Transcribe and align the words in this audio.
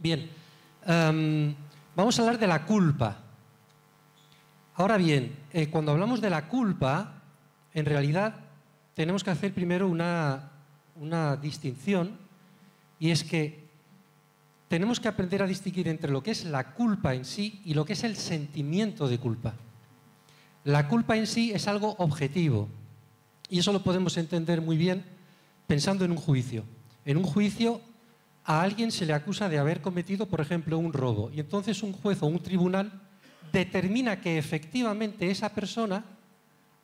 Bien, 0.00 0.30
em, 0.86 1.56
vamos 1.96 2.16
a 2.16 2.22
hablar 2.22 2.38
de 2.38 2.46
la 2.46 2.64
culpa. 2.64 3.18
Ahora 4.76 4.96
bien, 4.96 5.34
eh, 5.52 5.68
cuando 5.68 5.90
hablamos 5.90 6.20
de 6.20 6.30
la 6.30 6.46
culpa, 6.46 7.20
en 7.74 7.84
realidad 7.84 8.36
tenemos 8.94 9.24
que 9.24 9.30
hacer 9.30 9.52
primero 9.52 9.88
una, 9.88 10.52
una 10.94 11.34
distinción 11.36 12.16
y 13.00 13.10
es 13.10 13.24
que 13.24 13.66
tenemos 14.68 15.00
que 15.00 15.08
aprender 15.08 15.42
a 15.42 15.48
distinguir 15.48 15.88
entre 15.88 16.12
lo 16.12 16.22
que 16.22 16.30
es 16.30 16.44
la 16.44 16.74
culpa 16.74 17.16
en 17.16 17.24
sí 17.24 17.60
y 17.64 17.74
lo 17.74 17.84
que 17.84 17.94
es 17.94 18.04
el 18.04 18.14
sentimiento 18.14 19.08
de 19.08 19.18
culpa. 19.18 19.54
La 20.62 20.86
culpa 20.86 21.16
en 21.16 21.26
sí 21.26 21.50
es 21.52 21.66
algo 21.66 21.96
objetivo 21.98 22.68
y 23.50 23.58
eso 23.58 23.72
lo 23.72 23.82
podemos 23.82 24.16
entender 24.16 24.60
muy 24.60 24.76
bien 24.76 25.04
pensando 25.66 26.04
en 26.04 26.12
un 26.12 26.18
juicio. 26.18 26.62
En 27.04 27.16
un 27.16 27.24
juicio 27.24 27.80
a 28.48 28.62
alguien 28.62 28.90
se 28.90 29.04
le 29.04 29.12
acusa 29.12 29.50
de 29.50 29.58
haber 29.58 29.82
cometido, 29.82 30.24
por 30.24 30.40
ejemplo, 30.40 30.78
un 30.78 30.94
robo 30.94 31.30
y 31.30 31.38
entonces 31.38 31.82
un 31.82 31.92
juez 31.92 32.22
o 32.22 32.26
un 32.26 32.42
tribunal 32.42 32.90
determina 33.52 34.22
que 34.22 34.38
efectivamente 34.38 35.30
esa 35.30 35.50
persona 35.50 36.02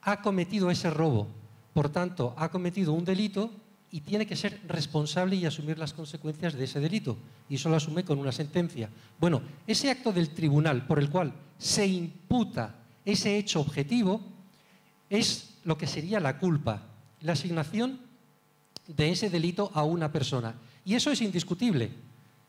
ha 0.03 0.21
cometido 0.21 0.71
ese 0.71 0.91
robo, 0.91 1.27
por 1.73 1.89
tanto, 1.89 2.35
ha 2.37 2.51
cometido 2.51 2.93
un 2.93 3.07
delito 3.07 3.51
y 3.91 4.03
tiene 4.03 4.27
que 4.27 4.37
ser 4.37 4.61
responsable 4.69 5.37
y 5.37 5.47
asumir 5.47 5.79
las 5.79 5.95
consecuencias 5.95 6.53
de 6.53 6.65
ese 6.65 6.81
delito. 6.81 7.17
Y 7.49 7.55
eso 7.55 7.71
lo 7.71 7.77
asume 7.77 8.05
con 8.05 8.19
una 8.19 8.33
sentencia. 8.33 8.91
Bueno, 9.19 9.41
ese 9.67 9.91
acto 9.91 10.13
del 10.13 10.35
tribunal 10.35 10.87
por 10.87 10.99
el 10.99 11.09
cual 11.09 11.33
se 11.57 11.87
imputa 11.87 12.75
ese 13.07 13.39
hecho 13.39 13.63
objetivo 13.63 14.21
es 15.09 15.55
lo 15.65 15.79
que 15.79 15.87
sería 15.87 16.21
la 16.21 16.39
culpa, 16.39 16.83
la 17.23 17.33
asignación 17.33 18.01
de 18.87 19.13
ese 19.13 19.31
delito 19.31 19.71
a 19.73 19.85
una 19.85 20.13
persona. 20.13 20.57
Y 20.85 20.95
eso 20.95 21.11
es 21.11 21.21
indiscutible. 21.21 21.91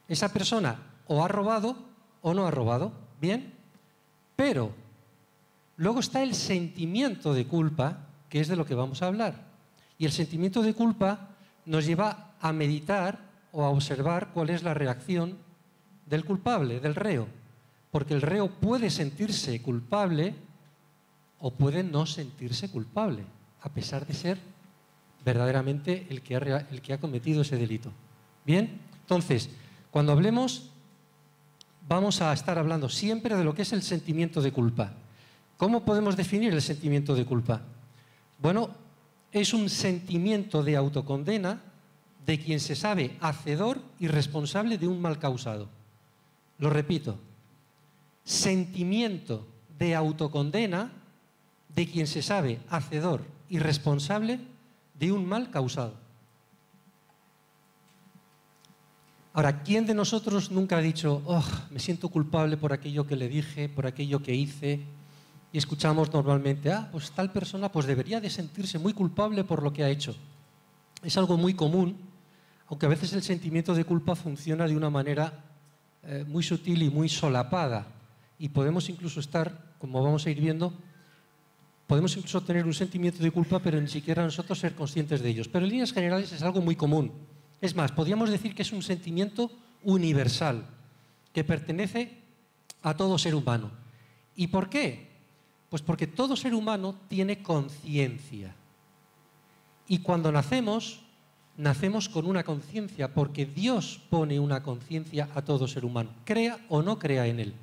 Esa 0.07 0.31
persona 0.31 0.77
o 1.07 1.23
ha 1.23 1.27
robado 1.27 1.77
o 2.21 2.33
no 2.33 2.45
ha 2.45 2.51
robado. 2.51 2.91
Bien, 3.21 3.53
pero 4.35 4.71
luego 5.77 5.99
está 5.99 6.21
el 6.21 6.35
sentimiento 6.35 7.33
de 7.33 7.47
culpa, 7.47 8.07
que 8.29 8.41
es 8.41 8.47
de 8.47 8.55
lo 8.55 8.65
que 8.65 8.75
vamos 8.75 9.01
a 9.01 9.07
hablar. 9.07 9.45
Y 9.97 10.05
el 10.05 10.11
sentimiento 10.11 10.61
de 10.61 10.73
culpa 10.73 11.29
nos 11.65 11.85
lleva 11.85 12.35
a 12.41 12.51
meditar 12.51 13.19
o 13.51 13.63
a 13.63 13.69
observar 13.69 14.31
cuál 14.33 14.49
es 14.49 14.63
la 14.63 14.73
reacción 14.73 15.37
del 16.05 16.25
culpable, 16.25 16.79
del 16.79 16.95
reo. 16.95 17.27
Porque 17.91 18.13
el 18.13 18.21
reo 18.21 18.49
puede 18.49 18.89
sentirse 18.89 19.61
culpable 19.61 20.35
o 21.39 21.51
puede 21.51 21.83
no 21.83 22.05
sentirse 22.05 22.69
culpable, 22.69 23.23
a 23.61 23.69
pesar 23.69 24.05
de 24.05 24.13
ser 24.13 24.37
verdaderamente 25.23 26.05
el 26.09 26.21
que 26.21 26.35
ha, 26.35 26.99
cometido 26.99 27.41
ese 27.41 27.57
delito. 27.57 27.91
Bien, 28.45 28.79
entonces, 29.01 29.49
cuando 29.91 30.11
hablemos, 30.11 30.69
vamos 31.87 32.21
a 32.21 32.31
estar 32.33 32.57
hablando 32.57 32.89
siempre 32.89 33.35
de 33.35 33.43
lo 33.43 33.55
que 33.55 33.63
es 33.63 33.73
el 33.73 33.81
sentimiento 33.81 34.41
de 34.41 34.51
culpa. 34.51 34.93
¿Cómo 35.57 35.83
podemos 35.85 36.15
definir 36.15 36.53
el 36.53 36.61
sentimiento 36.61 37.15
de 37.15 37.25
culpa? 37.25 37.61
Bueno, 38.39 38.69
es 39.31 39.53
un 39.53 39.69
sentimiento 39.69 40.63
de 40.63 40.75
autocondena 40.75 41.61
de 42.25 42.39
quien 42.39 42.59
se 42.59 42.75
sabe 42.75 43.17
hacedor 43.21 43.79
y 43.99 44.07
responsable 44.07 44.77
de 44.77 44.87
un 44.87 45.01
mal 45.01 45.19
causado. 45.19 45.69
Lo 46.57 46.69
repito, 46.69 47.17
sentimiento 48.23 49.45
de 49.77 49.95
autocondena 49.95 50.91
de 51.75 51.87
quien 51.87 52.07
se 52.07 52.21
sabe 52.21 52.59
hacedor 52.69 53.21
y 53.49 53.59
responsable 53.59 54.39
de 54.97 55.11
un 55.11 55.27
mal 55.27 55.51
causado. 55.51 56.04
Ahora, 59.35 59.63
¿quién 59.63 59.85
de 59.85 59.93
nosotros 59.93 60.49
nunca 60.49 60.77
ha 60.77 60.81
dicho, 60.81 61.21
oh, 61.25 61.43
me 61.69 61.79
siento 61.81 62.07
culpable 62.07 62.55
por 62.55 62.71
aquello 62.71 63.05
que 63.05 63.17
le 63.17 63.27
dije, 63.27 63.67
por 63.67 63.85
aquello 63.85 64.23
que 64.23 64.33
hice, 64.33 64.79
y 65.51 65.57
escuchamos 65.57 66.13
normalmente, 66.13 66.71
ah, 66.71 66.87
pues 66.89 67.11
tal 67.11 67.33
persona 67.33 67.69
pues 67.69 67.85
debería 67.85 68.21
de 68.21 68.29
sentirse 68.29 68.79
muy 68.79 68.93
culpable 68.93 69.43
por 69.43 69.61
lo 69.61 69.73
que 69.73 69.83
ha 69.83 69.89
hecho. 69.89 70.15
Es 71.03 71.17
algo 71.17 71.35
muy 71.35 71.53
común, 71.53 71.97
aunque 72.67 72.85
a 72.85 72.89
veces 72.89 73.11
el 73.11 73.23
sentimiento 73.23 73.75
de 73.75 73.83
culpa 73.83 74.15
funciona 74.15 74.69
de 74.69 74.77
una 74.77 74.89
manera 74.89 75.43
eh, 76.03 76.23
muy 76.25 76.41
sutil 76.41 76.83
y 76.83 76.89
muy 76.89 77.09
solapada. 77.09 77.87
Y 78.39 78.47
podemos 78.47 78.87
incluso 78.87 79.19
estar, 79.19 79.75
como 79.79 80.01
vamos 80.01 80.25
a 80.25 80.29
ir 80.29 80.39
viendo, 80.39 80.73
podemos 81.87 82.15
incluso 82.15 82.39
tener 82.39 82.65
un 82.65 82.73
sentimiento 82.73 83.21
de 83.21 83.31
culpa, 83.31 83.59
pero 83.59 83.81
ni 83.81 83.89
siquiera 83.89 84.23
nosotros 84.23 84.57
ser 84.57 84.75
conscientes 84.75 85.21
de 85.21 85.27
ellos. 85.27 85.49
Pero 85.49 85.65
en 85.65 85.71
líneas 85.71 85.91
generales 85.91 86.31
es 86.31 86.41
algo 86.41 86.61
muy 86.61 86.77
común. 86.77 87.34
Es 87.65 87.75
más, 87.75 87.91
podríamos 87.91 88.29
decir 88.29 88.53
que 88.53 88.61
es 88.61 88.71
un 88.71 88.83
sentimiento 88.83 89.51
universal, 89.81 90.67
que 91.33 91.43
pertenece 91.43 92.15
a 92.83 92.95
todo 92.95 93.17
ser 93.17 93.33
humano. 93.33 93.71
¿Y 94.35 94.45
por 94.47 94.69
qué? 94.69 95.09
Pues 95.71 95.81
porque 95.81 96.05
todo 96.05 96.35
ser 96.35 96.53
humano 96.53 96.93
tiene 97.07 97.41
conciencia. 97.41 98.53
Y 99.87 99.97
cuando 99.97 100.31
nacemos, 100.31 101.01
nacemos 101.57 102.07
con 102.07 102.27
una 102.27 102.43
conciencia, 102.43 103.11
porque 103.11 103.47
Dios 103.47 103.99
pone 104.11 104.39
una 104.39 104.61
conciencia 104.61 105.27
a 105.33 105.41
todo 105.41 105.67
ser 105.67 105.85
humano, 105.85 106.11
crea 106.23 106.59
o 106.69 106.83
no 106.83 106.99
crea 106.99 107.25
en 107.25 107.39
él. 107.39 107.53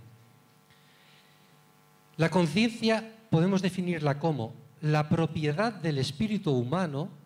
La 2.16 2.28
conciencia 2.28 3.08
podemos 3.30 3.62
definirla 3.62 4.18
como 4.18 4.52
la 4.80 5.08
propiedad 5.08 5.72
del 5.72 5.98
espíritu 5.98 6.50
humano 6.50 7.21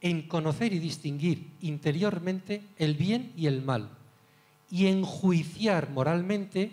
en 0.00 0.22
conocer 0.22 0.72
y 0.72 0.78
distinguir 0.78 1.50
interiormente 1.60 2.62
el 2.78 2.94
bien 2.94 3.32
y 3.36 3.46
el 3.46 3.62
mal 3.62 3.90
y 4.70 4.86
enjuiciar 4.86 5.90
moralmente 5.90 6.70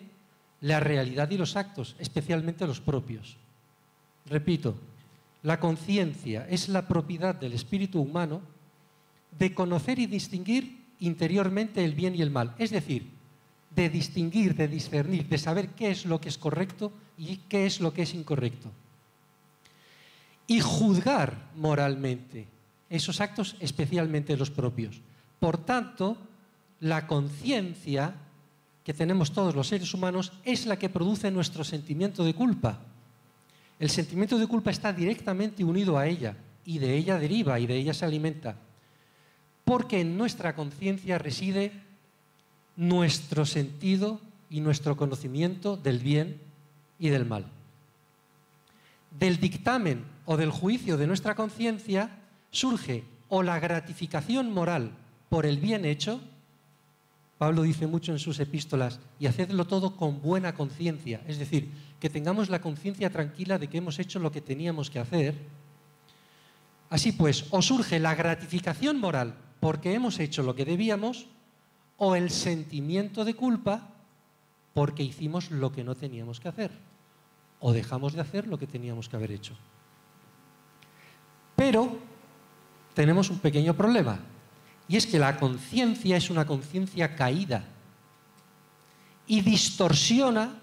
la 0.62 0.80
realidad 0.80 1.30
y 1.32 1.38
los 1.38 1.56
actos, 1.56 1.96
especialmente 2.00 2.68
los 2.68 2.80
propios. 2.80 3.38
Repito, 4.28 4.76
la 5.44 5.60
conciencia 5.60 6.48
es 6.50 6.70
la 6.70 6.88
propiedad 6.88 7.36
del 7.36 7.54
espíritu 7.54 8.02
humano 8.02 8.42
de 9.38 9.54
conocer 9.54 10.00
y 10.00 10.06
distinguir 10.06 10.86
interiormente 11.00 11.84
el 11.84 11.94
bien 11.94 12.16
y 12.16 12.22
el 12.22 12.32
mal. 12.32 12.56
Es 12.58 12.72
decir, 12.72 13.10
de 13.76 13.90
distinguir, 13.90 14.56
de 14.56 14.68
discernir, 14.68 15.28
de 15.28 15.38
saber 15.38 15.70
qué 15.70 15.92
es 15.92 16.06
lo 16.06 16.20
que 16.20 16.30
es 16.30 16.38
correcto 16.38 16.92
y 17.18 17.38
qué 17.50 17.66
es 17.66 17.80
lo 17.80 17.94
que 17.94 18.04
es 18.04 18.14
incorrecto. 18.14 18.72
Y 20.48 20.62
juzgar 20.62 21.50
moralmente 21.56 22.48
esos 22.90 23.22
actos, 23.22 23.56
especialmente 23.60 24.38
los 24.38 24.52
propios. 24.52 25.02
Por 25.40 25.58
tanto, 25.58 26.18
la 26.80 27.08
conciencia 27.08 28.14
que 28.84 28.94
tenemos 28.94 29.34
todos 29.34 29.56
los 29.56 29.68
seres 29.68 29.94
humanos 29.94 30.32
es 30.44 30.66
la 30.66 30.80
que 30.80 30.90
produce 30.90 31.30
nuestro 31.32 31.64
sentimiento 31.64 32.24
de 32.24 32.34
culpa. 32.34 32.80
El 33.80 33.90
sentimiento 33.90 34.38
de 34.38 34.48
culpa 34.48 34.72
está 34.72 34.94
directamente 34.94 35.64
unido 35.64 35.98
a 35.98 36.08
ella 36.08 36.36
y 36.66 36.80
de 36.80 36.96
ella 36.96 37.20
deriva 37.20 37.60
y 37.60 37.68
de 37.68 37.76
ella 37.76 37.94
se 37.94 38.06
alimenta. 38.06 38.56
Porque 39.66 40.00
en 40.00 40.18
nuestra 40.18 40.56
conciencia 40.56 41.18
reside 41.18 41.74
nuestro 42.76 43.46
sentido 43.46 44.22
y 44.50 44.62
nuestro 44.62 44.96
conocimiento 44.96 45.76
del 45.76 46.00
bien 46.00 46.40
y 47.00 47.10
del 47.10 47.26
mal. 47.26 47.46
Del 49.20 49.38
dictamen 49.38 50.06
o 50.26 50.38
del 50.38 50.52
juicio 50.52 50.96
de 50.98 51.08
nuestra 51.08 51.36
conciencia 51.36 52.12
surge 52.52 53.04
o 53.30 53.44
la 53.44 53.60
gratificación 53.60 54.54
moral 54.54 54.92
por 55.30 55.46
el 55.46 55.58
bien 55.58 55.86
hecho, 55.86 56.22
Pablo 57.38 57.62
dice 57.62 57.86
mucho 57.86 58.12
en 58.12 58.20
sus 58.20 58.40
epístolas, 58.40 59.00
y 59.20 59.28
hacedlo 59.28 59.66
todo 59.66 59.96
con 59.96 60.22
buena 60.22 60.54
conciencia, 60.54 61.22
es 61.28 61.38
decir, 61.38 61.70
que 62.00 62.10
tengamos 62.10 62.50
la 62.50 62.62
conciencia 62.62 63.10
tranquila 63.12 63.60
de 63.60 63.68
que 63.68 63.78
hemos 63.78 64.00
hecho 64.00 64.20
lo 64.20 64.32
que 64.32 64.42
teníamos 64.42 64.90
que 64.90 65.00
hacer. 65.00 65.36
Así 66.90 67.12
pues, 67.12 67.46
o 67.52 67.62
surge 67.62 68.00
la 68.00 68.16
gratificación 68.16 69.00
moral 69.00 69.36
porque 69.60 69.94
hemos 69.94 70.20
hecho 70.20 70.42
lo 70.42 70.56
que 70.56 70.66
debíamos, 70.66 71.28
o 71.98 72.16
el 72.16 72.30
sentimiento 72.30 73.26
de 73.26 73.34
culpa 73.34 73.90
porque 74.74 75.04
hicimos 75.04 75.50
lo 75.50 75.72
que 75.72 75.84
no 75.84 75.96
teníamos 75.96 76.40
que 76.40 76.48
hacer, 76.48 76.72
o 77.60 77.74
dejamos 77.74 78.14
de 78.14 78.22
hacer 78.22 78.48
lo 78.48 78.60
que 78.60 78.68
teníamos 78.68 79.10
que 79.10 79.16
haber 79.16 79.32
hecho. 79.32 79.56
Pero 81.56 81.98
tenemos 82.98 83.30
un 83.30 83.38
pequeño 83.38 83.76
problema, 83.76 84.18
y 84.88 84.98
es 84.98 85.06
que 85.06 85.20
la 85.20 85.38
conciencia 85.38 86.18
es 86.18 86.32
una 86.32 86.48
conciencia 86.48 87.16
caída 87.16 87.64
y 89.28 89.42
distorsiona 89.42 90.60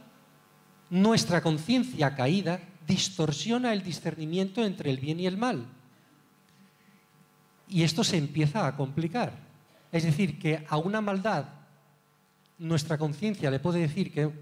nuestra 0.90 1.40
conciencia 1.44 2.16
caída, 2.16 2.58
distorsiona 2.88 3.72
el 3.72 3.84
discernimiento 3.84 4.64
entre 4.64 4.90
el 4.90 4.96
bien 4.96 5.20
y 5.20 5.28
el 5.28 5.36
mal. 5.36 5.64
Y 7.68 7.84
esto 7.84 8.02
se 8.02 8.16
empieza 8.16 8.66
a 8.66 8.74
complicar. 8.74 9.38
Es 9.92 10.02
decir, 10.02 10.36
que 10.40 10.66
a 10.68 10.76
una 10.76 11.00
maldad 11.00 11.44
nuestra 12.58 12.98
conciencia 12.98 13.48
le 13.48 13.60
puede 13.60 13.78
decir 13.78 14.12
que, 14.12 14.32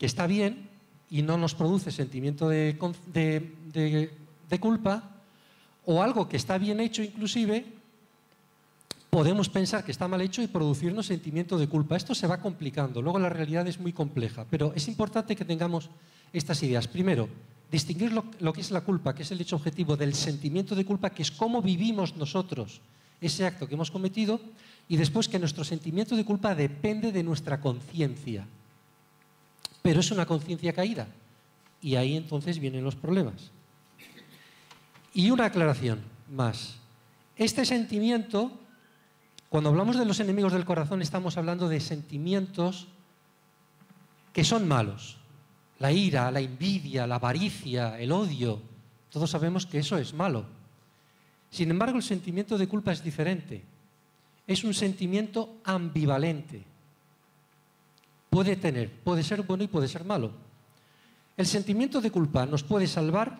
está 0.00 0.26
bien 0.26 0.68
y 1.08 1.22
no 1.22 1.38
nos 1.38 1.54
produce 1.54 1.92
sentimiento 1.92 2.48
de, 2.48 2.76
culpa, 4.58 5.19
o 5.86 6.02
algo 6.02 6.28
que 6.28 6.36
está 6.36 6.58
bien 6.58 6.80
hecho 6.80 7.02
inclusive 7.02 7.80
podemos 9.10 9.48
pensar 9.48 9.84
que 9.84 9.90
está 9.90 10.06
mal 10.06 10.20
hecho 10.20 10.40
y 10.40 10.46
producirnos 10.46 11.06
sentimiento 11.06 11.58
de 11.58 11.68
culpa. 11.68 11.96
Esto 11.96 12.14
se 12.14 12.28
va 12.28 12.40
complicando, 12.40 13.02
luego 13.02 13.18
la 13.18 13.28
realidad 13.28 13.66
es 13.66 13.80
muy 13.80 13.92
compleja, 13.92 14.46
pero 14.48 14.72
es 14.74 14.86
importante 14.86 15.34
que 15.34 15.44
tengamos 15.44 15.90
estas 16.32 16.62
ideas. 16.62 16.86
Primero, 16.86 17.28
distinguir 17.70 18.12
lo, 18.12 18.52
que 18.52 18.60
es 18.60 18.70
la 18.70 18.82
culpa, 18.82 19.14
que 19.14 19.24
es 19.24 19.30
el 19.32 19.40
hecho 19.40 19.56
objetivo, 19.56 19.96
del 19.96 20.14
sentimiento 20.14 20.76
de 20.76 20.86
culpa, 20.86 21.10
que 21.10 21.22
es 21.22 21.30
cómo 21.30 21.60
vivimos 21.60 22.16
nosotros 22.16 22.80
ese 23.20 23.44
acto 23.44 23.66
que 23.66 23.74
hemos 23.74 23.90
cometido, 23.90 24.40
y 24.88 24.96
después 24.96 25.28
que 25.28 25.38
nuestro 25.38 25.62
sentimiento 25.62 26.16
de 26.16 26.24
culpa 26.24 26.54
depende 26.54 27.12
de 27.12 27.22
nuestra 27.22 27.60
conciencia. 27.60 28.46
Pero 29.82 30.00
es 30.00 30.10
una 30.10 30.24
conciencia 30.24 30.72
caída, 30.72 31.08
y 31.82 31.96
ahí 31.96 32.16
entonces 32.16 32.58
vienen 32.58 32.84
los 32.84 32.94
problemas. 32.94 33.50
Y 35.12 35.30
una 35.30 35.46
aclaración 35.46 36.00
más. 36.30 36.76
Este 37.36 37.64
sentimiento, 37.64 38.52
cuando 39.48 39.70
hablamos 39.70 39.98
de 39.98 40.04
los 40.04 40.20
enemigos 40.20 40.52
del 40.52 40.64
corazón, 40.64 41.02
estamos 41.02 41.36
hablando 41.36 41.68
de 41.68 41.80
sentimientos 41.80 42.88
que 44.32 44.44
son 44.44 44.68
malos. 44.68 45.16
La 45.78 45.90
ira, 45.90 46.30
la 46.30 46.40
envidia, 46.40 47.06
la 47.06 47.16
avaricia, 47.16 47.98
el 47.98 48.12
odio, 48.12 48.60
todos 49.10 49.30
sabemos 49.30 49.66
que 49.66 49.78
eso 49.78 49.98
es 49.98 50.14
malo. 50.14 50.44
Sin 51.50 51.70
embargo, 51.70 51.96
el 51.96 52.02
sentimiento 52.02 52.56
de 52.56 52.68
culpa 52.68 52.92
es 52.92 53.02
diferente. 53.02 53.62
Es 54.46 54.62
un 54.62 54.72
sentimiento 54.72 55.56
ambivalente. 55.64 56.62
Puede 58.30 58.54
tener, 58.56 58.90
puede 58.90 59.24
ser 59.24 59.42
bueno 59.42 59.64
y 59.64 59.68
puede 59.68 59.88
ser 59.88 60.04
malo. 60.04 60.30
El 61.36 61.46
sentimiento 61.46 62.00
de 62.00 62.12
culpa 62.12 62.46
nos 62.46 62.62
puede 62.62 62.86
salvar 62.86 63.38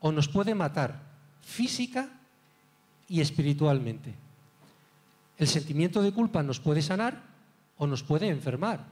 o 0.00 0.12
nos 0.12 0.28
puede 0.28 0.54
matar 0.54 1.05
física 1.46 2.08
y 3.08 3.20
espiritualmente. 3.20 4.12
El 5.38 5.46
sentimiento 5.46 6.02
de 6.02 6.12
culpa 6.12 6.42
nos 6.42 6.58
puede 6.58 6.82
sanar 6.82 7.22
o 7.78 7.86
nos 7.86 8.02
puede 8.02 8.28
enfermar. 8.28 8.84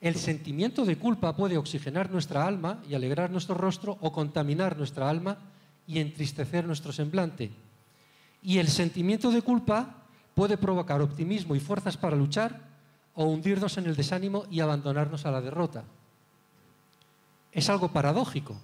El 0.00 0.16
sentimiento 0.16 0.84
de 0.84 0.98
culpa 0.98 1.36
puede 1.36 1.56
oxigenar 1.56 2.10
nuestra 2.10 2.44
alma 2.44 2.82
y 2.88 2.94
alegrar 2.94 3.30
nuestro 3.30 3.54
rostro 3.54 3.96
o 4.00 4.12
contaminar 4.12 4.76
nuestra 4.76 5.08
alma 5.08 5.38
y 5.86 6.00
entristecer 6.00 6.66
nuestro 6.66 6.92
semblante. 6.92 7.52
Y 8.42 8.58
el 8.58 8.68
sentimiento 8.68 9.30
de 9.30 9.42
culpa 9.42 10.02
puede 10.34 10.58
provocar 10.58 11.00
optimismo 11.00 11.54
y 11.54 11.60
fuerzas 11.60 11.96
para 11.96 12.16
luchar 12.16 12.60
o 13.14 13.26
hundirnos 13.26 13.78
en 13.78 13.86
el 13.86 13.96
desánimo 13.96 14.44
y 14.50 14.60
abandonarnos 14.60 15.24
a 15.24 15.30
la 15.30 15.40
derrota. 15.40 15.84
Es 17.52 17.70
algo 17.70 17.92
paradójico, 17.92 18.56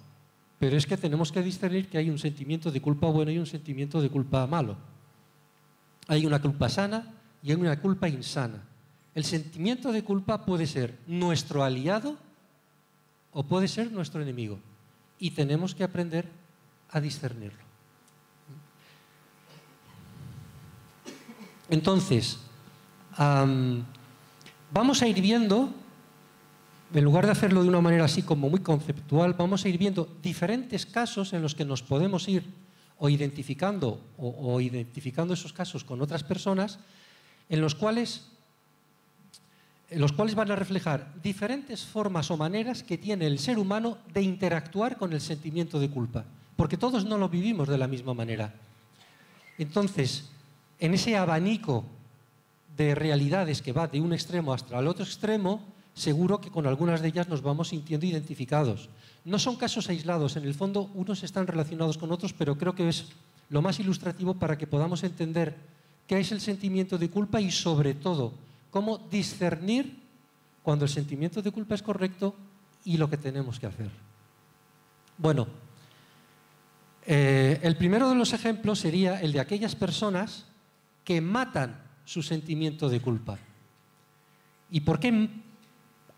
pero 0.63 0.77
es 0.77 0.87
que 0.87 0.95
tenemos 0.95 1.29
que 1.29 1.41
discernir 1.41 1.89
que 1.89 1.97
hay 1.97 2.09
un 2.09 2.17
sentimiento 2.17 2.71
de 2.71 2.81
culpa 2.81 3.07
bueno 3.07 3.29
y 3.31 3.37
un 3.37 3.45
sentimiento 3.45 4.01
de 4.01 4.09
culpa 4.09 4.47
malo. 4.47 4.77
Hay 6.07 6.25
una 6.25 6.41
culpa 6.41 6.69
sana 6.69 7.05
y 7.43 7.51
hay 7.51 7.57
una 7.57 7.77
culpa 7.81 8.07
insana. 8.07 8.63
El 9.13 9.25
sentimiento 9.25 9.91
de 9.91 10.05
culpa 10.05 10.45
puede 10.45 10.65
ser 10.65 10.97
nuestro 11.05 11.65
aliado 11.65 12.17
o 13.33 13.43
puede 13.43 13.67
ser 13.67 13.91
nuestro 13.91 14.21
enemigo. 14.21 14.57
Y 15.19 15.31
tenemos 15.31 15.75
que 15.75 15.83
aprender 15.83 16.29
a 16.91 17.01
discernirlo. 17.01 17.65
Entonces, 21.69 22.39
vamos 24.71 25.01
a 25.01 25.07
ir 25.09 25.21
viendo 25.21 25.73
en 26.93 27.03
lugar 27.03 27.25
de 27.25 27.31
hacerlo 27.31 27.63
de 27.63 27.69
una 27.69 27.81
manera 27.81 28.05
así 28.05 28.21
como 28.21 28.49
muy 28.49 28.59
conceptual, 28.59 29.33
vamos 29.33 29.65
a 29.65 29.69
ir 29.69 29.77
viendo 29.77 30.07
diferentes 30.21 30.85
casos 30.85 31.33
en 31.33 31.41
los 31.41 31.55
que 31.55 31.65
nos 31.65 31.81
podemos 31.81 32.27
ir 32.27 32.45
o 32.99 33.09
identificando 33.09 33.99
o, 34.17 34.61
identificando 34.61 35.33
esos 35.33 35.53
casos 35.53 35.83
con 35.83 36.01
otras 36.01 36.23
personas, 36.23 36.79
en 37.49 37.61
los 37.61 37.75
cuales 37.75 38.27
en 39.89 40.01
los 40.01 40.11
cuales 40.11 40.33
van 40.33 40.49
a 40.49 40.55
reflejar 40.55 41.13
diferentes 41.21 41.83
formas 41.85 42.31
o 42.31 42.37
maneras 42.37 42.81
que 42.81 42.97
tiene 42.97 43.27
el 43.27 43.37
ser 43.37 43.59
humano 43.59 43.97
de 44.11 44.23
interactuar 44.23 44.97
con 44.97 45.13
el 45.13 45.21
sentimiento 45.21 45.79
de 45.79 45.89
culpa, 45.89 46.25
porque 46.55 46.77
todos 46.77 47.05
no 47.05 47.17
lo 47.17 47.29
vivimos 47.29 47.67
de 47.67 47.77
la 47.77 47.87
misma 47.87 48.15
manera. 48.15 48.55
Entonces, 49.59 50.29
en 50.79 50.95
ese 50.95 51.15
abanico 51.15 51.85
de 52.75 52.95
realidades 52.95 53.61
que 53.61 53.71
va 53.71 53.87
de 53.87 54.01
un 54.01 54.13
extremo 54.13 54.51
hasta 54.51 54.79
el 54.79 54.87
otro 54.87 55.03
extremo, 55.03 55.61
seguro 55.93 56.41
que 56.41 56.49
con 56.49 56.67
algunas 56.67 57.01
de 57.01 57.09
ellas 57.09 57.27
nos 57.27 57.41
vamos 57.41 57.69
sintiendo 57.69 58.05
identificados. 58.05 58.89
No 59.25 59.39
son 59.39 59.55
casos 59.55 59.89
aislados, 59.89 60.35
en 60.35 60.43
el 60.43 60.53
fondo 60.53 60.89
unos 60.93 61.23
están 61.23 61.47
relacionados 61.47 61.97
con 61.97 62.11
otros, 62.11 62.33
pero 62.33 62.57
creo 62.57 62.75
que 62.75 62.89
es 62.89 63.05
lo 63.49 63.61
más 63.61 63.79
ilustrativo 63.79 64.33
para 64.33 64.57
que 64.57 64.67
podamos 64.67 65.03
entender 65.03 65.55
qué 66.07 66.19
es 66.19 66.31
el 66.31 66.41
sentimiento 66.41 66.97
de 66.97 67.09
culpa 67.09 67.39
y 67.39 67.51
sobre 67.51 67.93
todo 67.93 68.33
cómo 68.71 68.97
discernir 68.97 70.01
cuando 70.63 70.85
el 70.85 70.89
sentimiento 70.89 71.41
de 71.41 71.51
culpa 71.51 71.75
es 71.75 71.83
correcto 71.83 72.35
y 72.85 72.97
lo 72.97 73.09
que 73.09 73.17
tenemos 73.17 73.59
que 73.59 73.67
hacer. 73.67 73.89
Bueno, 75.17 75.47
eh, 77.05 77.59
el 77.61 77.77
primero 77.77 78.09
de 78.09 78.15
los 78.15 78.33
ejemplos 78.33 78.79
sería 78.79 79.21
el 79.21 79.31
de 79.31 79.39
aquellas 79.39 79.75
personas 79.75 80.45
que 81.03 81.21
matan 81.21 81.79
su 82.05 82.23
sentimiento 82.23 82.89
de 82.89 83.01
culpa. 83.01 83.37
¿Y 84.71 84.81
por 84.81 84.99
qué 84.99 85.29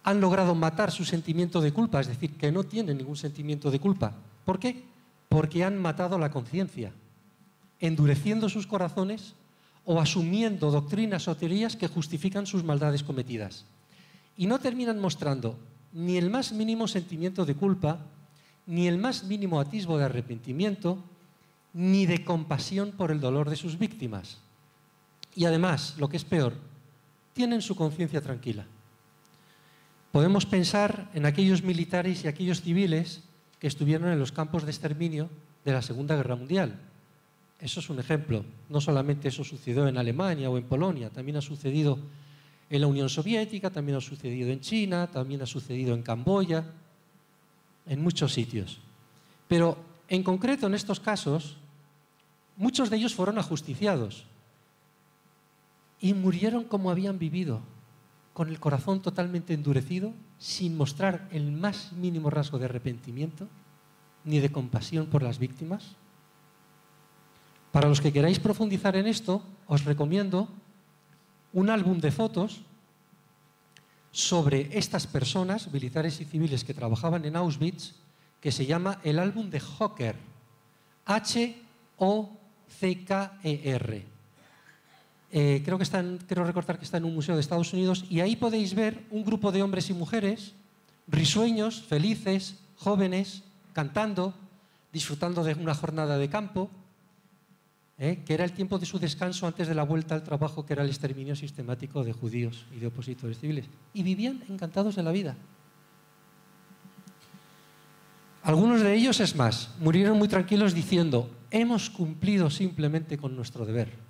han 0.06 0.22
logrado 0.22 0.54
matar 0.54 0.92
su 0.92 1.04
sentimiento 1.04 1.62
de 1.62 1.74
culpa, 1.74 2.00
es 2.00 2.06
decir, 2.06 2.38
que 2.38 2.52
no 2.52 2.63
tienen 2.63 2.98
ningún 3.00 3.18
sentimiento 3.18 3.72
de 3.72 3.80
culpa. 3.80 4.13
¿Por 4.46 4.60
qué? 4.60 4.84
Porque 5.30 5.63
han 5.63 5.81
matado 5.81 6.19
la 6.19 6.30
conciencia, 6.30 6.92
endureciendo 7.80 8.48
sus 8.48 8.68
corazones 8.68 9.34
o 9.84 10.00
asumiendo 10.00 10.69
doctrinas 10.69 11.28
o 11.28 11.36
teorías 11.36 11.75
que 11.75 11.88
justifican 11.88 12.46
sus 12.46 12.63
maldades 12.63 13.02
cometidas. 13.02 13.66
Y 14.38 14.46
no 14.46 14.60
terminan 14.60 15.00
mostrando 15.00 15.57
ni 15.92 16.18
el 16.18 16.30
más 16.30 16.52
mínimo 16.52 16.88
sentimiento 16.88 17.44
de 17.44 17.56
culpa, 17.56 17.98
ni 18.68 18.88
el 18.88 19.00
más 19.00 19.24
mínimo 19.24 19.60
atisbo 19.60 19.98
de 19.98 20.06
arrepentimiento, 20.06 21.00
ni 21.74 22.06
de 22.06 22.24
compasión 22.24 22.92
por 22.92 23.10
el 23.10 23.19
dolor 23.19 23.50
de 23.50 23.56
sus 23.56 23.80
víctimas. 23.80 24.38
Y 25.36 25.46
además, 25.46 25.96
lo 25.98 26.10
que 26.10 26.18
es 26.18 26.25
peor, 26.25 26.54
tienen 27.34 27.63
su 27.63 27.75
conciencia 27.75 28.22
tranquila. 28.22 28.68
Podemos 30.16 30.46
pensar 30.46 31.12
en 31.14 31.26
aquellos 31.26 31.62
militares 31.62 32.24
y 32.24 32.30
aquellos 32.30 32.62
civiles 32.62 33.20
que 33.60 33.68
estuvieron 33.68 34.08
en 34.08 34.18
los 34.18 34.32
campos 34.32 34.64
de 34.64 34.72
exterminio 34.72 35.30
de 35.66 35.74
la 35.74 35.81
Segunda 35.81 36.16
Guerra 36.16 36.38
Mundial. 36.38 36.80
Eso 37.60 37.81
es 37.81 37.90
un 37.90 38.00
ejemplo. 38.00 38.45
No 38.69 38.80
solamente 38.80 39.28
eso 39.28 39.44
sucedió 39.44 39.90
en 39.90 39.98
Alemania 39.98 40.50
o 40.50 40.57
en 40.57 40.64
Polonia, 40.64 41.10
también 41.10 41.36
ha 41.36 41.42
sucedido 41.42 42.00
en 42.69 42.80
la 42.80 42.88
Unión 42.88 43.10
Soviética, 43.10 43.69
también 43.72 43.98
ha 43.98 44.00
sucedido 44.00 44.52
en 44.52 44.62
China, 44.62 45.07
también 45.07 45.42
ha 45.42 45.45
sucedido 45.45 45.94
en 45.94 46.02
Camboya, 46.02 46.64
en 47.86 48.02
muchos 48.02 48.31
sitios. 48.31 48.80
Pero 49.50 49.78
en 50.07 50.24
concreto 50.24 50.68
en 50.68 50.76
estos 50.76 51.02
casos, 51.02 51.57
muchos 52.56 52.90
de 52.90 52.95
ellos 52.95 53.14
fueron 53.14 53.38
ajusticiados 53.38 54.24
y 56.00 56.14
murieron 56.14 56.64
como 56.64 56.90
habían 56.90 57.19
vivido 57.19 57.75
con 58.35 58.49
el 58.49 58.59
corazón 58.59 59.01
totalmente 59.01 59.54
endurecido, 59.54 60.11
sin 60.37 60.75
mostrar 60.75 61.30
el 61.31 61.54
más 61.54 61.94
mínimo 61.94 62.30
rasgo 62.30 62.59
de 62.59 62.65
arrepentimiento 62.65 63.47
ni 64.25 64.39
de 64.39 64.51
compasión 64.51 65.06
por 65.06 65.23
las 65.23 65.39
víctimas? 65.39 65.95
Para 67.71 67.87
los 67.87 68.01
que 68.01 68.11
queráis 68.11 68.39
profundizar 68.39 68.97
en 68.97 69.07
esto, 69.07 69.42
os 69.68 69.85
recomiendo 69.85 70.49
un 71.54 71.69
álbum 71.69 71.99
de 71.99 72.11
fotos 72.11 72.59
sobre 74.11 74.77
estas 74.77 75.07
personas, 75.07 75.71
militares 75.71 76.19
y 76.19 76.25
civiles 76.25 76.65
que 76.65 76.73
trabajaban 76.73 77.23
en 77.23 77.37
Auschwitz, 77.37 77.95
que 78.42 78.51
se 78.51 78.65
llama 78.65 78.99
el 79.06 79.18
álbum 79.18 79.49
de 79.49 79.61
Hocker, 79.61 80.18
H-O-C-K-E-R. 81.06 81.75
Eh, 85.37 85.63
creo 85.65 85.77
que 85.77 85.83
están, 85.83 86.18
quiero 86.27 86.45
recordar 86.45 86.80
que 86.80 86.85
está 86.85 86.95
en 86.95 87.04
un 87.04 87.13
museo 87.13 87.35
de 87.35 87.42
Estados 87.42 87.73
Unidos, 87.73 88.06
y 88.09 88.21
ahí 88.21 88.37
podéis 88.37 88.73
ver 88.73 89.04
un 89.11 89.25
grupo 89.25 89.51
de 89.51 89.63
hombres 89.63 89.89
y 89.89 89.94
mujeres 89.94 90.54
risueños, 91.07 91.81
felices, 91.81 92.56
jóvenes, 92.77 93.44
cantando, 93.73 94.33
disfrutando 94.94 95.44
de 95.44 95.56
una 95.56 95.75
jornada 95.75 96.18
de 96.18 96.30
campo, 96.30 96.69
eh, 97.97 98.23
que 98.25 98.33
era 98.33 98.45
el 98.45 98.54
tiempo 98.54 98.80
de 98.80 98.85
su 98.85 98.97
descanso 98.97 99.45
antes 99.45 99.68
de 99.68 99.75
la 99.75 99.83
vuelta 99.83 100.15
al 100.15 100.23
trabajo, 100.23 100.65
que 100.65 100.71
era 100.71 100.83
el 100.83 100.89
exterminio 100.89 101.35
sistemático 101.35 102.06
de 102.06 102.13
judíos 102.13 102.65
y 102.73 102.80
de 102.80 102.87
opositores 102.87 103.37
civiles. 103.37 103.65
Y 103.94 104.04
vivían 104.04 104.42
encantados 104.47 104.95
de 104.95 105.04
la 105.04 105.11
vida. 105.11 105.35
Algunos 108.42 108.80
de 108.80 108.95
ellos, 108.95 109.19
es 109.19 109.35
más, 109.35 109.71
murieron 109.81 110.18
muy 110.18 110.30
tranquilos 110.30 110.73
diciendo, 110.73 111.30
hemos 111.51 111.89
cumplido 111.89 112.49
simplemente 112.49 113.18
con 113.18 113.35
nuestro 113.35 113.65
deber. 113.65 114.05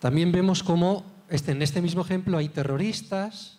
También 0.00 0.32
vemos 0.32 0.62
cómo 0.62 1.04
este, 1.28 1.52
en 1.52 1.62
este 1.62 1.80
mismo 1.80 2.02
ejemplo 2.02 2.38
hay 2.38 2.48
terroristas, 2.48 3.58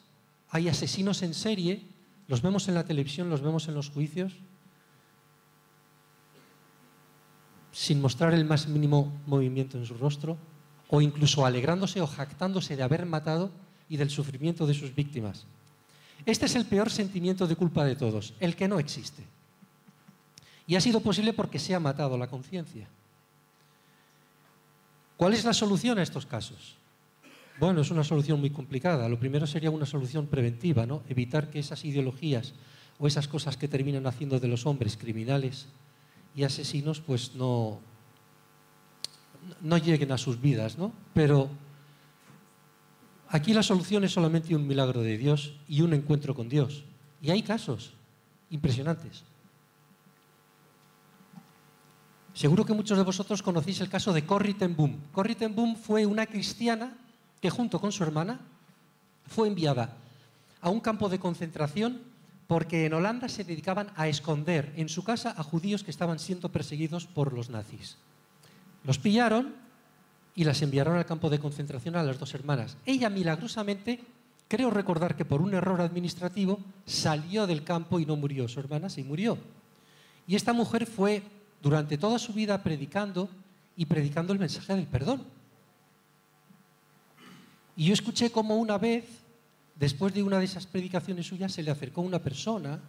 hay 0.50 0.68
asesinos 0.68 1.22
en 1.22 1.34
serie, 1.34 1.82
los 2.28 2.42
vemos 2.42 2.68
en 2.68 2.76
la 2.76 2.84
televisión, 2.84 3.30
los 3.30 3.42
vemos 3.42 3.68
en 3.68 3.76
los 3.76 3.90
juicios. 3.90 4.34
sin 7.72 8.02
mostrar 8.02 8.34
el 8.34 8.46
más 8.46 8.68
mínimo 8.68 9.12
movimiento 9.26 9.78
en 9.78 9.86
su 9.86 9.96
rostro, 9.96 10.38
o 10.90 11.02
incluso 11.02 11.46
alegrándose 11.46 12.02
o 12.02 12.08
jactándose 12.08 12.76
de 12.76 12.84
haber 12.84 13.06
matado 13.06 13.50
y 13.88 13.98
del 13.98 14.10
sufrimiento 14.10 14.68
de 14.68 14.74
sus 14.74 14.94
víctimas. 14.94 15.46
Este 16.26 16.46
es 16.46 16.56
el 16.56 16.66
peor 16.66 16.90
sentimiento 16.90 17.48
de 17.48 17.56
culpa 17.56 17.86
de 17.86 17.96
todos, 17.96 18.34
el 18.40 18.56
que 18.56 18.68
no 18.68 18.78
existe. 18.78 19.24
Y 20.68 20.76
ha 20.76 20.82
sido 20.82 21.00
posible 21.00 21.34
porque 21.34 21.60
se 21.60 21.74
ha 21.74 21.80
matado 21.80 22.18
la 22.18 22.28
conciencia. 22.28 22.88
¿Cuál 25.22 25.36
es 25.36 25.46
la 25.46 25.54
solución 25.54 26.00
a 26.00 26.02
estos 26.02 26.26
casos? 26.26 26.78
Bueno, 27.60 27.82
es 27.82 27.92
una 27.92 28.04
solución 28.04 28.40
muy 28.40 28.50
complicada. 28.50 29.08
Lo 29.08 29.20
primero 29.20 29.46
sería 29.46 29.70
una 29.70 29.86
solución 29.86 30.26
preventiva, 30.26 30.88
¿no? 30.88 31.04
Evitar 31.08 31.52
que 31.52 31.60
esas 31.60 31.86
ideologías 31.86 32.56
o 32.98 33.06
esas 33.06 33.28
cosas 33.28 33.56
que 33.56 33.68
terminan 33.68 34.08
haciendo 34.08 34.40
de 34.40 34.48
los 34.48 34.66
hombres 34.66 34.98
criminales 34.98 35.68
y 36.36 36.42
asesinos, 36.42 37.02
pues 37.02 37.36
no, 37.36 37.80
no 39.62 39.78
lleguen 39.78 40.12
a 40.12 40.18
sus 40.18 40.42
vidas, 40.42 40.80
¿no? 40.80 40.92
Pero 41.14 41.50
aquí 43.30 43.54
la 43.54 43.62
solución 43.62 44.04
es 44.04 44.14
solamente 44.14 44.56
un 44.56 44.66
milagro 44.66 45.02
de 45.02 45.20
Dios 45.20 45.54
y 45.68 45.82
un 45.82 45.94
encuentro 45.94 46.34
con 46.34 46.50
Dios. 46.50 46.84
Y 47.22 47.30
hay 47.30 47.44
casos 47.44 47.94
impresionantes. 48.50 49.24
Seguro 52.34 52.66
que 52.66 52.74
muchos 52.74 52.98
de 52.98 53.04
vosotros 53.04 53.44
conocéis 53.44 53.82
el 53.82 53.90
caso 53.90 54.14
de 54.14 54.26
Corrie 54.26 54.54
ten 54.54 54.76
Boom. 54.76 54.98
Corrie 55.12 55.36
ten 55.36 55.54
Boom 55.54 55.76
fue 55.76 56.06
una 56.06 56.26
cristiana 56.26 56.96
que 57.42 57.50
junto 57.50 57.80
con 57.80 57.92
su 57.92 58.04
hermana 58.04 58.40
fue 59.28 59.48
enviada 59.48 59.98
a 60.62 60.70
un 60.70 60.80
campo 60.80 61.10
de 61.10 61.20
concentración 61.20 62.02
porque 62.48 62.86
en 62.86 62.94
Holanda 62.94 63.28
se 63.30 63.44
dedicaban 63.44 63.92
a 63.96 64.08
esconder 64.08 64.74
en 64.76 64.90
su 64.90 65.04
casa 65.04 65.34
a 65.38 65.44
judíos 65.44 65.84
que 65.84 65.92
estaban 65.92 66.20
siendo 66.20 66.50
perseguidos 66.50 67.06
por 67.06 67.34
los 67.34 67.50
nazis. 67.50 67.98
Los 68.84 68.98
pillaron 68.98 69.56
y 70.36 70.44
las 70.44 70.62
enviaron 70.62 70.98
al 70.98 71.06
campo 71.06 71.30
de 71.30 71.40
concentración 71.40 71.96
a 71.96 72.04
las 72.04 72.20
dos 72.20 72.34
hermanas. 72.34 72.78
Ella 72.86 73.10
milagrosamente, 73.10 74.02
creo 74.48 74.70
recordar 74.70 75.16
que 75.16 75.26
por 75.26 75.42
un 75.42 75.54
error 75.54 75.82
administrativo, 75.82 76.60
salió 76.86 77.48
del 77.48 77.64
campo 77.64 78.00
y 78.00 78.06
no 78.06 78.16
murió. 78.16 78.48
Su 78.48 78.60
hermana 78.60 78.90
sí 78.90 79.04
murió. 79.04 79.38
Y 80.28 80.36
esta 80.36 80.54
mujer 80.54 80.86
fue 80.86 81.24
durante 81.62 81.98
toda 81.98 82.20
su 82.20 82.34
vida 82.34 82.62
predicando 82.62 83.30
y 83.76 83.86
predicando 83.86 84.34
el 84.34 84.40
mensaje 84.40 84.76
del 84.76 84.88
perdón. 84.88 85.24
Y 87.76 87.86
yo 87.86 87.94
escuché 87.94 88.32
como 88.32 88.58
una 88.58 88.78
vez, 88.78 89.06
después 89.76 90.14
de 90.14 90.24
una 90.24 90.40
de 90.40 90.46
esas 90.46 90.66
predicaciones 90.68 91.28
suyas, 91.28 91.52
se 91.52 91.64
le 91.64 91.72
acercó 91.72 92.02
una 92.02 92.20
persona, 92.20 92.80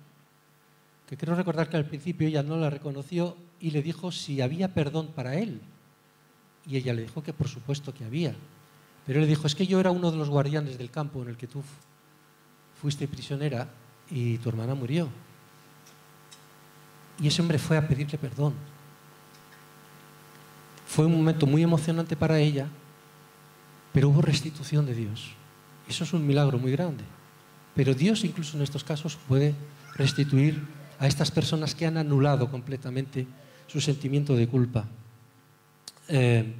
que 1.07 1.17
creo 1.17 1.35
recordar 1.35 1.69
que 1.69 1.76
al 1.76 1.87
principio 1.87 2.29
ella 2.29 2.43
no 2.43 2.57
la 2.57 2.71
reconoció, 2.71 3.37
y 3.61 3.71
le 3.71 3.83
dijo 3.83 4.11
si 4.11 4.41
había 4.41 4.75
perdón 4.75 5.09
para 5.14 5.37
él. 5.37 5.61
Y 6.67 6.76
ella 6.76 6.95
le 6.95 7.02
dijo 7.02 7.23
que 7.23 7.33
por 7.33 7.49
supuesto 7.49 7.95
que 7.95 8.05
había. 8.05 8.35
Pero 9.07 9.19
él 9.19 9.25
le 9.25 9.29
dijo, 9.29 9.47
es 9.47 9.55
que 9.55 9.67
yo 9.67 9.81
era 9.81 9.91
uno 9.91 10.11
de 10.11 10.17
los 10.17 10.31
guardianes 10.31 10.79
del 10.79 10.91
campo 10.91 11.23
en 11.23 11.29
el 11.29 11.37
que 11.37 11.47
tú 11.47 11.62
fuiste 12.81 13.09
prisionera 13.09 13.69
y 14.11 14.38
tu 14.38 14.49
hermana 14.49 14.75
murió. 14.75 15.09
Y 17.23 17.29
ese 17.29 17.41
hombre 17.41 17.59
fue 17.59 17.76
a 17.76 17.87
pedirle 17.87 18.19
perdón. 18.19 18.52
Fue 20.87 21.07
un 21.07 21.14
momento 21.14 21.47
muy 21.47 21.62
emocionante 21.62 22.17
para 22.17 22.38
ella, 22.38 22.67
pero 23.93 24.09
hubo 24.09 24.21
restitución 24.21 24.85
de 24.85 24.95
Dios. 24.95 25.31
Eso 25.88 26.05
es 26.05 26.12
un 26.12 26.26
milagro 26.26 26.59
muy 26.59 26.73
grande. 26.73 27.05
Pero 27.75 27.95
Dios 27.95 28.25
incluso 28.25 28.57
en 28.57 28.62
estos 28.64 28.85
casos 28.85 29.17
puede 29.29 29.55
restituir 29.95 30.61
a 30.99 31.07
estas 31.07 31.31
personas 31.31 31.75
que 31.75 31.87
han 31.87 31.97
anulado 31.97 32.50
completamente 32.50 33.26
su 33.69 33.81
sentimiento 33.81 34.35
de 34.35 34.49
culpa. 34.49 34.85
Eh, 36.09 36.52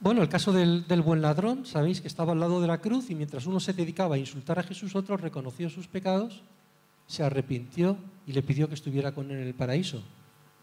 bueno, 0.00 0.22
el 0.22 0.28
caso 0.28 0.52
del, 0.52 0.86
del, 0.88 1.00
buen 1.00 1.22
ladrón, 1.22 1.64
sabéis 1.64 2.00
que 2.00 2.08
estaba 2.08 2.32
al 2.32 2.40
lado 2.40 2.60
de 2.60 2.66
la 2.66 2.78
cruz 2.78 3.08
y 3.10 3.14
mientras 3.14 3.46
uno 3.46 3.60
se 3.60 3.72
dedicaba 3.72 4.16
a 4.16 4.18
insultar 4.18 4.58
a 4.58 4.64
Jesús, 4.64 4.96
otro 4.96 5.16
reconoció 5.16 5.70
sus 5.70 5.86
pecados, 5.86 6.42
se 7.06 7.22
arrepintió 7.22 7.96
y 8.26 8.32
le 8.32 8.42
pidió 8.42 8.68
que 8.68 8.74
estuviera 8.74 9.12
con 9.12 9.30
él 9.30 9.38
en 9.38 9.46
el 9.46 9.54
paraíso. 9.54 10.02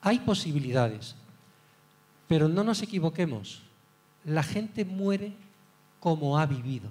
Hay 0.01 0.19
posibilidades, 0.19 1.15
pero 2.27 2.47
no 2.47 2.63
nos 2.63 2.81
equivoquemos. 2.81 3.63
La 4.25 4.43
gente 4.43 4.85
muere 4.85 5.33
como 5.99 6.37
ha 6.37 6.45
vivido. 6.45 6.89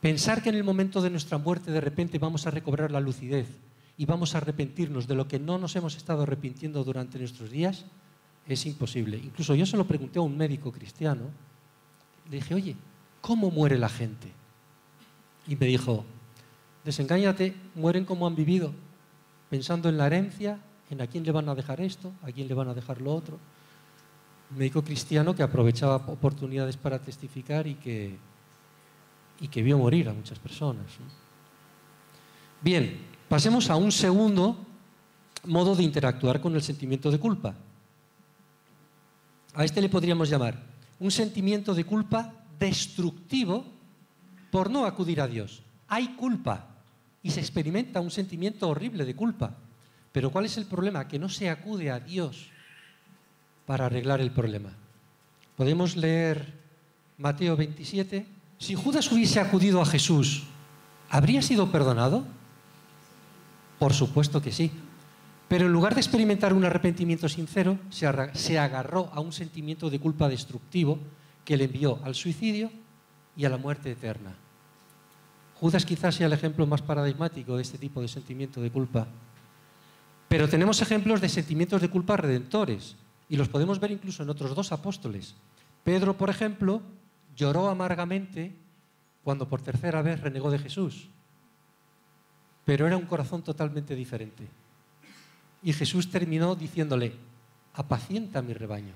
Pensar 0.00 0.42
que 0.42 0.48
en 0.48 0.56
el 0.56 0.64
momento 0.64 1.00
de 1.00 1.10
nuestra 1.10 1.38
muerte 1.38 1.70
de 1.70 1.80
repente 1.80 2.18
vamos 2.18 2.46
a 2.46 2.50
recobrar 2.50 2.90
la 2.90 3.00
lucidez 3.00 3.46
y 3.96 4.06
vamos 4.06 4.34
a 4.34 4.38
arrepentirnos 4.38 5.06
de 5.06 5.14
lo 5.14 5.28
que 5.28 5.38
no 5.38 5.58
nos 5.58 5.76
hemos 5.76 5.96
estado 5.96 6.22
arrepintiendo 6.22 6.82
durante 6.82 7.18
nuestros 7.18 7.50
días 7.50 7.84
es 8.46 8.66
imposible. 8.66 9.16
Incluso 9.16 9.54
yo 9.54 9.66
se 9.66 9.76
lo 9.76 9.86
pregunté 9.86 10.18
a 10.18 10.22
un 10.22 10.36
médico 10.36 10.72
cristiano. 10.72 11.30
Le 12.28 12.36
dije, 12.36 12.54
oye, 12.54 12.76
¿cómo 13.20 13.50
muere 13.50 13.78
la 13.78 13.88
gente? 13.88 14.28
Y 15.46 15.56
me 15.56 15.66
dijo, 15.66 16.04
desengáñate, 16.84 17.54
mueren 17.74 18.04
como 18.04 18.26
han 18.26 18.34
vivido, 18.34 18.72
pensando 19.50 19.88
en 19.88 19.98
la 19.98 20.06
herencia, 20.06 20.58
en 20.90 21.00
a 21.00 21.06
quién 21.06 21.24
le 21.24 21.32
van 21.32 21.48
a 21.48 21.54
dejar 21.54 21.80
esto, 21.80 22.12
a 22.22 22.32
quién 22.32 22.48
le 22.48 22.54
van 22.54 22.68
a 22.68 22.74
dejar 22.74 23.00
lo 23.00 23.14
otro. 23.14 23.38
Un 24.50 24.58
médico 24.58 24.82
cristiano 24.82 25.34
que 25.34 25.42
aprovechaba 25.42 25.96
oportunidades 25.96 26.76
para 26.76 26.98
testificar 26.98 27.66
y 27.66 27.74
que, 27.76 28.16
y 29.40 29.48
que 29.48 29.62
vio 29.62 29.78
morir 29.78 30.08
a 30.08 30.12
muchas 30.12 30.38
personas. 30.38 30.86
Bien, 32.60 32.98
pasemos 33.28 33.70
a 33.70 33.76
un 33.76 33.90
segundo 33.90 34.56
modo 35.46 35.74
de 35.74 35.82
interactuar 35.82 36.40
con 36.40 36.54
el 36.54 36.62
sentimiento 36.62 37.10
de 37.10 37.18
culpa. 37.18 37.54
A 39.54 39.64
este 39.64 39.80
le 39.80 39.88
podríamos 39.88 40.28
llamar 40.28 40.62
un 41.00 41.10
sentimiento 41.10 41.74
de 41.74 41.84
culpa 41.84 42.32
destructivo 42.58 43.64
por 44.50 44.70
no 44.70 44.86
acudir 44.86 45.20
a 45.20 45.26
Dios. 45.26 45.62
Hay 45.88 46.14
culpa 46.14 46.71
y 47.22 47.30
se 47.30 47.40
experimenta 47.40 48.00
un 48.00 48.10
sentimiento 48.10 48.68
horrible 48.68 49.04
de 49.04 49.14
culpa. 49.14 49.56
Pero 50.12 50.30
¿cuál 50.30 50.44
es 50.44 50.56
el 50.56 50.66
problema? 50.66 51.08
Que 51.08 51.18
no 51.18 51.28
se 51.28 51.48
acude 51.48 51.90
a 51.90 52.00
Dios 52.00 52.48
para 53.66 53.86
arreglar 53.86 54.20
el 54.20 54.30
problema. 54.30 54.72
Podemos 55.56 55.96
leer 55.96 56.52
Mateo 57.18 57.56
27. 57.56 58.26
Si 58.58 58.74
Judas 58.74 59.10
hubiese 59.10 59.40
acudido 59.40 59.80
a 59.80 59.86
Jesús, 59.86 60.44
¿habría 61.08 61.42
sido 61.42 61.70
perdonado? 61.70 62.24
Por 63.78 63.94
supuesto 63.94 64.42
que 64.42 64.52
sí. 64.52 64.70
Pero 65.48 65.66
en 65.66 65.72
lugar 65.72 65.94
de 65.94 66.00
experimentar 66.00 66.52
un 66.52 66.64
arrepentimiento 66.64 67.28
sincero, 67.28 67.78
se 67.90 68.58
agarró 68.58 69.10
a 69.12 69.20
un 69.20 69.32
sentimiento 69.32 69.90
de 69.90 70.00
culpa 70.00 70.28
destructivo 70.28 70.98
que 71.44 71.56
le 71.56 71.64
envió 71.64 72.00
al 72.04 72.14
suicidio 72.14 72.70
y 73.36 73.44
a 73.44 73.50
la 73.50 73.58
muerte 73.58 73.90
eterna. 73.90 74.34
Judas 75.62 75.86
quizás 75.86 76.16
sea 76.16 76.26
el 76.26 76.32
ejemplo 76.32 76.66
más 76.66 76.82
paradigmático 76.82 77.54
de 77.54 77.62
este 77.62 77.78
tipo 77.78 78.00
de 78.00 78.08
sentimiento 78.08 78.60
de 78.60 78.72
culpa. 78.72 79.06
Pero 80.26 80.48
tenemos 80.48 80.82
ejemplos 80.82 81.20
de 81.20 81.28
sentimientos 81.28 81.80
de 81.80 81.88
culpa 81.88 82.16
redentores 82.16 82.96
y 83.28 83.36
los 83.36 83.48
podemos 83.48 83.78
ver 83.78 83.92
incluso 83.92 84.24
en 84.24 84.30
otros 84.30 84.56
dos 84.56 84.72
apóstoles. 84.72 85.36
Pedro, 85.84 86.18
por 86.18 86.30
ejemplo, 86.30 86.82
lloró 87.36 87.68
amargamente 87.68 88.52
cuando 89.22 89.48
por 89.48 89.62
tercera 89.62 90.02
vez 90.02 90.20
renegó 90.20 90.50
de 90.50 90.58
Jesús, 90.58 91.06
pero 92.64 92.88
era 92.88 92.96
un 92.96 93.06
corazón 93.06 93.42
totalmente 93.42 93.94
diferente. 93.94 94.48
Y 95.62 95.72
Jesús 95.72 96.10
terminó 96.10 96.56
diciéndole, 96.56 97.14
apacienta 97.74 98.42
mi 98.42 98.52
rebaño. 98.52 98.94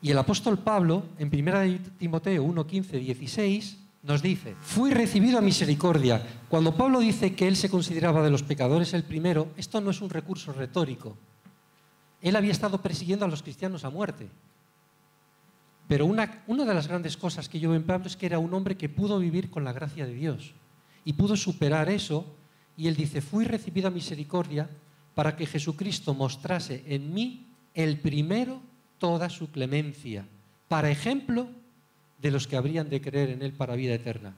Y 0.00 0.12
el 0.12 0.18
apóstol 0.18 0.58
Pablo, 0.58 1.06
en 1.18 1.26
1 1.26 1.90
Timoteo 1.98 2.44
1, 2.44 2.66
15, 2.68 2.98
16, 2.98 3.83
nos 4.04 4.20
dice, 4.20 4.54
fui 4.60 4.90
recibido 4.90 5.38
a 5.38 5.40
misericordia. 5.40 6.22
Cuando 6.50 6.76
Pablo 6.76 7.00
dice 7.00 7.34
que 7.34 7.48
él 7.48 7.56
se 7.56 7.70
consideraba 7.70 8.22
de 8.22 8.30
los 8.30 8.42
pecadores 8.42 8.92
el 8.92 9.02
primero, 9.02 9.48
esto 9.56 9.80
no 9.80 9.90
es 9.90 10.02
un 10.02 10.10
recurso 10.10 10.52
retórico. 10.52 11.16
Él 12.20 12.36
había 12.36 12.52
estado 12.52 12.82
persiguiendo 12.82 13.24
a 13.24 13.28
los 13.28 13.42
cristianos 13.42 13.82
a 13.84 13.90
muerte. 13.90 14.28
Pero 15.88 16.04
una, 16.04 16.42
una 16.46 16.66
de 16.66 16.74
las 16.74 16.86
grandes 16.86 17.16
cosas 17.16 17.48
que 17.48 17.58
yo 17.58 17.70
veo 17.70 17.78
en 17.78 17.86
Pablo 17.86 18.06
es 18.06 18.16
que 18.16 18.26
era 18.26 18.38
un 18.38 18.52
hombre 18.52 18.76
que 18.76 18.90
pudo 18.90 19.18
vivir 19.18 19.50
con 19.50 19.64
la 19.64 19.72
gracia 19.72 20.06
de 20.06 20.14
Dios 20.14 20.52
y 21.04 21.14
pudo 21.14 21.34
superar 21.34 21.88
eso. 21.88 22.26
Y 22.76 22.88
él 22.88 22.96
dice, 22.96 23.22
fui 23.22 23.46
recibido 23.46 23.88
a 23.88 23.90
misericordia 23.90 24.68
para 25.14 25.34
que 25.34 25.46
Jesucristo 25.46 26.12
mostrase 26.12 26.84
en 26.86 27.14
mí 27.14 27.46
el 27.72 27.98
primero 28.00 28.60
toda 28.98 29.30
su 29.30 29.50
clemencia, 29.50 30.26
para 30.68 30.90
ejemplo 30.90 31.48
de 32.24 32.30
los 32.30 32.48
que 32.48 32.56
habrían 32.56 32.88
de 32.88 33.02
creer 33.02 33.28
en 33.28 33.42
él 33.42 33.52
para 33.52 33.76
vida 33.76 33.92
eterna. 33.92 34.34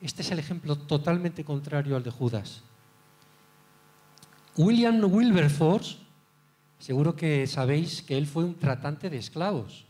Este 0.00 0.22
es 0.22 0.30
el 0.30 0.38
ejemplo 0.38 0.76
totalmente 0.76 1.44
contrario 1.44 1.94
al 1.94 2.02
de 2.02 2.10
Judas. 2.10 2.62
William 4.56 4.98
Wilberforce, 5.04 5.98
seguro 6.78 7.14
que 7.14 7.46
sabéis 7.46 8.00
que 8.00 8.16
él 8.16 8.26
fue 8.26 8.44
un 8.44 8.54
tratante 8.54 9.10
de 9.10 9.18
esclavos. 9.18 9.84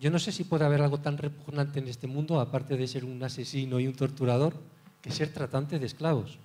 Yo 0.00 0.10
no 0.10 0.18
sé 0.18 0.32
si 0.32 0.44
puede 0.44 0.64
haber 0.64 0.80
algo 0.80 1.00
tan 1.00 1.18
repugnante 1.18 1.80
en 1.80 1.88
este 1.88 2.06
mundo, 2.06 2.40
aparte 2.40 2.78
de 2.78 2.88
ser 2.88 3.04
un 3.04 3.22
asesino 3.22 3.78
y 3.78 3.86
un 3.86 3.94
torturador, 3.94 4.54
que 5.02 5.10
ser 5.10 5.34
tratante 5.34 5.78
de 5.78 5.84
esclavos. 5.84 6.38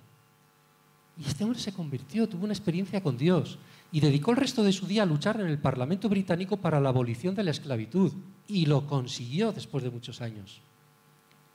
Y 1.18 1.26
este 1.26 1.44
hombre 1.44 1.58
se 1.58 1.72
convirtió, 1.72 2.28
tuvo 2.28 2.44
una 2.44 2.52
experiencia 2.52 3.02
con 3.02 3.16
Dios 3.16 3.58
y 3.90 4.00
dedicó 4.00 4.30
el 4.30 4.36
resto 4.36 4.62
de 4.62 4.72
su 4.72 4.86
día 4.86 5.02
a 5.02 5.06
luchar 5.06 5.40
en 5.40 5.48
el 5.48 5.58
Parlamento 5.58 6.08
británico 6.08 6.56
para 6.58 6.80
la 6.80 6.90
abolición 6.90 7.34
de 7.34 7.42
la 7.42 7.50
esclavitud. 7.50 8.12
Y 8.46 8.66
lo 8.66 8.86
consiguió 8.86 9.52
después 9.52 9.82
de 9.82 9.90
muchos 9.90 10.20
años. 10.20 10.60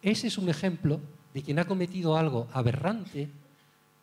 Ese 0.02 0.28
es 0.28 0.38
un 0.38 0.50
ejemplo 0.50 1.00
de 1.34 1.42
quien 1.42 1.60
ha 1.60 1.66
cometido 1.66 2.18
algo 2.18 2.48
aberrante, 2.52 3.30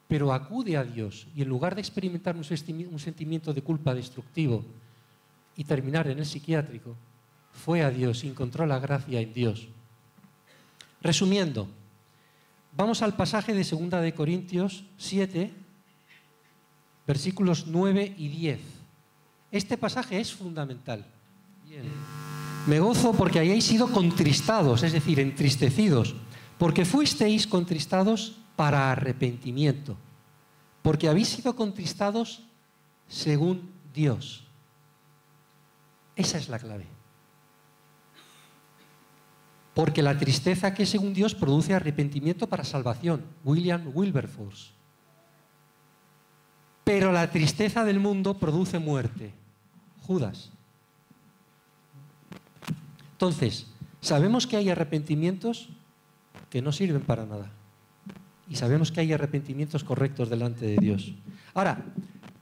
pero 0.09 0.33
acude 0.33 0.77
a 0.77 0.83
Dios 0.83 1.29
y 1.37 1.43
en 1.43 1.49
lugar 1.49 1.75
de 1.75 1.83
experimentar 1.83 2.37
un 2.37 2.45
sentimiento 2.45 3.53
de 3.53 3.63
culpa 3.63 3.95
destructivo 3.95 4.65
y 5.57 5.65
terminar 5.65 6.09
en 6.09 6.19
el 6.19 6.27
psiquiátrico, 6.27 6.97
fue 7.53 7.83
a 7.83 7.91
Dios 7.91 8.25
y 8.25 8.29
encontró 8.29 8.67
la 8.67 8.79
gracia 8.79 9.21
en 9.21 9.33
Dios. 9.33 9.69
Resumiendo, 11.03 11.69
vamos 12.81 13.03
al 13.03 13.15
pasaje 13.15 13.53
de 13.53 13.63
2 13.63 14.01
de 14.01 14.15
Corintios 14.15 14.85
7, 14.97 15.53
versículos 17.07 17.67
9 17.67 18.15
y 18.17 18.29
10. 18.29 18.61
Este 19.53 19.77
pasaje 19.77 20.19
es 20.19 20.33
fundamental. 20.33 21.05
Me 22.67 22.81
gozo 22.81 23.13
porque 23.13 23.39
hayáis 23.39 23.65
sido 23.65 23.91
contristados, 23.93 24.83
es 24.83 24.93
decir, 24.93 25.21
entristecidos, 25.21 26.15
porque 26.57 26.87
fuisteis 26.87 27.47
contristados 27.47 28.39
para 28.57 28.91
arrepentimiento, 28.93 29.97
porque 30.83 31.09
habéis 31.09 31.29
sido 31.29 31.55
contristados 31.55 32.45
según 33.09 33.71
Dios. 33.93 34.45
Esa 36.17 36.39
es 36.39 36.49
la 36.49 36.59
clave. 36.59 37.00
Porque 39.81 40.03
la 40.03 40.19
tristeza 40.19 40.75
que 40.75 40.85
según 40.85 41.15
Dios 41.15 41.35
produce 41.35 41.73
arrepentimiento 41.73 42.47
para 42.47 42.65
salvación. 42.65 43.25
William 43.47 43.91
Wilberforce. 43.95 44.73
Pero 46.85 47.13
la 47.13 47.31
tristeza 47.31 47.83
del 47.87 47.99
mundo 47.99 48.37
produce 48.37 48.79
muerte. 48.79 49.33
Judas. 50.03 50.51
Entonces, 53.13 53.69
sabemos 54.03 54.47
que 54.47 54.59
hay 54.59 54.69
arrepentimientos 54.69 55.71
que 56.51 56.61
no 56.61 56.73
sirven 56.73 57.01
para 57.01 57.25
nada. 57.25 57.51
Y 58.51 58.57
sabemos 58.57 58.93
que 58.93 59.01
hay 59.01 59.15
arrepentimientos 59.15 59.83
correctos 59.83 60.29
delante 60.29 60.67
de 60.67 60.77
Dios. 60.77 61.15
Ahora, 61.55 61.83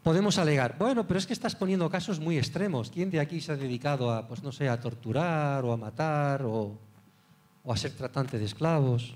podemos 0.03 0.39
alegar, 0.39 0.75
bueno, 0.77 1.07
pero 1.07 1.19
es 1.19 1.27
que 1.29 1.35
estás 1.35 1.55
poniendo 1.55 1.89
casos 1.89 2.19
muy 2.19 2.37
extremos. 2.37 2.91
¿Quién 2.91 3.13
de 3.13 3.21
aquí 3.21 3.41
se 3.41 3.53
ha 3.53 3.57
dedicado 3.57 4.11
a, 4.11 4.27
pues 4.27 4.43
no 4.43 4.51
sé, 4.51 4.69
a 4.69 4.81
torturar 4.81 5.65
o 5.65 5.73
a 5.73 5.77
matar 5.77 6.43
o, 6.43 6.88
o 7.69 7.73
a 7.73 7.77
ser 7.77 7.93
tratante 7.93 8.41
de 8.41 8.49
esclavos? 8.49 9.13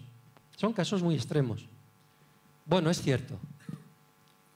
Son 0.60 0.76
casos 0.76 1.02
muy 1.02 1.14
extremos. 1.14 1.64
Bueno, 2.66 2.90
es 2.90 3.00
cierto. 3.00 3.40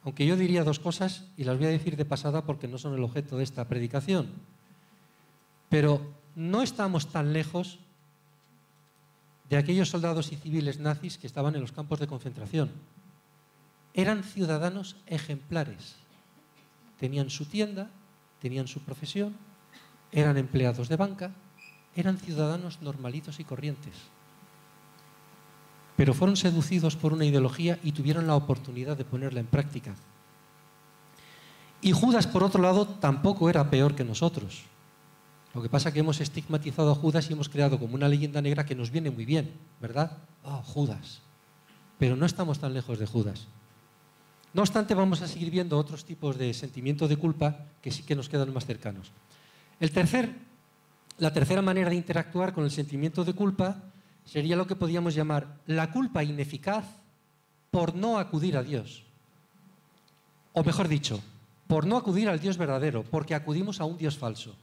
Aunque 0.05 0.27
yo 0.27 0.37
diría 0.37 0.65
dos 0.65 0.79
cosas 0.79 1.25
y 1.37 1.45
las 1.45 1.57
voy 1.57 1.67
a 1.67 1.71
decir 1.71 1.97
de 1.97 2.05
pasada 2.05 2.45
porque 2.45 2.69
no 2.69 2.77
son 2.77 2.93
el 2.93 3.03
objeto 3.03 3.39
de 3.39 3.45
esta 3.45 3.65
predicación. 3.65 4.29
Pero 5.71 6.13
no 6.37 6.61
estamos 6.61 7.11
tan 7.11 7.33
lejos 7.33 7.79
de 9.49 9.57
aquellos 9.57 9.89
soldados 9.89 10.31
y 10.31 10.37
civiles 10.37 10.79
nazis 10.79 11.17
que 11.17 11.27
estaban 11.27 11.55
en 11.55 11.63
los 11.63 11.73
campos 11.73 11.99
de 11.99 12.07
concentración. 12.07 12.71
Eran 13.95 14.23
ciudadanos 14.23 14.97
ejemplares 15.07 15.97
tenían 16.99 17.31
su 17.31 17.45
tienda, 17.45 17.91
tenían 18.41 18.67
su 18.67 18.81
profesión, 18.81 19.37
eran 20.13 20.37
empleados 20.37 20.89
de 20.89 20.97
banca, 20.97 21.33
eran 21.97 22.19
ciudadanos 22.19 22.81
normalitos 22.83 23.41
y 23.41 23.45
corrientes. 23.45 23.95
Pero 25.97 26.15
fueron 26.15 26.37
seducidos 26.37 26.95
por 26.95 27.13
una 27.13 27.25
ideología 27.25 27.79
y 27.83 27.93
tuvieron 27.93 28.27
la 28.27 28.37
oportunidad 28.37 28.97
de 28.97 29.05
ponerla 29.05 29.41
en 29.41 29.47
práctica. 29.47 29.95
Y 31.81 31.93
Judas, 31.93 32.27
por 32.27 32.43
otro 32.43 32.63
lado, 32.63 32.87
tampoco 32.87 33.49
era 33.49 33.71
peor 33.71 33.95
que 33.95 34.05
nosotros. 34.05 34.65
Lo 35.55 35.63
que 35.63 35.71
pasa 35.71 35.89
es 35.89 35.95
que 35.95 36.01
hemos 36.01 36.21
estigmatizado 36.21 36.93
a 36.93 36.95
Judas 36.95 37.31
y 37.31 37.33
hemos 37.33 37.49
creado 37.49 37.79
como 37.79 37.95
una 37.95 38.09
leyenda 38.09 38.43
negra 38.43 38.67
que 38.67 38.75
nos 38.75 38.91
viene 38.91 39.11
muy 39.11 39.25
bien, 39.25 39.53
¿verdad? 39.81 40.19
Oh, 40.43 40.63
Judas. 40.63 41.23
Pero 41.99 42.15
no 42.15 42.27
estamos 42.27 42.59
tan 42.59 42.75
lejos 42.75 42.99
de 42.99 43.07
Judas. 43.07 43.47
No 44.53 44.63
obstante, 44.63 44.95
vamos 44.95 45.23
a 45.23 45.29
seguir 45.29 45.51
viendo 45.51 45.79
otros 45.79 46.05
tipos 46.05 46.37
de 46.37 46.53
sentimientos 46.53 47.09
de 47.09 47.17
culpa 47.17 47.67
que 47.81 47.91
sí 47.91 48.03
que 48.03 48.15
nos 48.15 48.29
quedan 48.29 48.53
más 48.53 48.67
cercanos. 48.67 49.13
El 49.81 49.91
tercer, 49.91 50.35
la 51.19 51.33
tercera 51.33 51.63
manera 51.63 51.91
de 51.91 51.97
interactuar 51.97 52.53
con 52.53 52.65
el 52.65 52.71
sentimiento 52.71 53.25
de 53.25 53.33
culpa 53.33 53.83
sería 54.25 54.57
lo 54.57 54.67
que 54.67 54.77
podríamos 54.77 55.15
llamar 55.15 55.61
la 55.67 55.91
culpa 55.91 56.23
ineficaz 56.23 56.85
por 57.71 57.95
no 57.95 58.19
acudir 58.19 58.57
a 58.57 58.63
Dios. 58.63 59.05
O 60.53 60.65
mejor 60.65 60.89
dicho, 60.89 61.21
por 61.67 61.87
no 61.87 61.97
acudir 61.97 62.29
al 62.29 62.41
Dios 62.41 62.57
verdadero, 62.57 63.05
porque 63.05 63.35
acudimos 63.35 63.81
a 63.81 63.85
un 63.85 63.97
Dios 63.97 64.19
falso. 64.19 64.57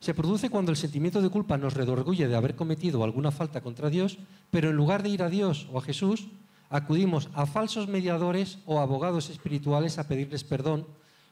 Se 0.00 0.14
produce 0.14 0.48
cuando 0.48 0.70
el 0.70 0.76
sentimiento 0.76 1.20
de 1.20 1.28
culpa 1.28 1.58
nos 1.58 1.74
redorgulle 1.74 2.28
de 2.28 2.36
haber 2.36 2.54
cometido 2.54 3.02
alguna 3.02 3.32
falta 3.32 3.60
contra 3.60 3.90
Dios, 3.90 4.18
pero 4.50 4.70
en 4.70 4.76
lugar 4.76 5.02
de 5.02 5.08
ir 5.08 5.22
a 5.22 5.28
Dios 5.28 5.68
o 5.72 5.78
a 5.78 5.82
Jesús, 5.82 6.28
acudimos 6.70 7.28
a 7.34 7.46
falsos 7.46 7.88
mediadores 7.88 8.58
o 8.66 8.78
abogados 8.78 9.30
espirituales 9.30 9.98
a 9.98 10.06
pedirles 10.06 10.44
perdón 10.44 10.86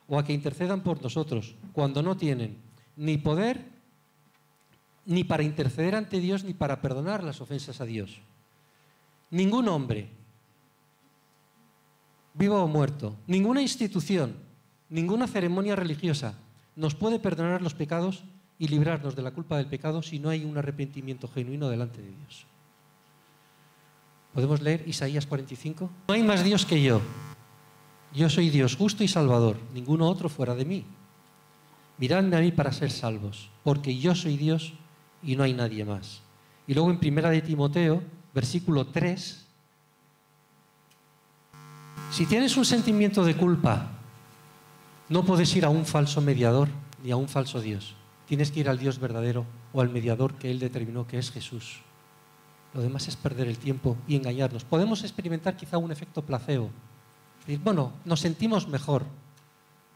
o 0.08 0.18
a 0.18 0.24
que 0.24 0.32
intercedan 0.32 0.82
por 0.82 1.02
nosotros, 1.02 1.54
cuando 1.72 2.02
no 2.02 2.16
tienen 2.16 2.58
ni 2.96 3.18
poder 3.18 3.75
ni 5.06 5.24
para 5.24 5.44
interceder 5.44 5.94
ante 5.94 6.20
Dios 6.20 6.44
ni 6.44 6.52
para 6.52 6.82
perdonar 6.82 7.22
las 7.22 7.40
ofensas 7.40 7.80
a 7.80 7.86
Dios. 7.86 8.20
Ningún 9.30 9.68
hombre, 9.68 10.08
vivo 12.34 12.62
o 12.62 12.68
muerto, 12.68 13.16
ninguna 13.26 13.62
institución, 13.62 14.36
ninguna 14.90 15.26
ceremonia 15.26 15.76
religiosa 15.76 16.34
nos 16.74 16.94
puede 16.94 17.18
perdonar 17.18 17.62
los 17.62 17.74
pecados 17.74 18.24
y 18.58 18.68
librarnos 18.68 19.16
de 19.16 19.22
la 19.22 19.30
culpa 19.30 19.56
del 19.56 19.66
pecado 19.66 20.02
si 20.02 20.18
no 20.18 20.28
hay 20.28 20.44
un 20.44 20.58
arrepentimiento 20.58 21.28
genuino 21.28 21.68
delante 21.68 22.02
de 22.02 22.08
Dios. 22.08 22.46
¿Podemos 24.34 24.60
leer 24.60 24.86
Isaías 24.86 25.26
45? 25.26 25.90
No 26.08 26.14
hay 26.14 26.22
más 26.22 26.44
Dios 26.44 26.66
que 26.66 26.82
yo. 26.82 27.00
Yo 28.12 28.28
soy 28.28 28.50
Dios 28.50 28.76
justo 28.76 29.04
y 29.04 29.08
salvador, 29.08 29.56
ninguno 29.72 30.08
otro 30.08 30.28
fuera 30.28 30.54
de 30.54 30.64
mí. 30.64 30.84
Miradme 31.98 32.36
a 32.36 32.40
mí 32.40 32.52
para 32.52 32.72
ser 32.72 32.90
salvos, 32.90 33.50
porque 33.64 33.96
yo 33.98 34.14
soy 34.14 34.36
Dios 34.36 34.74
y 35.22 35.36
no 35.36 35.42
hay 35.42 35.52
nadie 35.52 35.84
más. 35.84 36.22
Y 36.66 36.74
luego 36.74 36.90
en 36.90 36.98
Primera 36.98 37.30
de 37.30 37.42
Timoteo, 37.42 38.02
versículo 38.34 38.86
3, 38.86 39.46
si 42.10 42.26
tienes 42.26 42.56
un 42.56 42.64
sentimiento 42.64 43.24
de 43.24 43.36
culpa, 43.36 43.90
no 45.08 45.24
puedes 45.24 45.54
ir 45.54 45.64
a 45.64 45.70
un 45.70 45.86
falso 45.86 46.20
mediador 46.20 46.68
ni 47.02 47.10
a 47.10 47.16
un 47.16 47.28
falso 47.28 47.60
Dios. 47.60 47.94
Tienes 48.26 48.50
que 48.50 48.60
ir 48.60 48.68
al 48.68 48.78
Dios 48.78 48.98
verdadero 48.98 49.46
o 49.72 49.80
al 49.80 49.88
mediador 49.88 50.34
que 50.34 50.50
Él 50.50 50.58
determinó 50.58 51.06
que 51.06 51.18
es 51.18 51.30
Jesús. 51.30 51.80
Lo 52.74 52.82
demás 52.82 53.08
es 53.08 53.16
perder 53.16 53.48
el 53.48 53.58
tiempo 53.58 53.96
y 54.08 54.16
engañarnos. 54.16 54.64
Podemos 54.64 55.02
experimentar 55.02 55.56
quizá 55.56 55.78
un 55.78 55.92
efecto 55.92 56.22
placebo. 56.22 56.70
Bueno, 57.62 57.92
nos 58.04 58.20
sentimos 58.20 58.66
mejor, 58.68 59.04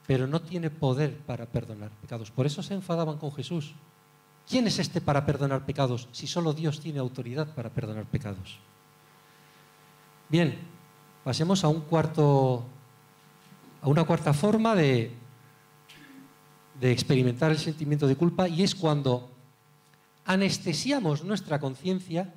pero 0.06 0.26
no 0.26 0.40
tiene 0.40 0.70
poder 0.70 1.16
para 1.18 1.46
perdonar 1.46 1.90
pecados. 2.00 2.30
Por 2.30 2.46
eso 2.46 2.62
se 2.62 2.74
enfadaban 2.74 3.18
con 3.18 3.32
Jesús. 3.32 3.74
¿Quién 4.50 4.66
es 4.66 4.80
este 4.80 5.00
para 5.00 5.24
perdonar 5.24 5.64
pecados 5.64 6.08
si 6.10 6.26
solo 6.26 6.52
Dios 6.52 6.80
tiene 6.80 6.98
autoridad 6.98 7.54
para 7.54 7.70
perdonar 7.70 8.04
pecados? 8.06 8.58
Bien, 10.28 10.58
pasemos 11.22 11.62
a 11.62 11.68
un 11.68 11.82
cuarto 11.82 12.64
a 13.80 13.88
una 13.88 14.02
cuarta 14.02 14.34
forma 14.34 14.74
de, 14.74 15.12
de 16.80 16.90
experimentar 16.90 17.52
el 17.52 17.58
sentimiento 17.58 18.08
de 18.08 18.16
culpa 18.16 18.48
y 18.48 18.64
es 18.64 18.74
cuando 18.74 19.30
anestesiamos 20.24 21.22
nuestra 21.22 21.60
conciencia 21.60 22.34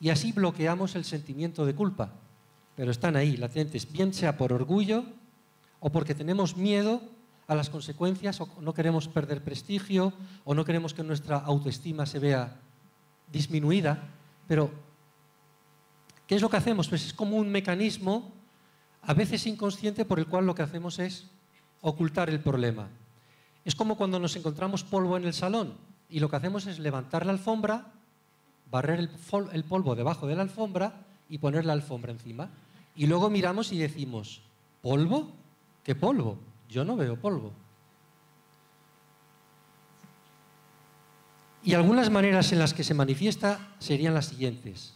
y 0.00 0.10
así 0.10 0.32
bloqueamos 0.32 0.96
el 0.96 1.04
sentimiento 1.04 1.64
de 1.64 1.76
culpa. 1.76 2.12
Pero 2.74 2.90
están 2.90 3.14
ahí, 3.14 3.36
latentes, 3.36 3.90
bien 3.90 4.12
sea 4.12 4.36
por 4.36 4.52
orgullo 4.52 5.04
o 5.78 5.90
porque 5.90 6.14
tenemos 6.14 6.56
miedo 6.56 7.00
a 7.48 7.54
las 7.54 7.70
consecuencias 7.70 8.40
o 8.40 8.48
no 8.60 8.74
queremos 8.74 9.08
perder 9.08 9.42
prestigio 9.42 10.12
o 10.44 10.54
no 10.54 10.64
queremos 10.64 10.94
que 10.94 11.02
nuestra 11.02 11.38
autoestima 11.38 12.06
se 12.06 12.18
vea 12.18 12.56
disminuida. 13.30 14.02
Pero, 14.48 14.70
¿qué 16.26 16.34
es 16.34 16.42
lo 16.42 16.50
que 16.50 16.56
hacemos? 16.56 16.88
Pues 16.88 17.06
es 17.06 17.12
como 17.12 17.36
un 17.36 17.50
mecanismo, 17.50 18.32
a 19.02 19.14
veces 19.14 19.46
inconsciente, 19.46 20.04
por 20.04 20.18
el 20.18 20.26
cual 20.26 20.46
lo 20.46 20.54
que 20.54 20.62
hacemos 20.62 20.98
es 20.98 21.26
ocultar 21.80 22.28
el 22.28 22.40
problema. 22.40 22.88
Es 23.64 23.74
como 23.74 23.96
cuando 23.96 24.18
nos 24.18 24.34
encontramos 24.36 24.84
polvo 24.84 25.16
en 25.16 25.24
el 25.24 25.34
salón 25.34 25.74
y 26.08 26.20
lo 26.20 26.28
que 26.28 26.36
hacemos 26.36 26.66
es 26.66 26.78
levantar 26.78 27.26
la 27.26 27.32
alfombra 27.32 27.92
barrer 28.70 29.08
el, 29.52 29.64
polvo 29.64 29.94
debajo 29.94 30.26
de 30.26 30.36
la 30.36 30.42
alfombra 30.42 30.92
y 31.28 31.38
poner 31.38 31.64
la 31.64 31.72
alfombra 31.72 32.12
encima. 32.12 32.50
Y 32.94 33.06
luego 33.06 33.30
miramos 33.30 33.72
y 33.72 33.78
decimos, 33.78 34.42
¿polvo? 34.82 35.32
¿Qué 35.84 35.94
polvo? 35.94 36.38
Yo 36.68 36.84
no 36.84 36.96
veo 36.96 37.16
polvo. 37.16 37.52
Y 41.62 41.74
algunas 41.74 42.10
maneras 42.10 42.52
en 42.52 42.60
las 42.60 42.74
que 42.74 42.84
se 42.84 42.94
manifiesta 42.94 43.58
serían 43.78 44.14
las 44.14 44.26
siguientes. 44.26 44.94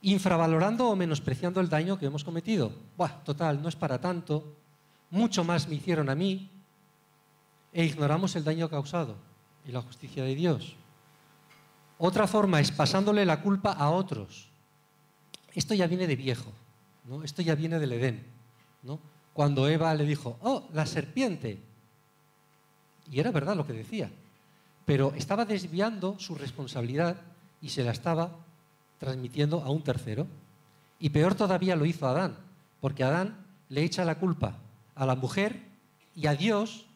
infravalorando 0.00 0.88
o 0.88 0.94
menospreciando 0.94 1.60
el 1.60 1.68
daño 1.68 1.98
que 1.98 2.06
hemos 2.06 2.22
cometido. 2.22 2.72
Buah, 2.96 3.24
total, 3.24 3.60
no 3.60 3.68
es 3.68 3.74
para 3.74 4.00
tanto, 4.00 4.54
mucho 5.10 5.42
más 5.42 5.68
me 5.68 5.74
hicieron 5.74 6.08
a 6.08 6.14
mí, 6.14 6.48
e 7.72 7.84
ignoramos 7.84 8.36
el 8.36 8.44
daño 8.44 8.68
causado 8.68 9.16
y 9.66 9.72
la 9.72 9.82
justicia 9.82 10.22
de 10.22 10.34
Dios. 10.34 10.76
Otra 11.98 12.26
forma 12.26 12.60
es 12.60 12.70
pasándole 12.70 13.24
la 13.26 13.42
culpa 13.42 13.72
a 13.72 13.90
otros. 13.90 14.48
Esto 15.54 15.74
ya 15.74 15.86
viene 15.86 16.06
de 16.06 16.16
viejo, 16.16 16.52
¿no? 17.04 17.24
esto 17.24 17.42
ya 17.42 17.54
viene 17.54 17.78
del 17.78 17.92
Edén. 17.92 18.24
¿no? 18.82 19.00
Cuando 19.38 19.68
Eva 19.68 19.94
le 19.94 20.04
dijo, 20.04 20.36
oh, 20.42 20.64
la 20.72 20.84
serpiente. 20.84 21.60
Y 23.08 23.20
era 23.20 23.30
verdad 23.30 23.54
lo 23.54 23.64
que 23.64 23.72
decía, 23.72 24.10
pero 24.84 25.12
estaba 25.14 25.44
desviando 25.44 26.18
su 26.18 26.34
responsabilidad 26.34 27.20
y 27.62 27.68
se 27.68 27.84
la 27.84 27.92
estaba 27.92 28.32
transmitiendo 28.98 29.62
a 29.62 29.70
un 29.70 29.84
tercero. 29.84 30.26
Y 30.98 31.10
peor 31.10 31.36
todavía 31.36 31.76
lo 31.76 31.86
hizo 31.86 32.08
Adán, 32.08 32.36
porque 32.80 33.04
Adán 33.04 33.36
le 33.68 33.84
echa 33.84 34.04
la 34.04 34.16
culpa 34.16 34.56
a 34.96 35.06
la 35.06 35.14
mujer 35.14 35.62
y 36.16 36.26
a 36.26 36.34
Dios, 36.34 36.86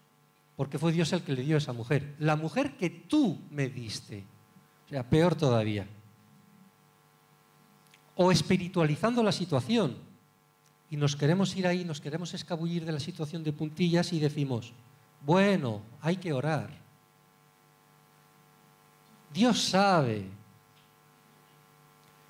porque 0.57 0.81
fue 0.81 0.91
Dios 0.91 1.13
el 1.13 1.23
que 1.23 1.35
le 1.35 1.43
dio 1.43 1.55
a 1.55 1.59
esa 1.59 1.73
mujer. 1.73 2.17
La 2.19 2.35
mujer 2.35 2.77
que 2.77 2.91
tú 2.91 3.39
me 3.53 3.69
diste. 3.69 4.25
O 4.87 4.89
sea, 4.89 5.09
peor 5.09 5.37
todavía. 5.37 5.87
O 8.17 8.33
espiritualizando 8.33 9.23
la 9.23 9.31
situación. 9.31 10.11
Y 10.93 10.99
nos 10.99 11.17
queremos 11.17 11.57
ir 11.57 11.67
ahí, 11.67 11.87
nos 11.87 12.03
queremos 12.03 12.35
escabullir 12.35 12.85
de 12.85 12.93
la 12.93 13.01
situación 13.01 13.43
de 13.43 13.55
puntillas 13.55 14.13
y 14.13 14.21
decimos, 14.21 14.75
bueno, 15.25 15.81
hay 16.03 16.19
que 16.19 16.35
orar. 16.35 16.69
Dios 19.33 19.71
sabe, 19.71 20.29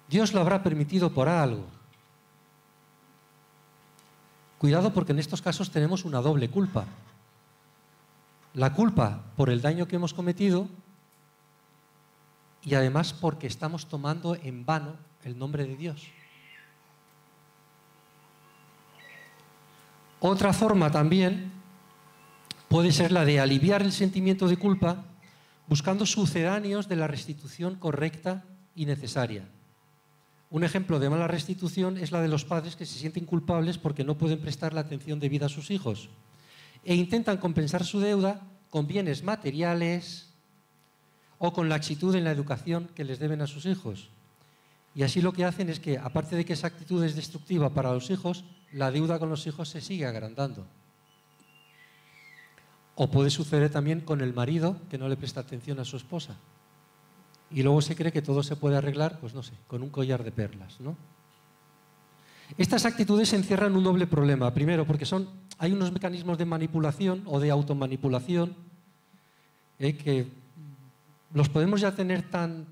Dios 0.09 0.33
lo 0.33 0.41
habrá 0.41 0.63
permitido 0.63 1.13
por 1.13 1.29
algo. 1.29 1.67
Cuidado 4.59 4.95
porque 4.95 5.11
en 5.11 5.19
estos 5.19 5.43
casos 5.43 5.73
tenemos 5.73 6.05
una 6.05 6.21
doble 6.21 6.49
culpa. 6.49 6.87
La 8.55 8.73
culpa 8.75 9.25
por 9.37 9.51
el 9.51 9.61
daño 9.61 9.89
que 9.89 9.97
hemos 9.97 10.15
cometido 10.15 10.69
y 12.63 12.77
además 12.77 13.13
porque 13.13 13.49
estamos 13.49 13.89
tomando 13.89 14.37
en 14.37 14.65
vano 14.65 14.95
el 15.25 15.37
nombre 15.37 15.67
de 15.67 15.77
Dios. 15.77 16.07
Otra 20.25 20.53
forma 20.53 20.89
también 20.93 21.51
puede 22.69 22.93
ser 22.93 23.11
la 23.11 23.25
de 23.25 23.41
aliviar 23.41 23.83
el 23.83 23.91
sentimiento 23.91 24.47
de 24.47 24.57
culpa 24.57 25.05
buscando 25.67 26.07
sucedáneos 26.07 26.87
de 26.87 26.95
la 26.95 27.09
restitución 27.09 27.75
correcta 27.75 28.45
y 28.77 28.87
necesaria. 28.87 29.49
Un 30.49 30.63
ejemplo 30.63 31.01
de 31.01 31.11
mala 31.11 31.27
restitución 31.27 31.99
es 31.99 32.13
la 32.13 32.21
de 32.21 32.29
los 32.29 32.45
padres 32.45 32.77
que 32.77 32.87
se 32.87 33.01
sienten 33.01 33.27
culpables 33.27 33.79
porque 33.79 34.05
no 34.05 34.17
pueden 34.17 34.41
prestar 34.41 34.73
la 34.75 34.83
atención 34.83 35.19
debida 35.19 35.47
a 35.47 35.49
sus 35.49 35.73
hijos 35.73 36.09
e 36.85 36.95
intentan 36.95 37.39
compensar 37.39 37.85
su 37.85 37.99
deuda 37.99 38.43
con 38.71 38.87
bienes 38.87 39.25
materiales 39.25 40.29
o 41.39 41.53
con 41.53 41.69
la 41.69 41.75
actitud 41.75 42.15
en 42.15 42.23
la 42.23 42.31
educación 42.31 42.89
que 42.95 43.03
les 43.03 43.19
deben 43.19 43.43
a 43.43 43.49
sus 43.49 43.67
hijos. 43.67 44.09
Y 44.95 45.03
así 45.03 45.21
lo 45.21 45.33
que 45.33 45.45
hacen 45.45 45.69
es 45.69 45.81
que, 45.81 45.99
aparte 45.99 46.37
de 46.37 46.45
que 46.45 46.53
esa 46.53 46.69
actitud 46.69 47.03
es 47.03 47.17
destructiva 47.17 47.71
para 47.71 47.93
los 47.93 48.09
hijos, 48.11 48.45
la 48.73 48.91
deuda 48.91 49.19
con 49.19 49.29
los 49.29 49.47
hijos 49.47 49.69
se 49.69 49.81
sigue 49.81 50.07
agrandando. 50.07 50.67
O 52.95 53.11
puede 53.11 53.31
suceder 53.31 53.71
también 53.71 54.01
con 54.01 54.21
el 54.21 54.35
marido 54.35 54.77
que 54.91 54.99
no 54.99 55.09
le 55.09 55.17
presta 55.17 55.41
atención 55.41 55.81
a 55.81 55.85
su 55.85 55.97
esposa 55.97 56.37
y 57.55 57.63
luego 57.63 57.83
se 57.83 57.95
cree 57.95 58.13
que 58.13 58.23
todo 58.23 58.43
se 58.43 58.57
puede 58.57 58.77
arreglar, 58.77 59.19
pues 59.21 59.35
no 59.35 59.43
sé, 59.43 59.53
con 59.67 59.83
un 59.83 59.91
collar 59.91 60.25
de 60.25 60.33
perlas, 60.33 60.81
¿no? 60.81 60.97
Estas 62.59 62.85
actitudes 62.85 63.33
encierran 63.33 63.75
un 63.77 63.85
doble 63.85 64.07
problema. 64.07 64.53
Primero, 64.53 64.87
porque 64.87 65.07
son, 65.07 65.29
hay 65.59 65.73
unos 65.73 65.93
mecanismos 65.93 66.37
de 66.37 66.45
manipulación 66.45 67.23
o 67.27 67.41
de 67.41 67.51
automanipulación 67.51 68.55
eh, 69.79 69.97
que 69.97 70.27
los 71.33 71.49
podemos 71.49 71.81
ya 71.81 71.95
tener 71.95 72.23
tan, 72.31 72.67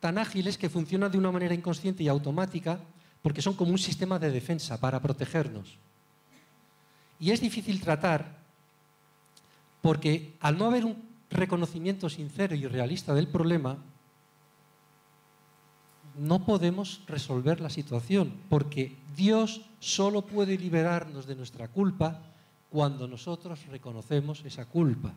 tan 0.00 0.16
ágiles 0.16 0.56
que 0.56 0.70
funcionan 0.70 1.12
de 1.12 1.18
una 1.18 1.30
manera 1.30 1.54
inconsciente 1.54 2.02
y 2.02 2.08
automática 2.08 2.80
porque 3.26 3.42
son 3.42 3.54
como 3.54 3.72
un 3.72 3.78
sistema 3.78 4.20
de 4.20 4.30
defensa 4.30 4.78
para 4.78 5.02
protegernos. 5.02 5.78
Y 7.18 7.32
es 7.32 7.40
difícil 7.40 7.80
tratar 7.80 8.38
porque 9.82 10.36
al 10.38 10.56
no 10.56 10.66
haber 10.66 10.84
un 10.84 11.02
reconocimiento 11.28 12.08
sincero 12.08 12.54
y 12.54 12.68
realista 12.68 13.14
del 13.14 13.26
problema, 13.26 13.78
no 16.16 16.44
podemos 16.44 17.02
resolver 17.08 17.60
la 17.60 17.68
situación, 17.68 18.32
porque 18.48 18.94
Dios 19.16 19.62
solo 19.80 20.22
puede 20.22 20.56
liberarnos 20.56 21.26
de 21.26 21.34
nuestra 21.34 21.66
culpa 21.66 22.22
cuando 22.70 23.08
nosotros 23.08 23.66
reconocemos 23.66 24.44
esa 24.44 24.66
culpa. 24.66 25.12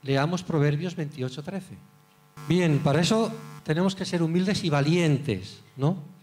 Leamos 0.00 0.42
Proverbios 0.42 0.96
28:13. 0.96 1.76
Bien, 2.48 2.78
para 2.78 3.02
eso 3.02 3.30
tenemos 3.64 3.94
que 3.94 4.06
ser 4.06 4.22
humildes 4.22 4.64
y 4.64 4.70
valientes, 4.70 5.62
¿no? 5.76 6.14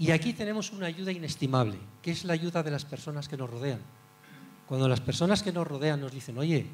Y 0.00 0.12
aquí 0.12 0.32
tenemos 0.32 0.72
una 0.72 0.86
ayuda 0.86 1.12
inestimable, 1.12 1.76
que 2.00 2.10
es 2.10 2.24
la 2.24 2.32
ayuda 2.32 2.62
de 2.62 2.70
las 2.70 2.86
personas 2.86 3.28
que 3.28 3.36
nos 3.36 3.50
rodean. 3.50 3.80
Cuando 4.66 4.88
las 4.88 5.02
personas 5.02 5.42
que 5.42 5.52
nos 5.52 5.66
rodean 5.66 6.00
nos 6.00 6.10
dicen, 6.10 6.38
oye, 6.38 6.66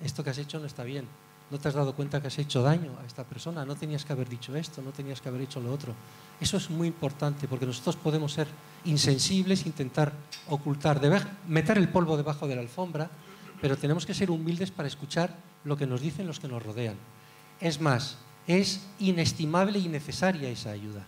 esto 0.00 0.22
que 0.22 0.30
has 0.30 0.38
hecho 0.38 0.60
no 0.60 0.66
está 0.66 0.84
bien, 0.84 1.08
no 1.50 1.58
te 1.58 1.66
has 1.66 1.74
dado 1.74 1.96
cuenta 1.96 2.20
que 2.20 2.28
has 2.28 2.38
hecho 2.38 2.62
daño 2.62 2.92
a 3.02 3.04
esta 3.04 3.24
persona, 3.24 3.64
no 3.64 3.74
tenías 3.74 4.04
que 4.04 4.12
haber 4.12 4.28
dicho 4.28 4.54
esto, 4.54 4.80
no 4.80 4.92
tenías 4.92 5.20
que 5.20 5.28
haber 5.28 5.40
hecho 5.40 5.58
lo 5.58 5.72
otro. 5.72 5.92
Eso 6.40 6.56
es 6.56 6.70
muy 6.70 6.86
importante 6.86 7.48
porque 7.48 7.66
nosotros 7.66 7.96
podemos 7.96 8.32
ser 8.32 8.46
insensibles, 8.84 9.66
intentar 9.66 10.12
ocultar, 10.46 11.00
meter 11.48 11.78
el 11.78 11.88
polvo 11.88 12.16
debajo 12.16 12.46
de 12.46 12.54
la 12.54 12.62
alfombra, 12.62 13.10
pero 13.60 13.76
tenemos 13.76 14.06
que 14.06 14.14
ser 14.14 14.30
humildes 14.30 14.70
para 14.70 14.86
escuchar 14.86 15.34
lo 15.64 15.76
que 15.76 15.88
nos 15.88 16.00
dicen 16.00 16.28
los 16.28 16.38
que 16.38 16.46
nos 16.46 16.62
rodean. 16.62 16.94
Es 17.60 17.80
más, 17.80 18.18
es 18.46 18.86
inestimable 19.00 19.80
y 19.80 19.88
necesaria 19.88 20.48
esa 20.48 20.70
ayuda. 20.70 21.04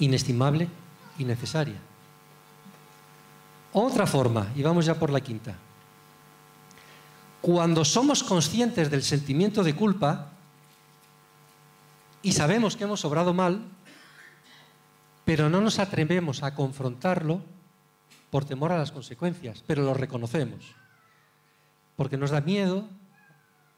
Inestimable 0.00 0.68
y 1.18 1.24
necesaria. 1.24 1.78
Otra 3.72 4.06
forma, 4.06 4.48
y 4.56 4.62
vamos 4.62 4.84
ya 4.86 4.94
por 4.94 5.10
la 5.10 5.20
quinta 5.20 5.54
cuando 7.40 7.84
somos 7.84 8.22
conscientes 8.22 8.90
del 8.90 9.02
sentimiento 9.02 9.64
de 9.64 9.74
culpa 9.74 10.28
y 12.22 12.32
sabemos 12.32 12.76
que 12.76 12.84
hemos 12.84 13.04
obrado 13.04 13.32
mal, 13.32 13.64
pero 15.24 15.48
no 15.48 15.60
nos 15.60 15.78
atrevemos 15.78 16.42
a 16.42 16.54
confrontarlo 16.54 17.40
por 18.30 18.44
temor 18.44 18.72
a 18.72 18.78
las 18.78 18.92
consecuencias, 18.92 19.64
pero 19.66 19.82
lo 19.82 19.94
reconocemos. 19.94 20.74
Porque 21.96 22.18
nos 22.18 22.30
da 22.30 22.42
miedo, 22.42 22.86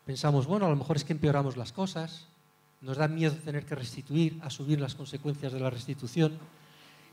pensamos, 0.06 0.46
bueno, 0.46 0.66
a 0.66 0.70
lo 0.70 0.76
mejor 0.76 0.96
es 0.96 1.04
que 1.04 1.12
empeoramos 1.12 1.56
las 1.56 1.72
cosas, 1.72 2.26
nos 2.83 2.97
da 2.97 3.09
miedo 3.09 3.35
tener 3.37 3.64
que 3.64 3.75
restituir, 3.75 4.38
asumir 4.42 4.81
las 4.81 4.95
consecuencias 4.95 5.53
de 5.53 5.61
la 5.61 5.71
restitución. 5.71 6.37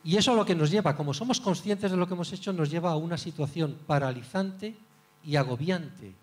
Y 0.04 0.18
eso 0.18 0.36
lo 0.36 0.46
que 0.46 0.56
nos 0.56 0.72
lleva, 0.72 0.96
como 0.96 1.14
somos 1.14 1.40
conscientes 1.40 1.92
de 1.92 1.98
lo 1.98 2.08
que 2.08 2.16
hemos 2.16 2.34
hecho, 2.34 2.52
nos 2.52 2.70
lleva 2.70 2.92
a 2.92 2.98
una 2.98 3.18
situación 3.18 3.78
paralizante 3.86 4.76
y 5.24 5.36
agobiante 5.36 6.16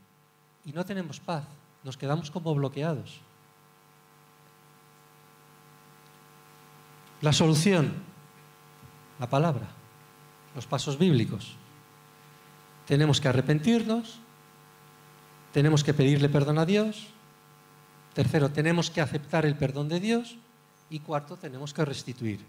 y 0.66 0.72
no 0.72 0.84
tenemos 0.84 1.20
paz, 1.20 1.44
nos 1.84 1.96
quedamos 1.96 2.30
como 2.30 2.54
bloqueados. 2.54 3.20
La 7.22 7.32
solución, 7.32 7.92
la 9.18 9.30
palabra, 9.30 9.68
los 10.54 10.66
pasos 10.66 10.98
bíblicos. 10.98 11.54
Tenemos 12.86 13.20
que 13.20 13.28
arrepentirnos, 13.28 14.18
tenemos 15.52 15.84
que 15.84 15.94
pedirle 15.94 16.28
perdón 16.28 16.58
a 16.58 16.66
Dios, 16.66 17.06
tercero, 18.16 18.48
tenemos 18.48 18.90
que 18.90 19.02
aceptar 19.02 19.44
el 19.44 19.56
perdón 19.56 19.90
de 19.90 20.00
Dios 20.00 20.38
y 20.88 21.00
cuarto, 21.00 21.36
tenemos 21.36 21.74
que 21.74 21.84
restituir. 21.84 22.40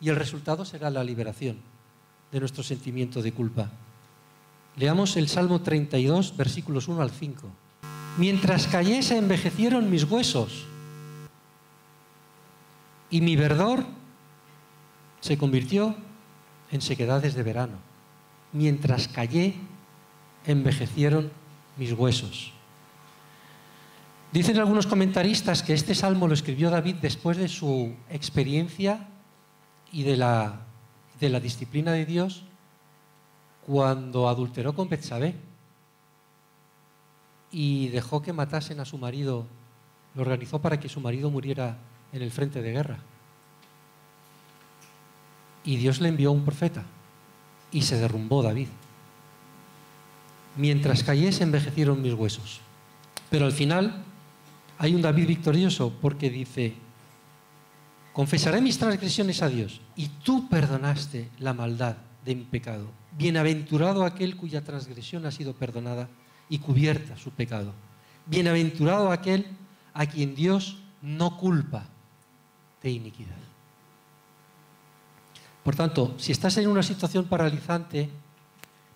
Y 0.00 0.08
el 0.08 0.16
resultado 0.16 0.64
será 0.64 0.88
la 0.88 1.04
liberación 1.04 1.58
de 2.32 2.40
nuestro 2.40 2.62
sentimiento 2.62 3.20
de 3.20 3.32
culpa. 3.32 3.70
Leamos 4.76 5.18
el 5.18 5.28
Salmo 5.28 5.60
32, 5.60 6.38
versículos 6.38 6.88
1 6.88 7.02
al 7.02 7.10
5. 7.10 7.48
Mientras 8.16 8.66
callé 8.66 9.02
se 9.02 9.18
envejecieron 9.18 9.90
mis 9.90 10.04
huesos 10.04 10.64
y 13.10 13.20
mi 13.20 13.36
verdor 13.36 13.84
se 15.20 15.36
convirtió 15.36 15.96
en 16.70 16.80
sequedades 16.80 17.34
de 17.34 17.42
verano. 17.42 17.76
Mientras 18.54 19.06
callé 19.06 19.54
envejecieron 20.46 21.30
mis 21.76 21.92
huesos. 21.92 22.54
Dicen 24.32 24.58
algunos 24.58 24.86
comentaristas 24.86 25.64
que 25.64 25.72
este 25.72 25.94
salmo 25.94 26.28
lo 26.28 26.34
escribió 26.34 26.70
David 26.70 26.96
después 27.02 27.36
de 27.36 27.48
su 27.48 27.94
experiencia 28.08 29.08
y 29.90 30.04
de 30.04 30.16
la, 30.16 30.60
de 31.18 31.30
la 31.30 31.40
disciplina 31.40 31.90
de 31.90 32.06
Dios 32.06 32.44
cuando 33.66 34.28
adulteró 34.28 34.72
con 34.72 34.88
Betsabé 34.88 35.34
y 37.50 37.88
dejó 37.88 38.22
que 38.22 38.32
matasen 38.32 38.78
a 38.78 38.84
su 38.84 38.98
marido, 38.98 39.46
lo 40.14 40.22
organizó 40.22 40.60
para 40.60 40.78
que 40.78 40.88
su 40.88 41.00
marido 41.00 41.28
muriera 41.30 41.78
en 42.12 42.22
el 42.22 42.30
frente 42.30 42.62
de 42.62 42.70
guerra. 42.70 42.98
Y 45.64 45.76
Dios 45.76 46.00
le 46.00 46.08
envió 46.08 46.30
un 46.30 46.44
profeta 46.44 46.84
y 47.72 47.82
se 47.82 47.98
derrumbó 47.98 48.44
David. 48.44 48.68
Mientras 50.56 51.02
callé 51.02 51.32
se 51.32 51.42
envejecieron 51.42 52.00
mis 52.00 52.14
huesos. 52.14 52.60
Pero 53.28 53.46
al 53.46 53.52
final 53.52 54.04
hay 54.80 54.94
un 54.94 55.02
David 55.02 55.26
victorioso 55.26 55.92
porque 56.00 56.30
dice, 56.30 56.72
confesaré 58.14 58.62
mis 58.62 58.78
transgresiones 58.78 59.42
a 59.42 59.48
Dios 59.50 59.78
y 59.94 60.08
tú 60.08 60.48
perdonaste 60.48 61.28
la 61.38 61.52
maldad 61.52 61.96
de 62.24 62.34
mi 62.34 62.44
pecado. 62.44 62.86
Bienaventurado 63.12 64.06
aquel 64.06 64.36
cuya 64.36 64.64
transgresión 64.64 65.26
ha 65.26 65.30
sido 65.32 65.52
perdonada 65.52 66.08
y 66.48 66.60
cubierta 66.60 67.18
su 67.18 67.30
pecado. 67.30 67.74
Bienaventurado 68.24 69.12
aquel 69.12 69.48
a 69.92 70.06
quien 70.06 70.34
Dios 70.34 70.78
no 71.02 71.36
culpa 71.36 71.84
de 72.82 72.90
iniquidad. 72.90 73.36
Por 75.62 75.76
tanto, 75.76 76.14
si 76.16 76.32
estás 76.32 76.56
en 76.56 76.68
una 76.70 76.82
situación 76.82 77.26
paralizante, 77.26 78.08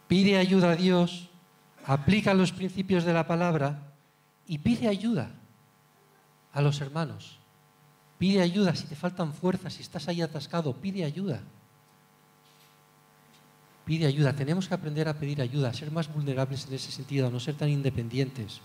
pide 0.09 0.39
ayuda 0.39 0.71
a 0.71 0.77
Dios, 0.77 1.29
aplica 1.85 2.33
los 2.33 2.53
principios 2.53 3.05
de 3.05 3.13
la 3.13 3.27
palabra 3.27 3.93
y 4.47 4.57
pide 4.57 4.89
ayuda 4.89 5.31
a 6.55 6.63
los 6.63 6.81
hermanos. 6.81 7.37
Pide 8.17 8.41
ayuda 8.41 8.75
si 8.75 8.87
te 8.87 8.95
faltan 8.95 9.35
fuerzas, 9.35 9.75
si 9.75 9.83
estás 9.83 10.09
ahí 10.09 10.23
atascado, 10.23 10.73
pide 10.73 11.05
ayuda. 11.05 11.43
Pide 13.85 14.07
ayuda. 14.07 14.33
Tenemos 14.33 14.67
que 14.69 14.75
aprender 14.75 15.09
a 15.09 15.15
pedir 15.15 15.43
ayuda, 15.43 15.69
a 15.69 15.75
ser 15.75 15.91
más 15.91 16.13
vulnerables 16.13 16.67
en 16.67 16.75
ese 16.75 16.91
sentido, 16.91 17.27
a 17.27 17.31
no 17.31 17.41
ser 17.41 17.57
tan 17.57 17.69
independientes. 17.69 18.61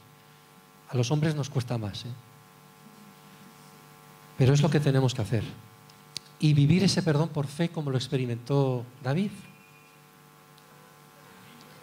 A 0.90 0.96
los 0.96 1.12
hombres 1.12 1.36
nos 1.36 1.50
cuesta 1.50 1.78
más. 1.78 2.06
¿eh? 2.06 2.10
Pero 4.38 4.54
es 4.54 4.62
lo 4.62 4.70
que 4.70 4.80
tenemos 4.80 5.14
que 5.14 5.24
hacer. 5.24 5.44
Y 6.40 6.54
vivir 6.54 6.84
ese 6.84 7.04
perdón 7.04 7.30
por 7.30 7.48
fe 7.48 7.70
como 7.70 7.92
lo 7.92 7.98
experimentó 7.98 8.86
David. 9.04 9.32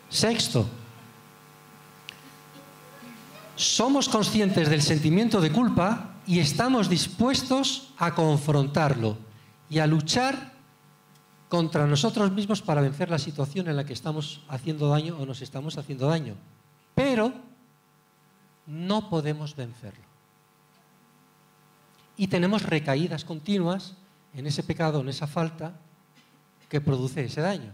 Sexto, 0.09 0.67
somos 3.57 4.09
conscientes 4.09 4.69
del 4.69 4.83
sentimiento 4.83 5.41
de 5.41 5.51
culpa 5.51 6.21
y 6.27 6.39
estamos 6.39 6.89
dispuestos 6.89 7.93
a 7.99 8.15
confrontarlo 8.15 9.19
y 9.69 9.79
a 9.79 9.87
luchar 9.87 10.53
contra 11.49 11.87
nosotros 11.87 12.31
mismos 12.33 12.61
para 12.61 12.81
vencer 12.81 13.11
la 13.11 13.19
situación 13.19 13.69
en 13.69 13.77
la 13.77 13.85
que 13.85 13.93
estamos 13.93 14.43
haciendo 14.49 14.89
daño 14.89 15.17
o 15.19 15.27
nos 15.27 15.43
estamos 15.43 15.79
haciendo 15.79 16.09
daño. 16.09 16.35
Pero 16.95 17.33
no 18.67 19.09
podemos 19.09 19.57
vencerlo. 19.57 20.05
Y 22.17 22.29
tenemos 22.29 22.63
recaídas 22.63 23.25
continuas 23.25 23.95
en 24.35 24.47
ese 24.47 24.63
pecado, 24.63 25.01
en 25.01 25.09
esa 25.09 25.27
falta 25.27 25.79
que 26.69 26.81
produce 26.81 27.25
ese 27.25 27.41
daño. 27.41 27.73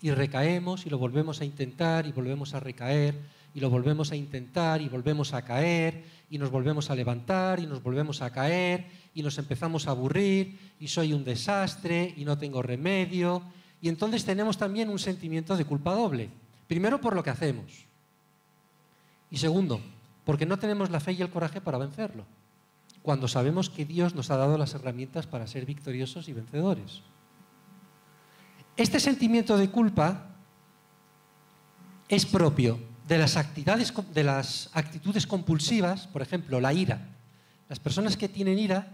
Y 0.00 0.10
recaemos 0.10 0.86
y 0.86 0.90
lo 0.90 0.98
volvemos 0.98 1.40
a 1.40 1.44
intentar 1.44 2.06
y 2.06 2.12
volvemos 2.12 2.54
a 2.54 2.60
recaer 2.60 3.20
y 3.54 3.60
lo 3.60 3.70
volvemos 3.70 4.12
a 4.12 4.16
intentar 4.16 4.80
y 4.80 4.88
volvemos 4.88 5.34
a 5.34 5.42
caer 5.42 6.04
y 6.30 6.38
nos 6.38 6.50
volvemos 6.50 6.90
a 6.90 6.94
levantar 6.94 7.60
y 7.60 7.66
nos 7.66 7.82
volvemos 7.82 8.22
a 8.22 8.30
caer 8.30 8.86
y 9.14 9.22
nos 9.22 9.36
empezamos 9.38 9.86
a 9.86 9.90
aburrir 9.90 10.58
y 10.80 10.88
soy 10.88 11.12
un 11.12 11.24
desastre 11.24 12.14
y 12.16 12.24
no 12.24 12.38
tengo 12.38 12.62
remedio. 12.62 13.42
Y 13.82 13.88
entonces 13.88 14.24
tenemos 14.24 14.56
también 14.56 14.88
un 14.88 14.98
sentimiento 14.98 15.56
de 15.56 15.64
culpa 15.64 15.92
doble. 15.94 16.30
Primero 16.66 17.00
por 17.00 17.14
lo 17.14 17.22
que 17.22 17.30
hacemos. 17.30 17.84
Y 19.30 19.36
segundo, 19.36 19.80
porque 20.24 20.46
no 20.46 20.58
tenemos 20.58 20.90
la 20.90 21.00
fe 21.00 21.12
y 21.12 21.22
el 21.22 21.30
coraje 21.30 21.60
para 21.60 21.78
vencerlo. 21.78 22.24
Cuando 23.02 23.28
sabemos 23.28 23.68
que 23.68 23.84
Dios 23.84 24.14
nos 24.14 24.30
ha 24.30 24.36
dado 24.36 24.56
las 24.56 24.74
herramientas 24.74 25.26
para 25.26 25.46
ser 25.46 25.66
victoriosos 25.66 26.28
y 26.28 26.32
vencedores. 26.32 27.02
Este 28.76 29.00
sentimiento 29.00 29.58
de 29.58 29.68
culpa 29.68 30.30
es 32.08 32.24
propio 32.24 32.91
de 33.08 33.18
las, 33.18 33.36
actividades, 33.36 33.92
de 34.12 34.24
las 34.24 34.70
actitudes 34.72 35.26
compulsivas, 35.26 36.06
por 36.06 36.22
ejemplo, 36.22 36.60
la 36.60 36.72
ira. 36.72 37.00
Las 37.68 37.80
personas 37.80 38.16
que 38.16 38.28
tienen 38.28 38.58
ira 38.58 38.88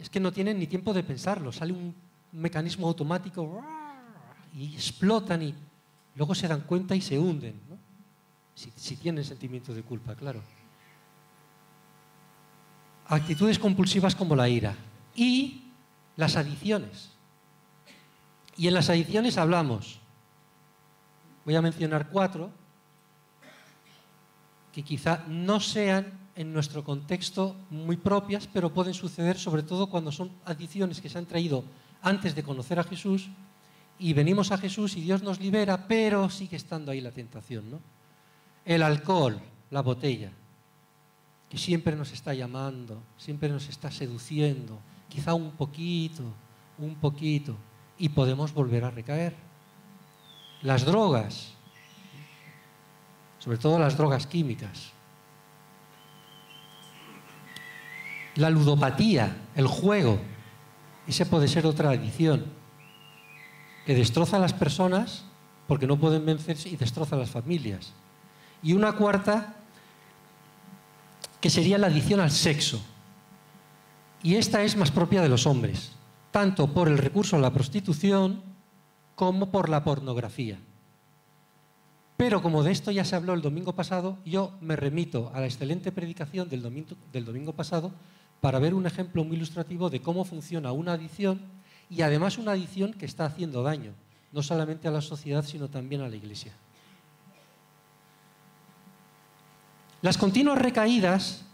es 0.00 0.10
que 0.10 0.20
no 0.20 0.32
tienen 0.32 0.58
ni 0.58 0.66
tiempo 0.66 0.92
de 0.92 1.02
pensarlo, 1.02 1.52
sale 1.52 1.72
un 1.72 1.94
mecanismo 2.32 2.86
automático 2.88 3.62
y 4.56 4.74
explotan 4.74 5.42
y 5.42 5.54
luego 6.16 6.34
se 6.34 6.48
dan 6.48 6.62
cuenta 6.62 6.94
y 6.94 7.00
se 7.00 7.18
hunden, 7.18 7.54
si, 8.54 8.72
si 8.76 8.96
tienen 8.96 9.24
sentimiento 9.24 9.74
de 9.74 9.82
culpa, 9.82 10.14
claro. 10.14 10.42
Actitudes 13.06 13.58
compulsivas 13.58 14.14
como 14.14 14.36
la 14.36 14.48
ira 14.48 14.74
y 15.14 15.62
las 16.16 16.36
adicciones. 16.36 17.10
Y 18.56 18.68
en 18.68 18.74
las 18.74 18.90
adicciones 18.90 19.38
hablamos, 19.38 19.98
voy 21.44 21.54
a 21.54 21.62
mencionar 21.62 22.08
cuatro, 22.10 22.50
que 24.72 24.82
quizá 24.82 25.24
no 25.28 25.60
sean 25.60 26.18
en 26.34 26.52
nuestro 26.52 26.82
contexto 26.82 27.56
muy 27.70 27.96
propias, 27.96 28.46
pero 28.46 28.72
pueden 28.72 28.94
suceder 28.94 29.38
sobre 29.38 29.62
todo 29.62 29.88
cuando 29.88 30.10
son 30.12 30.32
adicciones 30.44 31.00
que 31.00 31.08
se 31.08 31.18
han 31.18 31.26
traído 31.26 31.64
antes 32.00 32.34
de 32.34 32.42
conocer 32.42 32.78
a 32.78 32.84
Jesús 32.84 33.28
y 33.98 34.14
venimos 34.14 34.50
a 34.50 34.58
Jesús 34.58 34.96
y 34.96 35.02
Dios 35.02 35.22
nos 35.22 35.40
libera, 35.40 35.86
pero 35.86 36.28
sigue 36.30 36.56
estando 36.56 36.90
ahí 36.90 37.00
la 37.00 37.12
tentación. 37.12 37.70
¿no? 37.70 37.80
El 38.64 38.82
alcohol, 38.82 39.40
la 39.70 39.82
botella, 39.82 40.32
que 41.48 41.58
siempre 41.58 41.94
nos 41.94 42.12
está 42.12 42.34
llamando, 42.34 43.02
siempre 43.16 43.48
nos 43.48 43.68
está 43.68 43.90
seduciendo, 43.90 44.78
quizá 45.08 45.34
un 45.34 45.52
poquito, 45.52 46.22
un 46.78 46.94
poquito, 46.96 47.56
y 47.98 48.08
podemos 48.08 48.52
volver 48.54 48.84
a 48.84 48.90
recaer. 48.90 49.36
Las 50.62 50.84
drogas, 50.84 51.52
sobre 53.42 53.58
todo 53.58 53.76
las 53.76 53.96
drogas 53.96 54.28
químicas. 54.28 54.92
La 58.36 58.50
ludopatía, 58.50 59.36
el 59.56 59.66
juego, 59.66 60.20
ese 61.08 61.26
puede 61.26 61.48
ser 61.48 61.66
otra 61.66 61.90
adicción 61.90 62.44
que 63.84 63.96
destroza 63.96 64.36
a 64.36 64.40
las 64.40 64.52
personas 64.52 65.24
porque 65.66 65.88
no 65.88 65.98
pueden 65.98 66.24
vencerse 66.24 66.68
y 66.68 66.76
destroza 66.76 67.16
a 67.16 67.18
las 67.18 67.30
familias. 67.30 67.92
Y 68.62 68.74
una 68.74 68.92
cuarta 68.92 69.56
que 71.40 71.50
sería 71.50 71.78
la 71.78 71.88
adicción 71.88 72.20
al 72.20 72.30
sexo. 72.30 72.80
Y 74.22 74.36
esta 74.36 74.62
es 74.62 74.76
más 74.76 74.92
propia 74.92 75.20
de 75.20 75.28
los 75.28 75.48
hombres, 75.48 75.90
tanto 76.30 76.72
por 76.72 76.86
el 76.86 76.96
recurso 76.96 77.34
a 77.34 77.40
la 77.40 77.52
prostitución 77.52 78.40
como 79.16 79.50
por 79.50 79.68
la 79.68 79.82
pornografía. 79.82 80.60
Pero 82.22 82.40
como 82.40 82.62
de 82.62 82.70
esto 82.70 82.92
ya 82.92 83.04
se 83.04 83.16
habló 83.16 83.34
el 83.34 83.42
domingo 83.42 83.74
pasado, 83.74 84.16
yo 84.24 84.52
me 84.60 84.76
remito 84.76 85.32
a 85.34 85.40
la 85.40 85.46
excelente 85.46 85.90
predicación 85.90 86.48
del 86.48 86.62
domingo, 86.62 87.52
pasado 87.52 87.90
para 88.40 88.60
ver 88.60 88.74
un 88.74 88.86
ejemplo 88.86 89.24
muy 89.24 89.34
ilustrativo 89.34 89.90
de 89.90 90.00
cómo 90.00 90.24
funciona 90.24 90.70
una 90.70 90.92
adicción 90.92 91.40
y 91.90 92.02
además 92.02 92.38
una 92.38 92.52
adicción 92.52 92.92
que 92.92 93.06
está 93.06 93.24
haciendo 93.24 93.64
daño, 93.64 93.92
no 94.30 94.40
solamente 94.40 94.86
a 94.86 94.92
la 94.92 95.00
sociedad, 95.00 95.44
sino 95.44 95.66
también 95.66 96.00
a 96.02 96.08
la 96.08 96.14
iglesia. 96.14 96.52
Las 100.00 100.16
continuas 100.16 100.62
recaídas, 100.62 101.44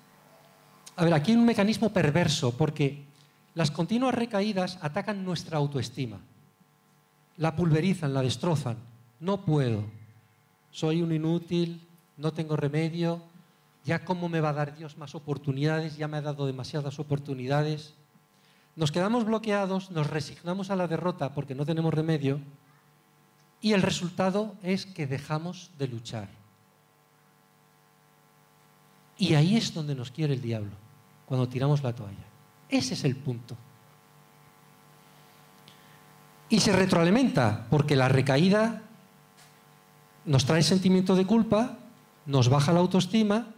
a 0.97 1.05
ver, 1.05 1.15
aquí 1.15 1.31
hay 1.31 1.39
un 1.39 1.47
mecanismo 1.47 1.95
perverso, 1.95 2.55
porque 2.59 3.07
las 3.55 3.71
continuas 3.71 4.15
recaídas 4.15 4.79
atacan 4.83 5.25
nuestra 5.25 5.57
autoestima, 5.57 6.21
la 7.39 7.57
pulverizan, 7.57 8.13
la 8.13 8.21
destrozan. 8.21 8.77
No 9.19 9.47
puedo, 9.47 9.97
soy 10.79 11.03
un 11.03 11.11
inútil, 11.11 11.85
no 12.17 12.33
tengo 12.33 12.55
remedio, 12.55 13.21
ya 13.85 14.05
cómo 14.05 14.29
me 14.29 14.41
va 14.41 14.51
a 14.51 14.53
dar 14.53 14.77
Dios 14.77 14.97
más 14.97 15.17
oportunidades, 15.17 15.97
ya 15.97 16.07
me 16.07 16.19
ha 16.19 16.23
dado 16.23 16.47
demasiadas 16.47 17.01
oportunidades. 17.01 17.95
Nos 18.77 18.93
quedamos 18.93 19.25
bloqueados, 19.25 19.91
nos 19.91 20.07
resignamos 20.07 20.71
a 20.71 20.77
la 20.77 20.87
derrota 20.87 21.35
porque 21.35 21.57
no 21.57 21.67
tenemos 21.67 21.93
remedio 21.93 22.39
y 23.61 23.73
el 23.73 23.83
resultado 23.83 24.55
es 24.63 24.87
que 24.87 25.09
dejamos 25.09 25.73
de 25.79 25.89
luchar. 25.89 26.29
Y 29.17 29.35
ahí 29.35 29.57
es 29.57 29.75
donde 29.75 29.97
nos 29.97 30.13
quiere 30.13 30.35
el 30.35 30.41
diablo, 30.41 30.77
cuando 31.27 31.49
tiramos 31.49 31.83
la 31.83 31.93
toalla. 31.93 32.29
Ese 32.69 32.95
es 32.95 33.03
el 33.03 33.17
punto. 33.17 33.57
Y 36.49 36.61
se 36.61 36.71
retroalimenta 36.71 37.67
porque 37.69 37.97
la 37.97 38.09
recaída 38.09 38.85
nos 40.29 40.45
trae 40.45 40.63
sentimiento 40.63 41.17
de 41.17 41.25
culpa, 41.25 41.79
nos 42.27 42.51
baja 42.51 42.75
la 42.75 42.81
autoestima, 42.81 43.55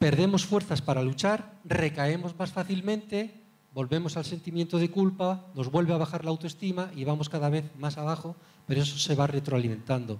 perdemos 0.00 0.44
fuerzas 0.44 0.82
para 0.82 1.04
luchar, 1.04 1.54
recaemos 1.64 2.36
más 2.36 2.50
fácilmente, 2.50 3.40
volvemos 3.72 4.16
al 4.16 4.24
sentimiento 4.24 4.78
de 4.78 4.90
culpa, 4.90 5.46
nos 5.54 5.70
vuelve 5.70 5.94
a 5.94 5.98
bajar 5.98 6.24
la 6.24 6.30
autoestima 6.30 6.90
y 6.96 7.04
vamos 7.04 7.28
cada 7.28 7.48
vez 7.48 7.64
más 7.78 7.96
abajo, 7.96 8.34
pero 8.66 8.82
eso 8.82 8.98
se 8.98 9.14
va 9.14 9.28
retroalimentando. 9.28 10.18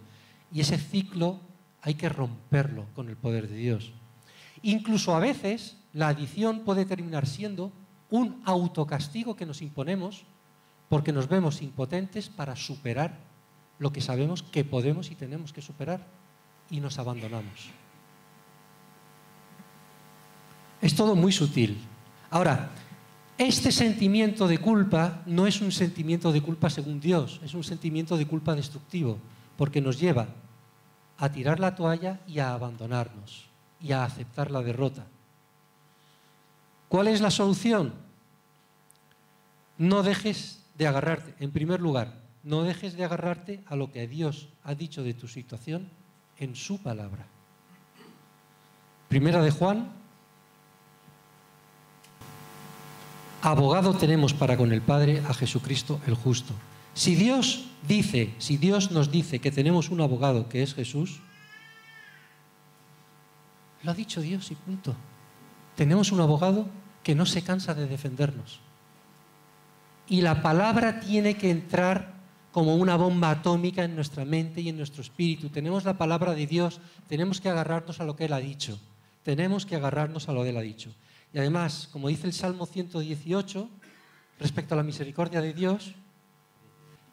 Y 0.52 0.60
ese 0.60 0.78
ciclo 0.78 1.40
hay 1.82 1.94
que 1.94 2.08
romperlo 2.08 2.86
con 2.94 3.08
el 3.08 3.16
poder 3.16 3.48
de 3.48 3.56
Dios. 3.56 3.92
Incluso 4.62 5.16
a 5.16 5.18
veces 5.18 5.76
la 5.92 6.06
adicción 6.06 6.60
puede 6.60 6.84
terminar 6.84 7.26
siendo 7.26 7.72
un 8.10 8.40
autocastigo 8.44 9.34
que 9.34 9.44
nos 9.46 9.60
imponemos 9.60 10.24
porque 10.88 11.12
nos 11.12 11.28
vemos 11.28 11.62
impotentes 11.62 12.28
para 12.28 12.54
superar 12.54 13.27
lo 13.78 13.92
que 13.92 14.00
sabemos 14.00 14.42
que 14.42 14.64
podemos 14.64 15.10
y 15.10 15.14
tenemos 15.14 15.52
que 15.52 15.62
superar 15.62 16.06
y 16.70 16.80
nos 16.80 16.98
abandonamos. 16.98 17.70
Es 20.80 20.94
todo 20.94 21.14
muy 21.14 21.32
sutil. 21.32 21.78
Ahora, 22.30 22.70
este 23.36 23.70
sentimiento 23.70 24.48
de 24.48 24.58
culpa 24.58 25.22
no 25.26 25.46
es 25.46 25.60
un 25.60 25.72
sentimiento 25.72 26.32
de 26.32 26.42
culpa 26.42 26.70
según 26.70 27.00
Dios, 27.00 27.40
es 27.44 27.54
un 27.54 27.64
sentimiento 27.64 28.16
de 28.16 28.26
culpa 28.26 28.54
destructivo, 28.54 29.18
porque 29.56 29.80
nos 29.80 29.98
lleva 29.98 30.28
a 31.18 31.30
tirar 31.30 31.58
la 31.60 31.74
toalla 31.74 32.20
y 32.26 32.38
a 32.38 32.52
abandonarnos 32.52 33.46
y 33.80 33.92
a 33.92 34.04
aceptar 34.04 34.50
la 34.50 34.62
derrota. 34.62 35.06
¿Cuál 36.88 37.08
es 37.08 37.20
la 37.20 37.30
solución? 37.30 37.92
No 39.76 40.02
dejes 40.02 40.64
de 40.76 40.86
agarrarte, 40.86 41.34
en 41.38 41.50
primer 41.50 41.80
lugar, 41.80 42.27
no 42.48 42.62
dejes 42.62 42.96
de 42.96 43.04
agarrarte 43.04 43.60
a 43.66 43.76
lo 43.76 43.92
que 43.92 44.08
Dios 44.08 44.48
ha 44.64 44.74
dicho 44.74 45.02
de 45.02 45.12
tu 45.12 45.28
situación 45.28 45.90
en 46.38 46.56
su 46.56 46.78
palabra. 46.78 47.26
Primera 49.10 49.42
de 49.42 49.50
Juan, 49.50 49.92
abogado 53.42 53.92
tenemos 53.92 54.32
para 54.32 54.56
con 54.56 54.72
el 54.72 54.80
Padre 54.80 55.22
a 55.28 55.34
Jesucristo 55.34 56.00
el 56.06 56.14
justo. 56.14 56.54
Si 56.94 57.16
Dios 57.16 57.66
dice, 57.86 58.34
si 58.38 58.56
Dios 58.56 58.92
nos 58.92 59.10
dice 59.10 59.40
que 59.40 59.50
tenemos 59.50 59.90
un 59.90 60.00
abogado 60.00 60.48
que 60.48 60.62
es 60.62 60.72
Jesús, 60.72 61.20
lo 63.82 63.90
ha 63.90 63.94
dicho 63.94 64.22
Dios 64.22 64.50
y 64.50 64.54
punto. 64.54 64.96
Tenemos 65.76 66.12
un 66.12 66.22
abogado 66.22 66.66
que 67.02 67.14
no 67.14 67.26
se 67.26 67.42
cansa 67.42 67.74
de 67.74 67.86
defendernos. 67.86 68.60
Y 70.08 70.22
la 70.22 70.40
palabra 70.40 71.00
tiene 71.00 71.36
que 71.36 71.50
entrar 71.50 72.17
como 72.52 72.76
una 72.76 72.96
bomba 72.96 73.30
atómica 73.30 73.84
en 73.84 73.94
nuestra 73.94 74.24
mente 74.24 74.60
y 74.60 74.68
en 74.68 74.76
nuestro 74.76 75.02
espíritu. 75.02 75.48
Tenemos 75.48 75.84
la 75.84 75.98
palabra 75.98 76.34
de 76.34 76.46
Dios, 76.46 76.80
tenemos 77.08 77.40
que 77.40 77.48
agarrarnos 77.48 78.00
a 78.00 78.04
lo 78.04 78.16
que 78.16 78.24
Él 78.24 78.32
ha 78.32 78.38
dicho. 78.38 78.78
Tenemos 79.22 79.66
que 79.66 79.76
agarrarnos 79.76 80.28
a 80.28 80.32
lo 80.32 80.42
que 80.42 80.50
Él 80.50 80.56
ha 80.56 80.62
dicho. 80.62 80.90
Y 81.32 81.38
además, 81.38 81.88
como 81.92 82.08
dice 82.08 82.26
el 82.26 82.32
Salmo 82.32 82.66
118, 82.66 83.68
respecto 84.40 84.74
a 84.74 84.76
la 84.76 84.82
misericordia 84.82 85.40
de 85.40 85.52
Dios, 85.52 85.94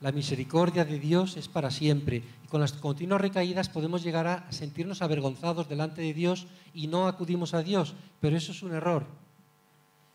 la 0.02 0.12
misericordia 0.12 0.86
de 0.86 1.00
Dios 1.00 1.38
es 1.38 1.48
para 1.48 1.71
siempre. 1.71 2.24
Y 2.43 2.48
con 2.48 2.62
las 2.62 2.74
continuas 2.74 3.21
recaídas 3.21 3.69
podemos 3.69 4.04
llegar 4.04 4.28
a 4.28 4.52
sentirnos 4.52 5.02
avergonzados 5.02 5.67
delante 5.67 6.02
de 6.02 6.13
Dios 6.13 6.48
y 6.74 6.88
no 6.88 7.08
acudimos 7.08 7.54
a 7.54 7.63
Dios. 7.63 7.95
Pero 8.19 8.38
eso 8.38 8.52
es 8.52 8.62
un 8.62 8.74
error. 8.74 9.06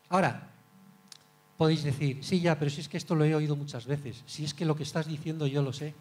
Ahora, 0.09 0.50
podéis 1.61 1.83
decir, 1.83 2.17
sí, 2.23 2.41
ya, 2.41 2.57
pero 2.57 2.71
si 2.71 2.81
es 2.81 2.89
que 2.89 2.97
esto 2.97 3.13
lo 3.13 3.23
he 3.23 3.35
oído 3.35 3.55
muchas 3.55 3.85
veces. 3.85 4.23
Si 4.25 4.43
es 4.43 4.51
que 4.51 4.65
lo 4.65 4.75
que 4.75 4.81
estás 4.81 5.05
diciendo 5.05 5.45
yo 5.45 5.61
lo 5.61 5.71
sé. 5.71 5.93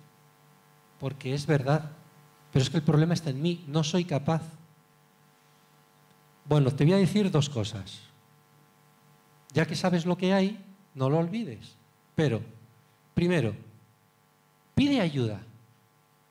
Porque 0.98 1.34
es 1.34 1.44
verdad. 1.44 1.90
Pero 2.50 2.62
es 2.62 2.70
que 2.70 2.78
el 2.78 2.82
problema 2.82 3.12
está 3.12 3.28
en 3.28 3.42
mí. 3.42 3.62
No 3.68 3.84
soy 3.84 4.06
capaz. 4.06 4.40
Bueno, 6.46 6.70
te 6.70 6.84
voy 6.84 6.94
a 6.94 6.96
decir 6.96 7.30
dos 7.30 7.50
cosas. 7.50 8.00
Ya 9.52 9.66
que 9.66 9.76
sabes 9.76 10.06
lo 10.06 10.16
que 10.16 10.32
hay, 10.32 10.64
no 10.94 11.10
lo 11.10 11.18
olvides. 11.18 11.76
Pero, 12.14 12.40
primero, 13.12 13.54
pide 14.74 14.98
ayuda. 15.02 15.42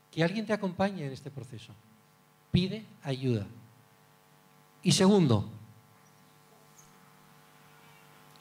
Que 0.09 0.23
alguien 0.23 0.47
te 0.47 0.53
acompañe 0.53 1.05
en 1.05 1.13
este 1.13 1.29
proceso. 1.29 1.71
Pide 2.49 2.83
ayuda. 3.03 3.45
Y 4.81 4.91
segundo, 4.91 5.51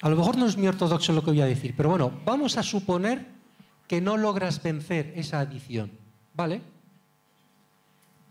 a 0.00 0.08
lo 0.08 0.16
mejor 0.16 0.36
no 0.36 0.46
es 0.46 0.56
muy 0.56 0.68
ortodoxo 0.68 1.12
lo 1.12 1.22
que 1.22 1.30
voy 1.30 1.40
a 1.40 1.46
decir, 1.46 1.74
pero 1.76 1.90
bueno, 1.90 2.12
vamos 2.24 2.56
a 2.56 2.62
suponer 2.62 3.26
que 3.88 4.00
no 4.00 4.16
logras 4.16 4.62
vencer 4.62 5.12
esa 5.16 5.40
adicción, 5.40 5.90
¿vale? 6.34 6.60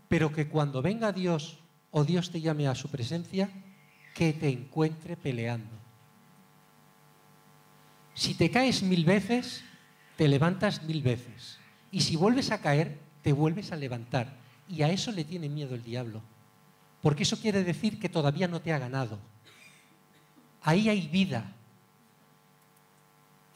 Pero 0.08 0.32
que 0.32 0.48
cuando 0.48 0.80
venga 0.80 1.12
Dios 1.12 1.58
o 1.90 2.04
Dios 2.04 2.30
te 2.30 2.40
llame 2.40 2.68
a 2.68 2.74
su 2.74 2.88
presencia, 2.88 3.50
que 4.14 4.32
te 4.32 4.48
encuentre 4.48 5.16
peleando. 5.16 5.76
Si 8.14 8.34
te 8.34 8.50
caes 8.50 8.82
mil 8.82 9.04
veces, 9.04 9.62
te 10.16 10.26
levantas 10.26 10.82
mil 10.82 11.02
veces. 11.02 11.58
Y 11.92 12.00
si 12.00 12.16
vuelves 12.16 12.50
a 12.50 12.60
caer, 12.60 12.98
te 13.22 13.32
vuelves 13.32 13.70
a 13.70 13.76
levantar. 13.76 14.36
Y 14.68 14.82
a 14.82 14.90
eso 14.90 15.12
le 15.12 15.24
tiene 15.24 15.48
miedo 15.48 15.74
el 15.74 15.84
diablo. 15.84 16.20
Porque 17.00 17.22
eso 17.22 17.38
quiere 17.38 17.62
decir 17.62 18.00
que 18.00 18.08
todavía 18.08 18.48
no 18.48 18.60
te 18.60 18.72
ha 18.72 18.78
ganado. 18.78 19.18
Ahí 20.62 20.88
hay 20.88 21.06
vida. 21.06 21.54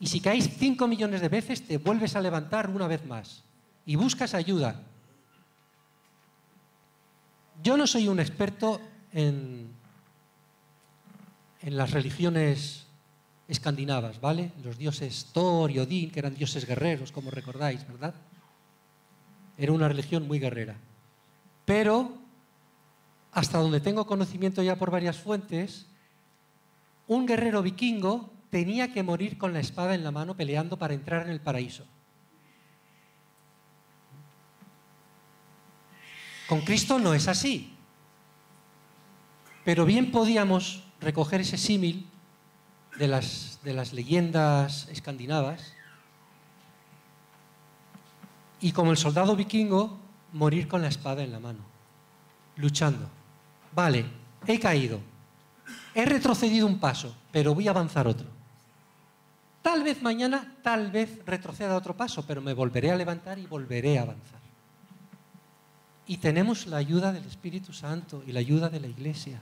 Y 0.02 0.08
si 0.08 0.18
caes 0.18 0.50
cinco 0.58 0.88
millones 0.88 1.20
de 1.20 1.28
veces, 1.28 1.64
te 1.64 1.78
vuelves 1.78 2.16
a 2.16 2.20
levantar 2.20 2.68
una 2.68 2.88
vez 2.88 3.06
más. 3.06 3.44
Y 3.86 3.94
buscas 3.94 4.34
ayuda. 4.34 4.82
Yo 7.62 7.76
no 7.76 7.86
soy 7.86 8.08
un 8.08 8.18
experto 8.18 8.80
en, 9.12 9.70
en 11.60 11.76
las 11.76 11.92
religiones 11.92 12.88
escandinavas, 13.46 14.20
¿vale? 14.20 14.50
Los 14.64 14.76
dioses 14.76 15.28
Thor 15.32 15.70
y 15.70 15.78
Odín, 15.78 16.10
que 16.10 16.18
eran 16.18 16.34
dioses 16.34 16.66
guerreros, 16.66 17.12
como 17.12 17.30
recordáis, 17.30 17.86
¿verdad? 17.86 18.12
Era 19.56 19.70
una 19.70 19.86
religión 19.86 20.26
muy 20.26 20.40
guerrera. 20.40 20.74
Pero, 21.64 22.18
hasta 23.30 23.58
donde 23.58 23.80
tengo 23.80 24.04
conocimiento 24.04 24.64
ya 24.64 24.74
por 24.74 24.90
varias 24.90 25.18
fuentes, 25.18 25.86
un 27.06 27.24
guerrero 27.24 27.62
vikingo 27.62 28.31
tenía 28.52 28.92
que 28.92 29.02
morir 29.02 29.38
con 29.38 29.54
la 29.54 29.60
espada 29.60 29.94
en 29.94 30.04
la 30.04 30.10
mano 30.10 30.36
peleando 30.36 30.78
para 30.78 30.92
entrar 30.92 31.22
en 31.22 31.30
el 31.30 31.40
paraíso. 31.40 31.86
Con 36.46 36.60
Cristo 36.60 36.98
no 36.98 37.14
es 37.14 37.28
así. 37.28 37.74
Pero 39.64 39.86
bien 39.86 40.12
podíamos 40.12 40.84
recoger 41.00 41.40
ese 41.40 41.56
símil 41.56 42.06
de 42.98 43.08
las, 43.08 43.58
de 43.64 43.72
las 43.72 43.94
leyendas 43.94 44.86
escandinavas 44.90 45.72
y 48.60 48.72
como 48.72 48.90
el 48.90 48.98
soldado 48.98 49.34
vikingo, 49.34 49.98
morir 50.34 50.68
con 50.68 50.82
la 50.82 50.88
espada 50.88 51.22
en 51.22 51.32
la 51.32 51.40
mano, 51.40 51.60
luchando. 52.56 53.08
Vale, 53.74 54.04
he 54.46 54.60
caído, 54.60 55.00
he 55.94 56.04
retrocedido 56.04 56.66
un 56.66 56.78
paso, 56.78 57.16
pero 57.32 57.54
voy 57.54 57.66
a 57.66 57.70
avanzar 57.70 58.06
otro. 58.06 58.41
Tal 59.62 59.84
vez 59.84 60.02
mañana, 60.02 60.56
tal 60.62 60.90
vez 60.90 61.24
retroceda 61.24 61.76
otro 61.76 61.96
paso, 61.96 62.24
pero 62.26 62.42
me 62.42 62.52
volveré 62.52 62.90
a 62.90 62.96
levantar 62.96 63.38
y 63.38 63.46
volveré 63.46 63.98
a 63.98 64.02
avanzar. 64.02 64.40
Y 66.06 66.16
tenemos 66.16 66.66
la 66.66 66.78
ayuda 66.78 67.12
del 67.12 67.24
Espíritu 67.24 67.72
Santo 67.72 68.24
y 68.26 68.32
la 68.32 68.40
ayuda 68.40 68.68
de 68.68 68.80
la 68.80 68.88
Iglesia. 68.88 69.40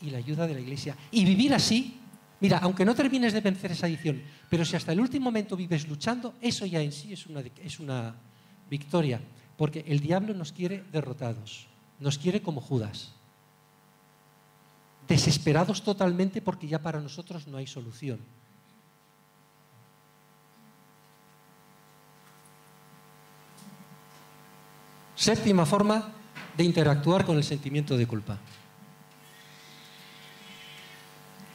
Y 0.00 0.10
la 0.10 0.18
ayuda 0.18 0.48
de 0.48 0.54
la 0.54 0.60
Iglesia. 0.60 0.96
Y 1.12 1.24
vivir 1.24 1.54
así, 1.54 2.00
mira, 2.40 2.58
aunque 2.58 2.84
no 2.84 2.96
termines 2.96 3.32
de 3.32 3.40
vencer 3.40 3.70
esa 3.70 3.86
adicción, 3.86 4.20
pero 4.50 4.64
si 4.64 4.74
hasta 4.74 4.92
el 4.92 4.98
último 5.00 5.26
momento 5.26 5.56
vives 5.56 5.88
luchando, 5.88 6.34
eso 6.40 6.66
ya 6.66 6.80
en 6.80 6.90
sí 6.90 7.12
es 7.12 7.26
una, 7.26 7.40
es 7.40 7.78
una 7.78 8.16
victoria. 8.68 9.20
Porque 9.56 9.84
el 9.86 10.00
diablo 10.00 10.34
nos 10.34 10.50
quiere 10.52 10.82
derrotados, 10.90 11.68
nos 12.00 12.18
quiere 12.18 12.42
como 12.42 12.60
Judas. 12.60 13.12
Desesperados 15.06 15.84
totalmente 15.84 16.42
porque 16.42 16.66
ya 16.66 16.82
para 16.82 17.00
nosotros 17.00 17.46
no 17.46 17.58
hay 17.58 17.68
solución. 17.68 18.18
Séptima 25.24 25.64
forma 25.64 26.12
de 26.54 26.64
interactuar 26.64 27.24
con 27.24 27.38
el 27.38 27.44
sentimiento 27.44 27.96
de 27.96 28.06
culpa. 28.06 28.36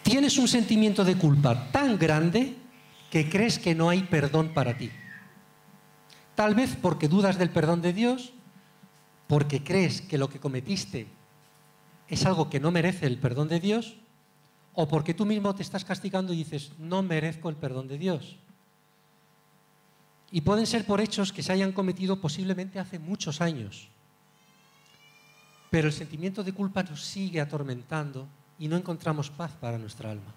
Tienes 0.02 0.39
un 0.39 0.48
sentimiento 0.48 1.06
de 1.06 1.16
culpa 1.16 1.70
tan 1.70 2.00
grande 2.00 2.56
que 3.12 3.30
crees 3.30 3.60
que 3.60 3.76
no 3.76 3.89
hay 3.89 4.02
perdón 4.02 4.56
para 4.56 4.76
ti. 4.76 4.89
Tal 6.34 6.56
vez 6.56 6.76
porque 6.82 7.08
dudas 7.08 7.38
del 7.38 7.52
perdón 7.52 7.84
de 7.84 7.93
Dios, 7.93 8.34
porque 9.28 9.64
crees 9.64 10.02
que 10.02 10.18
lo 10.18 10.32
que 10.32 10.39
cometiste 10.39 11.06
es 12.08 12.26
algo 12.26 12.50
que 12.50 12.60
no 12.60 12.72
merece 12.72 13.06
el 13.06 13.20
perdón 13.20 13.50
de 13.50 13.60
Dios, 13.60 13.98
o 14.74 14.88
porque 14.88 15.14
tú 15.14 15.28
mismo 15.28 15.54
te 15.54 15.62
estás 15.62 15.86
castigando 15.86 16.34
y 16.34 16.38
dices, 16.38 16.72
no 16.80 17.04
merezco 17.04 17.50
el 17.50 17.56
perdón 17.56 17.88
de 17.88 18.00
Dios. 18.00 18.36
Y 20.32 20.42
pueden 20.42 20.68
ser 20.68 20.86
por 20.86 21.02
hechos 21.02 21.34
que 21.34 21.44
se 21.44 21.52
hayan 21.52 21.72
cometido 21.72 22.22
posiblemente 22.22 22.80
hace 22.80 23.00
muchos 23.00 23.42
años. 23.42 23.88
Pero 25.70 25.88
el 25.88 25.94
sentimiento 25.94 26.44
de 26.44 26.54
culpa 26.54 26.84
nos 26.84 27.04
sigue 27.04 27.42
atormentando 27.42 28.28
y 28.58 28.68
no 28.68 28.76
encontramos 28.76 29.30
paz 29.30 29.52
para 29.60 29.78
nuestra 29.78 30.12
alma. 30.12 30.34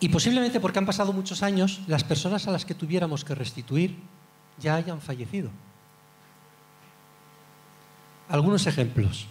Y 0.00 0.08
posiblemente 0.10 0.60
porque 0.60 0.78
han 0.78 0.86
pasado 0.86 1.12
muchos 1.12 1.42
años, 1.42 1.80
las 1.86 2.04
personas 2.04 2.46
a 2.46 2.50
las 2.50 2.64
que 2.64 2.74
tuviéramos 2.74 3.24
que 3.24 3.34
restituir 3.34 3.96
ya 4.58 4.76
hayan 4.76 5.00
fallecido. 5.00 5.50
algunos 8.28 8.66
ejemplos. 8.66 9.26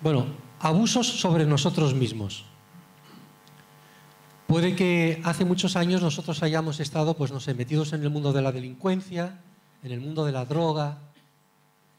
Bueno, 0.00 0.26
abusos 0.60 1.06
sobre 1.06 1.46
nosotros 1.46 1.94
mismos. 1.94 2.44
Puede 4.46 4.76
que 4.76 5.20
hace 5.24 5.44
muchos 5.44 5.74
años 5.74 6.02
nosotros 6.02 6.42
hayamos 6.42 6.78
estado, 6.78 7.16
pues 7.16 7.32
no 7.32 7.40
sé, 7.40 7.54
metidos 7.54 7.92
en 7.92 8.02
el 8.02 8.10
mundo 8.10 8.32
de 8.32 8.42
la 8.42 8.52
delincuencia, 8.52 9.40
en 9.82 9.92
el 9.92 10.00
mundo 10.00 10.24
de 10.24 10.32
la 10.32 10.44
droga, 10.44 10.98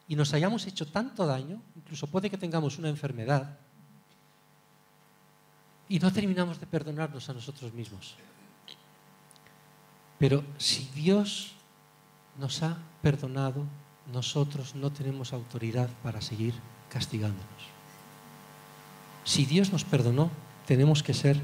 y 0.08 0.16
nos 0.16 0.32
hayamos 0.32 0.66
hecho 0.66 0.86
tanto 0.86 1.26
daño, 1.26 1.60
incluso 1.76 2.06
puede 2.06 2.30
que 2.30 2.38
tengamos 2.38 2.78
una 2.78 2.88
enfermedad, 2.88 3.58
y 5.90 5.98
no 5.98 6.10
terminamos 6.12 6.58
de 6.58 6.66
perdonarnos 6.66 7.28
a 7.28 7.34
nosotros 7.34 7.72
mismos. 7.74 8.14
Pero 10.18 10.42
si 10.56 10.88
Dios 10.94 11.52
nos 12.38 12.62
ha 12.62 12.78
perdonado, 13.02 13.64
nosotros 14.12 14.74
no 14.74 14.90
tenemos 14.90 15.32
autoridad 15.32 15.88
para 16.02 16.20
seguir 16.22 16.54
castigándonos. 16.90 17.44
Si 19.24 19.44
Dios 19.44 19.70
nos 19.70 19.84
perdonó, 19.84 20.30
tenemos 20.66 21.02
que 21.02 21.12
ser 21.14 21.40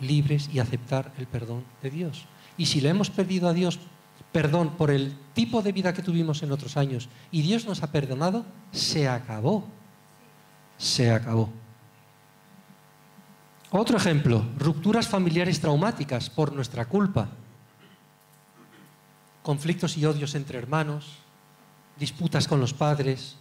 libres 0.00 0.50
y 0.52 0.58
aceptar 0.58 1.12
el 1.18 1.26
perdón 1.26 1.64
de 1.82 1.90
Dios. 1.90 2.24
Y 2.56 2.66
si 2.66 2.80
le 2.80 2.88
hemos 2.88 3.10
pedido 3.10 3.48
a 3.48 3.52
Dios 3.52 3.78
perdón 4.32 4.76
por 4.76 4.90
el 4.90 5.16
tipo 5.34 5.62
de 5.62 5.72
vida 5.72 5.92
que 5.92 6.02
tuvimos 6.02 6.42
en 6.42 6.52
otros 6.52 6.76
años 6.76 7.08
y 7.30 7.42
Dios 7.42 7.66
nos 7.66 7.82
ha 7.82 7.90
perdonado, 7.90 8.44
se 8.72 9.08
acabó. 9.08 9.64
Se 10.78 11.10
acabó. 11.10 11.50
Otro 13.72 13.96
ejemplo, 13.96 14.44
rupturas 14.58 15.08
familiares 15.08 15.60
traumáticas 15.60 16.28
por 16.28 16.52
nuestra 16.52 16.86
culpa. 16.86 17.28
Conflictos 19.42 19.96
y 19.96 20.04
odios 20.04 20.34
entre 20.34 20.58
hermanos, 20.58 21.18
disputas 21.98 22.48
con 22.48 22.60
los 22.60 22.74
padres, 22.74 23.36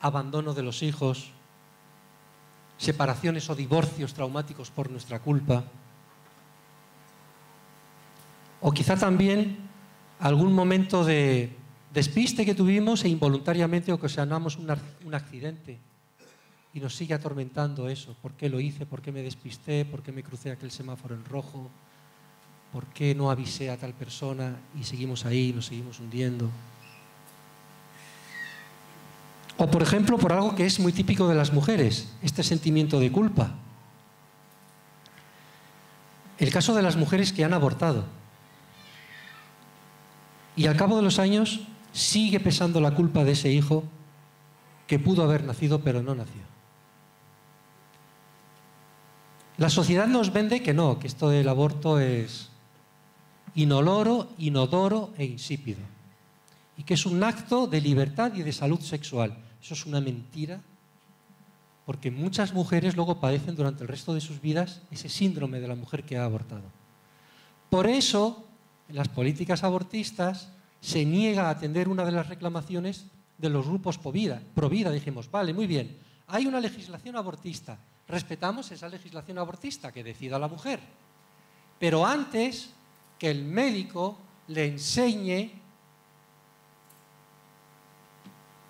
abandono 0.00 0.52
de 0.52 0.62
los 0.62 0.82
hijos, 0.82 1.30
separaciones 2.76 3.48
o 3.48 3.54
divorcios 3.54 4.12
traumáticos 4.12 4.70
por 4.70 4.90
nuestra 4.90 5.20
culpa. 5.20 5.64
O 8.62 8.70
quizá 8.70 8.94
también 8.94 9.58
algún 10.22 10.54
momento 10.54 11.04
de 11.04 11.50
despiste 11.92 12.46
que 12.46 12.54
tuvimos 12.54 13.02
e 13.04 13.10
involuntariamente 13.10 13.90
ocasionamos 13.92 14.56
un, 14.56 14.70
accidente 15.12 15.82
y 16.72 16.78
nos 16.78 16.94
sigue 16.94 17.12
atormentando 17.12 17.90
eso. 17.90 18.14
¿Por 18.22 18.32
qué 18.32 18.48
lo 18.48 18.60
hice? 18.60 18.86
¿Por 18.86 19.02
qué 19.02 19.10
me 19.10 19.20
despisté? 19.20 19.84
¿Por 19.84 20.00
qué 20.02 20.12
me 20.12 20.22
crucé 20.22 20.50
aquel 20.50 20.70
semáforo 20.70 21.14
en 21.14 21.24
rojo? 21.24 21.68
¿Por 22.72 22.86
qué 22.86 23.14
no 23.14 23.30
avisé 23.30 23.68
a 23.68 23.76
tal 23.76 23.92
persona 23.92 24.56
y 24.78 24.84
seguimos 24.84 25.26
ahí, 25.26 25.52
nos 25.52 25.66
seguimos 25.66 25.98
hundiendo? 25.98 26.48
O 29.58 29.66
por 29.66 29.82
ejemplo, 29.82 30.16
por 30.16 30.32
algo 30.32 30.54
que 30.54 30.64
es 30.64 30.78
muy 30.78 30.92
típico 30.92 31.26
de 31.26 31.34
las 31.34 31.52
mujeres, 31.52 32.14
este 32.22 32.42
sentimiento 32.42 33.00
de 33.00 33.10
culpa. 33.10 33.54
El 36.38 36.50
caso 36.50 36.74
de 36.74 36.82
las 36.82 36.96
mujeres 36.96 37.32
que 37.32 37.44
han 37.44 37.52
abortado. 37.52 38.21
Y 40.56 40.66
al 40.66 40.76
cabo 40.76 40.96
de 40.96 41.02
los 41.02 41.18
años 41.18 41.60
sigue 41.92 42.40
pesando 42.40 42.80
la 42.80 42.94
culpa 42.94 43.24
de 43.24 43.32
ese 43.32 43.50
hijo 43.50 43.84
que 44.86 44.98
pudo 44.98 45.22
haber 45.22 45.44
nacido 45.44 45.80
pero 45.80 46.02
no 46.02 46.14
nació. 46.14 46.42
La 49.58 49.70
sociedad 49.70 50.06
nos 50.06 50.32
vende 50.32 50.62
que 50.62 50.74
no, 50.74 50.98
que 50.98 51.06
esto 51.06 51.28
del 51.28 51.48
aborto 51.48 52.00
es 52.00 52.50
inoloro, 53.54 54.28
inodoro 54.38 55.12
e 55.18 55.24
insípido. 55.24 55.80
Y 56.76 56.84
que 56.84 56.94
es 56.94 57.04
un 57.04 57.22
acto 57.22 57.66
de 57.66 57.80
libertad 57.80 58.32
y 58.34 58.42
de 58.42 58.52
salud 58.52 58.80
sexual. 58.80 59.36
Eso 59.62 59.74
es 59.74 59.86
una 59.86 60.00
mentira, 60.00 60.60
porque 61.84 62.10
muchas 62.10 62.54
mujeres 62.54 62.96
luego 62.96 63.20
padecen 63.20 63.54
durante 63.54 63.82
el 63.82 63.88
resto 63.88 64.14
de 64.14 64.20
sus 64.20 64.40
vidas 64.40 64.82
ese 64.90 65.08
síndrome 65.08 65.60
de 65.60 65.68
la 65.68 65.76
mujer 65.76 66.04
que 66.04 66.16
ha 66.16 66.24
abortado. 66.24 66.64
Por 67.68 67.86
eso 67.86 68.46
las 68.92 69.08
políticas 69.08 69.64
abortistas 69.64 70.52
se 70.80 71.04
niega 71.04 71.46
a 71.46 71.50
atender 71.50 71.88
una 71.88 72.04
de 72.04 72.12
las 72.12 72.28
reclamaciones 72.28 73.06
de 73.38 73.48
los 73.48 73.66
grupos 73.66 73.98
pro 73.98 74.12
vida. 74.12 74.42
Pro 74.54 74.68
vida 74.68 74.90
dijimos, 74.90 75.30
vale, 75.30 75.52
muy 75.52 75.66
bien, 75.66 75.98
hay 76.28 76.46
una 76.46 76.60
legislación 76.60 77.16
abortista, 77.16 77.78
respetamos 78.06 78.70
esa 78.70 78.88
legislación 78.88 79.38
abortista 79.38 79.92
que 79.92 80.04
decida 80.04 80.38
la 80.38 80.48
mujer. 80.48 80.80
Pero 81.78 82.06
antes 82.06 82.70
que 83.18 83.30
el 83.30 83.44
médico 83.44 84.18
le 84.48 84.66
enseñe 84.66 85.52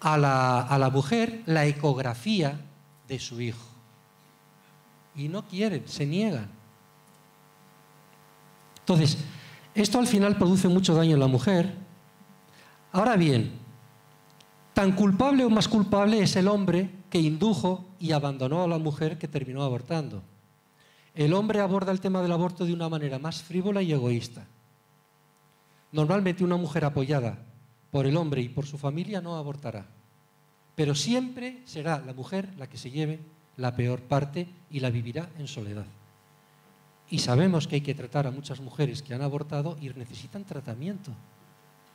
a 0.01 0.18
la, 0.18 0.62
a 0.62 0.79
la 0.79 0.91
mujer 0.91 1.43
la 1.47 1.66
ecografía 1.66 2.61
de 3.09 3.18
su 3.18 3.41
hijo. 3.41 3.66
Y 5.14 5.29
no 5.29 5.47
quieren, 5.47 5.87
se 5.87 6.07
niegan. 6.07 6.51
Entonces, 8.81 9.18
esto 9.75 9.99
al 9.99 10.07
final 10.07 10.37
produce 10.37 10.68
mucho 10.68 10.95
daño 10.95 11.14
en 11.14 11.20
la 11.20 11.27
mujer. 11.27 11.75
Ahora 12.93 13.16
bien, 13.16 13.53
tan 14.75 14.93
culpable 14.93 15.45
o 15.45 15.51
más 15.51 15.68
culpable 15.68 16.23
es 16.23 16.37
el 16.37 16.49
hombre 16.49 16.91
que 17.09 17.18
indujo 17.18 17.87
y 17.99 18.12
abandonó 18.12 18.62
a 18.62 18.68
la 18.68 18.79
mujer 18.79 19.18
que 19.18 19.29
terminó 19.29 19.62
abortando. 19.62 20.23
El 21.14 21.33
hombre 21.35 21.61
aborda 21.61 21.93
el 21.93 22.01
tema 22.01 22.23
del 22.23 22.33
aborto 22.33 22.64
de 22.64 22.73
una 22.73 22.89
manera 22.89 23.18
más 23.18 23.43
frívola 23.43 23.83
y 23.83 23.93
egoísta. 23.93 24.47
Normalmente 25.91 26.45
una 26.45 26.57
mujer 26.57 26.85
apoyada 26.85 27.39
por 27.91 28.07
el 28.07 28.16
hombre 28.16 28.41
y 28.41 28.49
por 28.49 28.66
su 28.66 28.79
familia 28.79 29.20
no 29.20 29.37
abortará, 29.37 29.87
pero 30.75 30.95
siempre 30.95 31.61
será 31.66 32.01
la 32.01 32.14
mujer 32.14 32.55
la 32.57 32.66
que 32.66 32.79
se 32.79 32.91
lleve 32.91 33.20
la 33.57 33.77
peor 33.77 34.01
parte 34.01 34.49
y 34.70 34.81
la 34.81 34.89
vivirá 34.89 35.29
en 35.39 35.47
soledad. 35.47 35.85
Y 37.13 37.19
sabemos 37.19 37.69
que 37.69 37.75
hay 37.75 37.83
que 37.83 37.95
tratar 37.95 38.27
a 38.27 38.31
muchas 38.31 38.63
mujeres 38.63 39.03
que 39.03 39.13
han 39.13 39.21
abortado 39.21 39.77
y 39.79 39.91
necesitan 39.91 40.45
tratamiento 40.45 41.13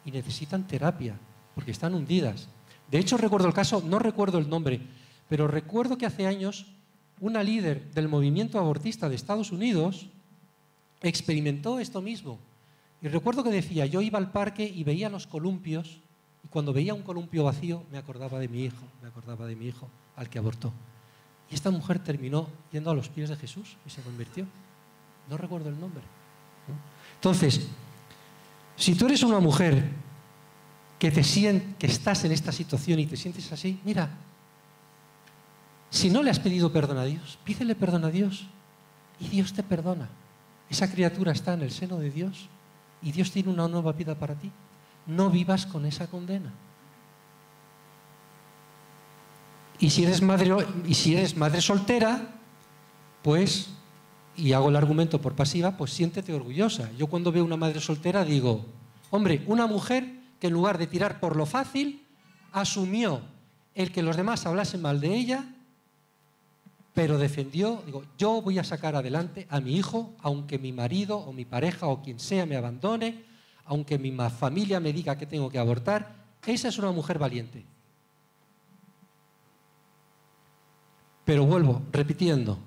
y 0.06 0.12
necesitan 0.12 0.68
terapia 0.68 1.18
porque 1.56 1.72
están 1.72 1.96
hundidas. 1.96 2.48
De 2.92 3.00
hecho, 3.00 3.18
recuerdo 3.18 3.48
el 3.48 3.54
caso, 3.56 3.82
no 3.84 3.98
recuerdo 3.98 4.38
el 4.38 4.48
nombre, 4.48 4.80
pero 5.28 5.48
recuerdo 5.48 5.98
que 5.98 6.06
hace 6.06 6.28
años 6.28 6.68
una 7.20 7.42
líder 7.42 7.92
del 7.96 8.10
movimiento 8.10 8.60
abortista 8.60 9.10
de 9.10 9.16
Estados 9.16 9.52
Unidos 9.52 10.06
experimentó 11.02 11.80
esto 11.80 12.00
mismo. 12.00 12.38
Y 13.02 13.08
recuerdo 13.08 13.44
que 13.44 13.50
decía, 13.50 13.88
yo 13.88 14.02
iba 14.02 14.20
al 14.20 14.32
parque 14.32 14.72
y 14.72 14.84
veía 14.84 15.10
los 15.10 15.26
columpios 15.26 15.98
y 16.44 16.48
cuando 16.48 16.74
veía 16.74 16.94
un 16.94 17.02
columpio 17.02 17.44
vacío 17.44 17.86
me 17.92 17.98
acordaba 17.98 18.38
de 18.38 18.50
mi 18.50 18.66
hijo, 18.66 18.86
me 19.02 19.08
acordaba 19.08 19.48
de 19.48 19.56
mi 19.56 19.66
hijo 19.66 19.90
al 20.16 20.30
que 20.30 20.38
abortó. 20.38 20.72
Y 21.50 21.56
esta 21.56 21.72
mujer 21.72 21.98
terminó 21.98 22.48
yendo 22.72 22.92
a 22.92 22.94
los 22.94 23.10
pies 23.10 23.30
de 23.30 23.36
Jesús 23.36 23.78
y 23.84 23.90
se 23.90 24.04
convirtió 24.04 24.46
no 25.30 25.38
recuerdo 25.38 25.70
el 25.70 25.80
nombre. 25.80 26.04
Entonces, 27.16 27.68
si 28.76 28.96
tú 28.96 29.06
eres 29.06 29.24
una 29.24 29.40
mujer 29.40 29.90
que 31.00 31.12
te 31.12 31.22
que 31.22 31.88
estás 31.88 32.24
en 32.26 32.32
esta 32.32 32.52
situación 32.52 33.00
y 33.00 33.06
te 33.06 33.18
sientes 33.18 33.52
así, 33.52 33.80
mira, 33.84 34.10
si 35.90 36.10
no 36.10 36.22
le 36.22 36.30
has 36.30 36.40
pedido 36.40 36.72
perdón 36.72 36.98
a 36.98 37.06
Dios, 37.06 37.40
pídele 37.44 37.76
perdón 37.76 38.06
a 38.06 38.10
Dios 38.10 38.48
y 39.20 39.28
Dios 39.28 39.54
te 39.54 39.64
perdona. 39.64 40.10
Esa 40.70 40.92
criatura 40.92 41.32
está 41.32 41.54
en 41.54 41.62
el 41.62 41.72
seno 41.72 41.98
de 41.98 42.12
Dios 42.12 42.50
y 43.02 43.12
Dios 43.12 43.32
tiene 43.32 43.50
una 43.50 43.68
nueva 43.68 43.94
vida 43.94 44.16
para 44.16 44.36
ti. 44.36 44.52
No 45.06 45.30
vivas 45.30 45.66
con 45.66 45.86
esa 45.86 46.08
condena. 46.08 46.52
Y 49.80 49.90
si 49.92 50.04
eres 50.04 50.22
madre, 50.22 50.54
y 50.86 50.94
si 50.96 51.16
eres 51.16 51.38
madre 51.38 51.62
soltera, 51.62 52.36
pues 53.22 53.70
y 54.38 54.54
hago 54.54 54.70
el 54.70 54.76
argumento 54.76 55.20
por 55.20 55.36
pasiva, 55.36 55.76
pues 55.76 55.92
siéntete 55.92 56.32
orgullosa. 56.32 56.92
Yo 56.98 57.08
cuando 57.08 57.32
veo 57.32 57.44
una 57.44 57.58
madre 57.58 57.82
soltera 57.82 58.24
digo, 58.24 58.66
hombre, 59.10 59.44
una 59.48 59.66
mujer 59.66 60.08
que 60.40 60.48
en 60.48 60.54
lugar 60.54 60.78
de 60.78 60.88
tirar 60.88 61.20
por 61.20 61.36
lo 61.36 61.48
fácil, 61.48 62.04
asumió 62.54 63.22
el 63.74 63.92
que 63.92 64.04
los 64.04 64.16
demás 64.16 64.46
hablasen 64.46 64.82
mal 64.82 65.02
de 65.02 65.16
ella, 65.16 65.46
pero 66.94 67.18
defendió, 67.18 67.82
digo, 67.86 68.04
yo 68.18 68.42
voy 68.42 68.60
a 68.60 68.64
sacar 68.64 68.96
adelante 68.96 69.48
a 69.50 69.60
mi 69.60 69.76
hijo, 69.76 70.14
aunque 70.20 70.58
mi 70.58 70.72
marido 70.72 71.18
o 71.18 71.34
mi 71.34 71.46
pareja 71.46 71.88
o 71.88 72.02
quien 72.02 72.20
sea 72.20 72.46
me 72.46 72.56
abandone, 72.56 73.24
aunque 73.66 73.98
mi 73.98 74.16
familia 74.30 74.80
me 74.80 74.94
diga 74.94 75.18
que 75.18 75.26
tengo 75.26 75.50
que 75.50 75.60
abortar, 75.60 76.16
esa 76.46 76.68
es 76.70 76.78
una 76.78 76.92
mujer 76.92 77.20
valiente. 77.20 77.66
Pero 81.26 81.46
vuelvo, 81.46 81.82
repitiendo, 81.92 82.58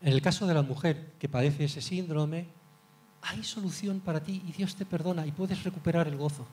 en 0.00 0.12
el 0.12 0.22
caso 0.22 0.46
de 0.46 0.54
la 0.54 0.62
mujer 0.62 1.14
que 1.18 1.28
padece 1.28 1.64
ese 1.64 1.80
síndrome, 1.80 2.46
hay 3.22 3.42
solución 3.42 4.00
para 4.00 4.22
ti 4.22 4.42
y 4.46 4.52
Dios 4.52 4.76
te 4.76 4.86
perdona 4.86 5.26
y 5.26 5.32
puedes 5.32 5.64
recuperar 5.64 6.06
el 6.06 6.16
gozo 6.16 6.46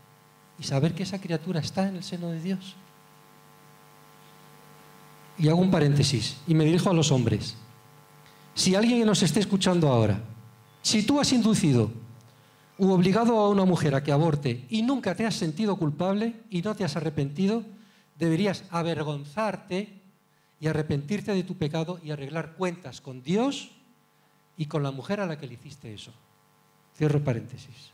y 0.57 0.63
saber 0.63 0.93
que 0.93 1.03
esa 1.03 1.19
criatura 1.19 1.59
está 1.59 1.87
en 1.87 1.97
el 1.97 2.03
seno 2.03 2.29
de 2.31 2.41
Dios. 2.41 2.75
Y 5.37 5.49
hago 5.49 5.59
un 5.59 5.69
paréntesis 5.69 6.37
y 6.47 6.53
me 6.55 6.65
dirijo 6.65 6.89
a 6.89 6.93
los 6.93 7.11
hombres. 7.11 7.55
Si 8.53 8.73
alguien 8.73 9.05
nos 9.05 9.21
esté 9.21 9.41
escuchando 9.41 9.89
ahora, 9.89 10.21
si 10.81 11.03
tú 11.03 11.19
has 11.19 11.31
inducido 11.33 11.91
u 12.77 12.89
obligado 12.89 13.37
a 13.37 13.49
una 13.49 13.65
mujer 13.65 13.95
a 13.95 14.03
que 14.03 14.11
aborte 14.11 14.65
y 14.69 14.81
nunca 14.81 15.13
te 15.13 15.25
has 15.25 15.35
sentido 15.35 15.75
culpable 15.75 16.41
y 16.49 16.61
no 16.61 16.73
te 16.73 16.83
has 16.83 16.95
arrepentido, 16.95 17.63
deberías 18.17 18.63
avergonzarte 18.69 19.94
y 20.59 20.67
arrepentirte 20.67 21.33
de 21.33 21.43
tu 21.43 21.57
pecado 21.57 21.99
y 22.03 22.11
arreglar 22.11 22.53
cuentas 22.53 23.01
con 23.01 23.21
Dios 23.21 23.71
y 24.57 24.65
con 24.67 24.83
la 24.83 24.91
mujer 24.91 25.19
a 25.19 25.25
la 25.25 25.37
que 25.37 25.47
le 25.47 25.55
hiciste 25.55 25.93
eso. 25.93 26.11
Cierro 26.95 27.23
paréntesis. 27.23 27.91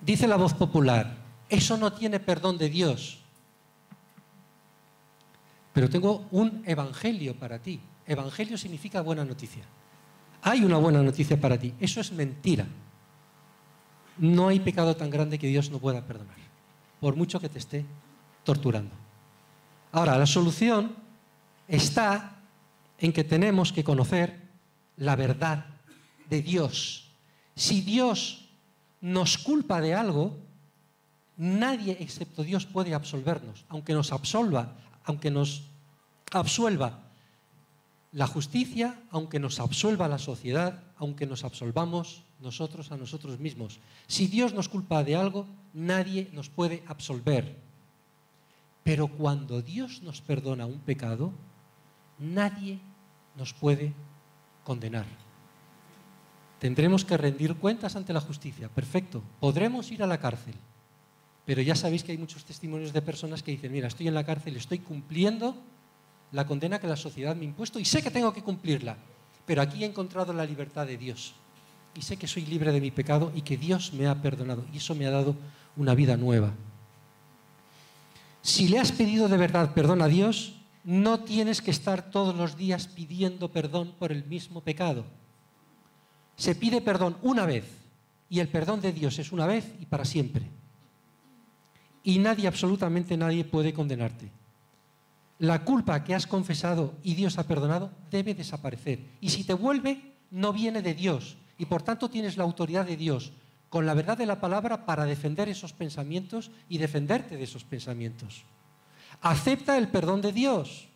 Dice 0.00 0.26
la 0.26 0.36
voz 0.36 0.54
popular, 0.54 1.16
eso 1.48 1.76
no 1.76 1.92
tiene 1.92 2.20
perdón 2.20 2.58
de 2.58 2.70
Dios. 2.70 3.18
Pero 5.72 5.90
tengo 5.90 6.26
un 6.30 6.62
evangelio 6.66 7.38
para 7.38 7.58
ti. 7.58 7.80
Evangelio 8.06 8.56
significa 8.56 9.02
buena 9.02 9.24
noticia. 9.24 9.64
Hay 10.42 10.64
una 10.64 10.78
buena 10.78 11.02
noticia 11.02 11.40
para 11.40 11.58
ti. 11.58 11.74
Eso 11.80 12.00
es 12.00 12.12
mentira. 12.12 12.66
No 14.18 14.48
hay 14.48 14.60
pecado 14.60 14.96
tan 14.96 15.10
grande 15.10 15.38
que 15.38 15.46
Dios 15.46 15.70
no 15.70 15.78
pueda 15.78 16.06
perdonar, 16.06 16.36
por 17.00 17.16
mucho 17.16 17.40
que 17.40 17.48
te 17.48 17.58
esté 17.58 17.84
torturando. 18.44 18.94
Ahora, 19.92 20.18
la 20.18 20.26
solución 20.26 20.94
está 21.66 22.36
en 22.98 23.12
que 23.12 23.24
tenemos 23.24 23.72
que 23.72 23.84
conocer 23.84 24.38
la 24.96 25.16
verdad 25.16 25.66
de 26.28 26.42
Dios. 26.42 27.10
Si 27.56 27.80
Dios 27.80 28.48
nos 29.00 29.38
culpa 29.38 29.80
de 29.80 29.94
algo, 29.94 30.36
nadie 31.36 31.96
excepto 32.00 32.44
Dios 32.44 32.66
puede 32.66 32.94
absolvernos, 32.94 33.64
aunque 33.68 33.94
nos 33.94 34.12
absolva, 34.12 34.76
aunque 35.04 35.30
nos 35.30 35.64
absuelva 36.30 37.00
la 38.12 38.26
justicia, 38.26 39.00
aunque 39.10 39.38
nos 39.38 39.60
absuelva 39.60 40.08
la 40.08 40.18
sociedad, 40.18 40.82
aunque 40.98 41.26
nos 41.26 41.44
absolvamos 41.44 42.22
nosotros 42.40 42.90
a 42.92 42.96
nosotros 42.96 43.38
mismos. 43.38 43.78
Si 44.06 44.26
Dios 44.26 44.52
nos 44.52 44.68
culpa 44.68 45.04
de 45.04 45.16
algo, 45.16 45.46
nadie 45.72 46.28
nos 46.32 46.48
puede 46.48 46.82
absolver. 46.86 47.56
Pero 48.82 49.08
cuando 49.08 49.62
Dios 49.62 50.02
nos 50.02 50.20
perdona 50.20 50.66
un 50.66 50.80
pecado, 50.80 51.32
nadie 52.18 52.80
nos 53.36 53.52
puede 53.52 53.92
condenar. 54.64 55.06
Tendremos 56.58 57.04
que 57.04 57.16
rendir 57.16 57.56
cuentas 57.56 57.96
ante 57.96 58.12
la 58.12 58.20
justicia. 58.20 58.68
Perfecto. 58.68 59.22
Podremos 59.40 59.90
ir 59.90 60.02
a 60.02 60.06
la 60.06 60.18
cárcel. 60.18 60.54
Pero 61.46 61.62
ya 61.62 61.74
sabéis 61.74 62.04
que 62.04 62.12
hay 62.12 62.18
muchos 62.18 62.44
testimonios 62.44 62.92
de 62.92 63.02
personas 63.02 63.42
que 63.42 63.50
dicen, 63.50 63.72
mira, 63.72 63.88
estoy 63.88 64.08
en 64.08 64.14
la 64.14 64.24
cárcel, 64.24 64.56
estoy 64.56 64.78
cumpliendo 64.78 65.56
la 66.32 66.46
condena 66.46 66.78
que 66.78 66.86
la 66.86 66.96
sociedad 66.96 67.34
me 67.34 67.42
ha 67.42 67.48
impuesto 67.48 67.78
y 67.80 67.84
sé 67.84 68.02
que 68.02 68.10
tengo 68.10 68.32
que 68.32 68.42
cumplirla. 68.42 68.96
Pero 69.46 69.62
aquí 69.62 69.82
he 69.82 69.86
encontrado 69.86 70.32
la 70.32 70.44
libertad 70.44 70.86
de 70.86 70.96
Dios. 70.96 71.34
Y 71.94 72.02
sé 72.02 72.16
que 72.16 72.28
soy 72.28 72.44
libre 72.46 72.70
de 72.72 72.80
mi 72.80 72.90
pecado 72.90 73.32
y 73.34 73.42
que 73.42 73.56
Dios 73.56 73.92
me 73.94 74.06
ha 74.06 74.22
perdonado. 74.22 74.64
Y 74.72 74.76
eso 74.76 74.94
me 74.94 75.06
ha 75.06 75.10
dado 75.10 75.34
una 75.76 75.94
vida 75.94 76.16
nueva. 76.16 76.52
Si 78.42 78.68
le 78.68 78.78
has 78.78 78.92
pedido 78.92 79.28
de 79.28 79.36
verdad 79.36 79.74
perdón 79.74 80.02
a 80.02 80.08
Dios, 80.08 80.54
no 80.84 81.20
tienes 81.20 81.60
que 81.60 81.70
estar 81.70 82.10
todos 82.10 82.34
los 82.34 82.56
días 82.56 82.88
pidiendo 82.88 83.52
perdón 83.52 83.94
por 83.98 84.12
el 84.12 84.24
mismo 84.24 84.62
pecado 84.62 85.04
se 86.40 86.54
pide 86.54 86.80
perdón 86.80 87.18
una 87.20 87.44
vez 87.44 87.66
y 88.30 88.40
el 88.40 88.48
perdón 88.48 88.80
de 88.80 88.94
Dios 88.94 89.18
es 89.18 89.30
una 89.30 89.46
vez 89.46 89.74
y 89.78 89.84
para 89.84 90.06
siempre. 90.06 90.46
Y 92.02 92.18
nadie, 92.18 92.48
absolutamente 92.48 93.14
nadie 93.18 93.44
puede 93.44 93.74
condenarte. 93.74 94.30
La 95.38 95.62
culpa 95.66 96.02
que 96.02 96.14
has 96.14 96.26
confesado 96.26 96.94
y 97.02 97.14
Dios 97.14 97.36
ha 97.36 97.46
perdonado 97.46 97.90
debe 98.10 98.32
desaparecer. 98.32 99.00
Y 99.20 99.28
si 99.28 99.44
te 99.44 99.52
vuelve, 99.52 100.14
no 100.30 100.54
viene 100.54 100.80
de 100.80 100.94
Dios. 100.94 101.36
Y 101.58 101.66
por 101.66 101.82
tanto 101.82 102.08
tienes 102.08 102.38
la 102.38 102.44
autoridad 102.44 102.86
de 102.86 102.96
Dios 102.96 103.32
con 103.70 103.86
la 103.86 103.94
verdad 103.94 104.18
de 104.18 104.26
la 104.26 104.40
palabra 104.40 104.84
para 104.84 105.06
defender 105.06 105.48
esos 105.48 105.72
pensamientos 105.72 106.50
y 106.68 106.76
defenderte 106.76 107.38
de 107.38 107.44
esos 107.44 107.64
pensamientos. 107.64 108.42
Acepta 109.22 109.78
el 109.78 109.88
perdón 109.88 110.20
de 110.20 110.32
Dios 110.32 110.90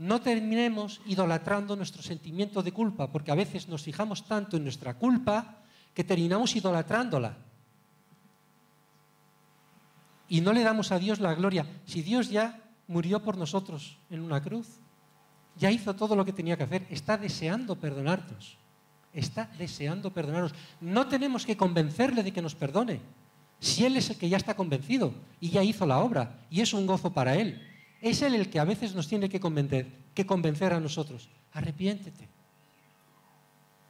no 0.00 0.22
terminemos 0.22 1.02
idolatrando 1.04 1.76
nuestro 1.76 2.02
sentimiento 2.02 2.62
de 2.62 2.72
culpa, 2.72 3.12
porque 3.12 3.32
a 3.32 3.34
veces 3.34 3.68
nos 3.68 3.82
fijamos 3.82 4.24
tanto 4.24 4.56
en 4.56 4.62
nuestra 4.62 4.94
culpa 4.94 5.58
que 5.92 6.04
terminamos 6.04 6.56
idolatrándola. 6.56 7.36
Y 10.26 10.40
no 10.40 10.54
le 10.54 10.62
damos 10.62 10.90
a 10.90 10.98
Dios 10.98 11.20
la 11.20 11.34
gloria. 11.34 11.66
Si 11.84 12.00
Dios 12.00 12.30
ya 12.30 12.62
murió 12.88 13.22
por 13.22 13.36
nosotros 13.36 13.98
en 14.08 14.20
una 14.20 14.40
cruz, 14.40 14.78
ya 15.56 15.70
hizo 15.70 15.94
todo 15.94 16.16
lo 16.16 16.24
que 16.24 16.32
tenía 16.32 16.56
que 16.56 16.64
hacer, 16.64 16.86
está 16.88 17.18
deseando 17.18 17.76
perdonarnos. 17.76 18.56
Está 19.12 19.50
deseando 19.58 20.12
perdonarnos. 20.12 20.54
No 20.80 21.08
tenemos 21.08 21.44
que 21.44 21.56
convencerle 21.56 22.22
de 22.22 22.32
que 22.32 22.42
nos 22.42 22.54
perdone. 22.54 23.00
Si 23.58 23.84
Él 23.84 23.96
es 23.96 24.10
el 24.10 24.16
que 24.16 24.28
ya 24.28 24.36
está 24.36 24.54
convencido 24.54 25.12
y 25.40 25.50
ya 25.50 25.62
hizo 25.62 25.84
la 25.86 25.98
obra 25.98 26.40
y 26.50 26.60
es 26.60 26.72
un 26.72 26.86
gozo 26.86 27.12
para 27.12 27.34
Él. 27.34 27.66
Es 28.00 28.22
Él 28.22 28.34
el 28.34 28.48
que 28.48 28.60
a 28.60 28.64
veces 28.64 28.94
nos 28.94 29.08
tiene 29.08 29.28
que 29.28 29.40
convencer, 29.40 29.86
que 30.14 30.24
convencer 30.24 30.72
a 30.72 30.80
nosotros. 30.80 31.28
Arrepiéntete. 31.52 32.28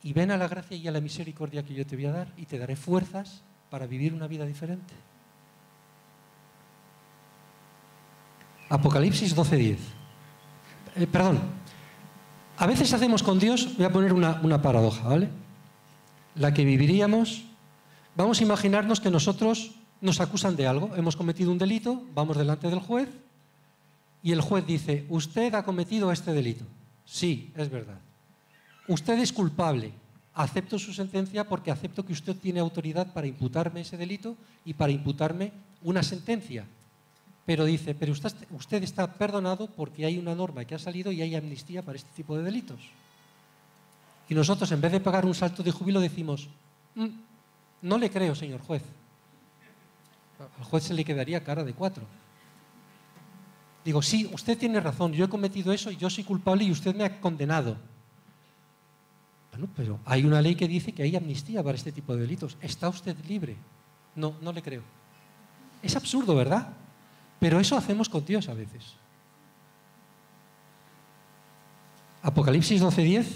Y 0.02 0.12
ven 0.12 0.30
a 0.30 0.36
la 0.36 0.48
gracia 0.48 0.76
y 0.76 0.88
a 0.88 0.90
la 0.90 1.00
misericordia 1.00 1.62
que 1.62 1.74
yo 1.74 1.86
te 1.86 1.94
voy 1.94 2.06
a 2.06 2.12
dar 2.12 2.32
y 2.36 2.46
te 2.46 2.58
daré 2.58 2.74
fuerzas 2.74 3.42
para 3.68 3.86
vivir 3.86 4.14
una 4.14 4.26
vida 4.26 4.46
diferente. 4.46 4.94
Apocalipsis 8.70 9.34
12:10. 9.34 9.76
Eh, 10.96 11.06
perdón. 11.06 11.40
A 12.61 12.66
veces 12.66 12.92
hacemos 12.92 13.22
con 13.22 13.38
Dios, 13.38 13.74
voy 13.78 13.86
a 13.86 13.90
poner 13.90 14.12
una, 14.12 14.38
una 14.42 14.61
paradoja, 14.61 15.08
¿vale? 15.08 15.30
La 16.34 16.52
que 16.52 16.62
viviríamos, 16.62 17.44
vamos 18.14 18.38
a 18.38 18.42
imaginarnos 18.42 19.00
que 19.00 19.08
nosotros 19.08 19.70
nos 20.02 20.20
acusan 20.20 20.56
de 20.56 20.66
algo, 20.66 20.94
hemos 20.94 21.16
cometido 21.16 21.52
un 21.52 21.56
delito, 21.56 22.02
vamos 22.14 22.36
delante 22.36 22.68
del 22.68 22.80
juez 22.80 23.08
y 24.22 24.32
el 24.32 24.42
juez 24.42 24.66
dice, 24.66 25.06
usted 25.08 25.54
ha 25.54 25.64
cometido 25.64 26.12
este 26.12 26.34
delito. 26.34 26.66
Sí, 27.06 27.50
es 27.56 27.70
verdad. 27.70 27.98
Usted 28.88 29.18
es 29.20 29.32
culpable. 29.32 29.94
Acepto 30.34 30.78
su 30.78 30.92
sentencia 30.92 31.48
porque 31.48 31.70
acepto 31.70 32.04
que 32.04 32.12
usted 32.12 32.36
tiene 32.36 32.61
autoridad 32.61 33.11
para 33.14 33.26
imputarme 33.26 33.80
ese 33.80 33.96
delito 33.96 34.36
y 34.66 34.74
para 34.74 34.92
imputarme 34.92 35.50
una 35.82 36.02
sentencia. 36.02 36.66
Pero 37.47 37.64
dice, 37.64 37.95
pero 37.95 38.12
usted, 38.12 38.32
usted 38.51 38.82
está 38.82 39.12
perdonado 39.12 39.66
porque 39.66 40.05
hay 40.05 40.18
una 40.18 40.34
norma 40.34 40.64
que 40.64 40.74
ha 40.74 40.78
salido 40.78 41.11
y 41.11 41.22
hay 41.22 41.34
amnistía 41.34 41.82
para 41.82 41.97
este 41.97 42.11
tipo 42.14 42.36
de 42.36 42.43
delitos. 42.43 42.80
Y 44.28 44.34
nosotros, 44.34 44.70
en 44.70 44.80
vez 44.80 44.93
de 44.93 45.01
pagar 45.01 45.26
un 45.26 45.34
salto 45.34 45.62
de 45.62 45.72
jubilo, 45.72 46.01
decimos, 46.01 46.49
mm, 46.95 47.09
no 47.82 47.99
le 47.99 48.11
creo, 48.11 48.34
señor 48.34 48.61
juez. 48.61 48.82
Al 50.59 50.64
juez 50.64 50.84
se 50.84 50.95
le 50.95 51.05
quedaría 51.05 51.43
cara 51.43 51.64
de 51.64 51.74
cuatro. 51.74 52.05
Digo, 53.84 54.03
sí, 54.03 54.30
usted 54.32 54.59
tiene 54.59 54.78
razón, 54.78 55.12
yo 55.12 55.24
he 55.24 55.28
cometido 55.28 55.72
eso 55.72 55.91
yo 55.91 56.11
soy 56.11 56.24
culpable 56.24 56.64
y 56.64 56.70
usted 56.70 56.95
me 56.95 57.05
ha 57.05 57.20
condenado. 57.20 57.76
Bueno, 59.51 59.68
pero 59.74 59.99
hay 60.05 60.24
una 60.24 60.41
ley 60.41 60.55
que 60.55 60.68
dice 60.68 60.93
que 60.93 61.03
hay 61.03 61.16
amnistía 61.16 61.62
para 61.62 61.76
este 61.76 61.91
tipo 61.91 62.14
de 62.14 62.22
delitos. 62.22 62.57
¿Está 62.61 62.88
usted 62.88 63.16
libre? 63.26 63.57
No, 64.14 64.34
no 64.41 64.53
le 64.53 64.62
creo. 64.62 64.82
Es 65.82 65.97
absurdo, 65.97 66.36
¿verdad? 66.36 66.68
Pero 67.41 67.59
eso 67.59 67.76
hacemos 67.76 68.09
con 68.09 68.24
Dios 68.24 68.49
a 68.49 68.55
veces. 68.55 68.95
Apocalipsis 72.22 72.80
12:10, 72.80 73.26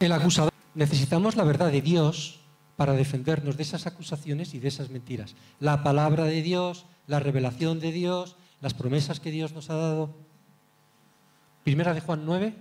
el 0.00 0.12
acusador. 0.12 0.52
Necesitamos 0.74 1.36
la 1.36 1.44
verdad 1.44 1.70
de 1.70 1.82
Dios 1.82 2.40
para 2.76 2.94
defendernos 2.94 3.58
de 3.58 3.62
esas 3.62 3.86
acusaciones 3.86 4.54
y 4.54 4.58
de 4.58 4.68
esas 4.68 4.88
mentiras. 4.88 5.36
La 5.60 5.82
palabra 5.82 6.24
de 6.24 6.40
Dios, 6.40 6.86
la 7.06 7.20
revelación 7.20 7.78
de 7.78 7.92
Dios, 7.92 8.36
las 8.62 8.72
promesas 8.72 9.20
que 9.20 9.30
Dios 9.30 9.52
nos 9.52 9.68
ha 9.68 9.74
dado. 9.74 10.16
Primera 11.62 11.92
de 11.92 12.00
Juan 12.00 12.24
9. 12.24 12.54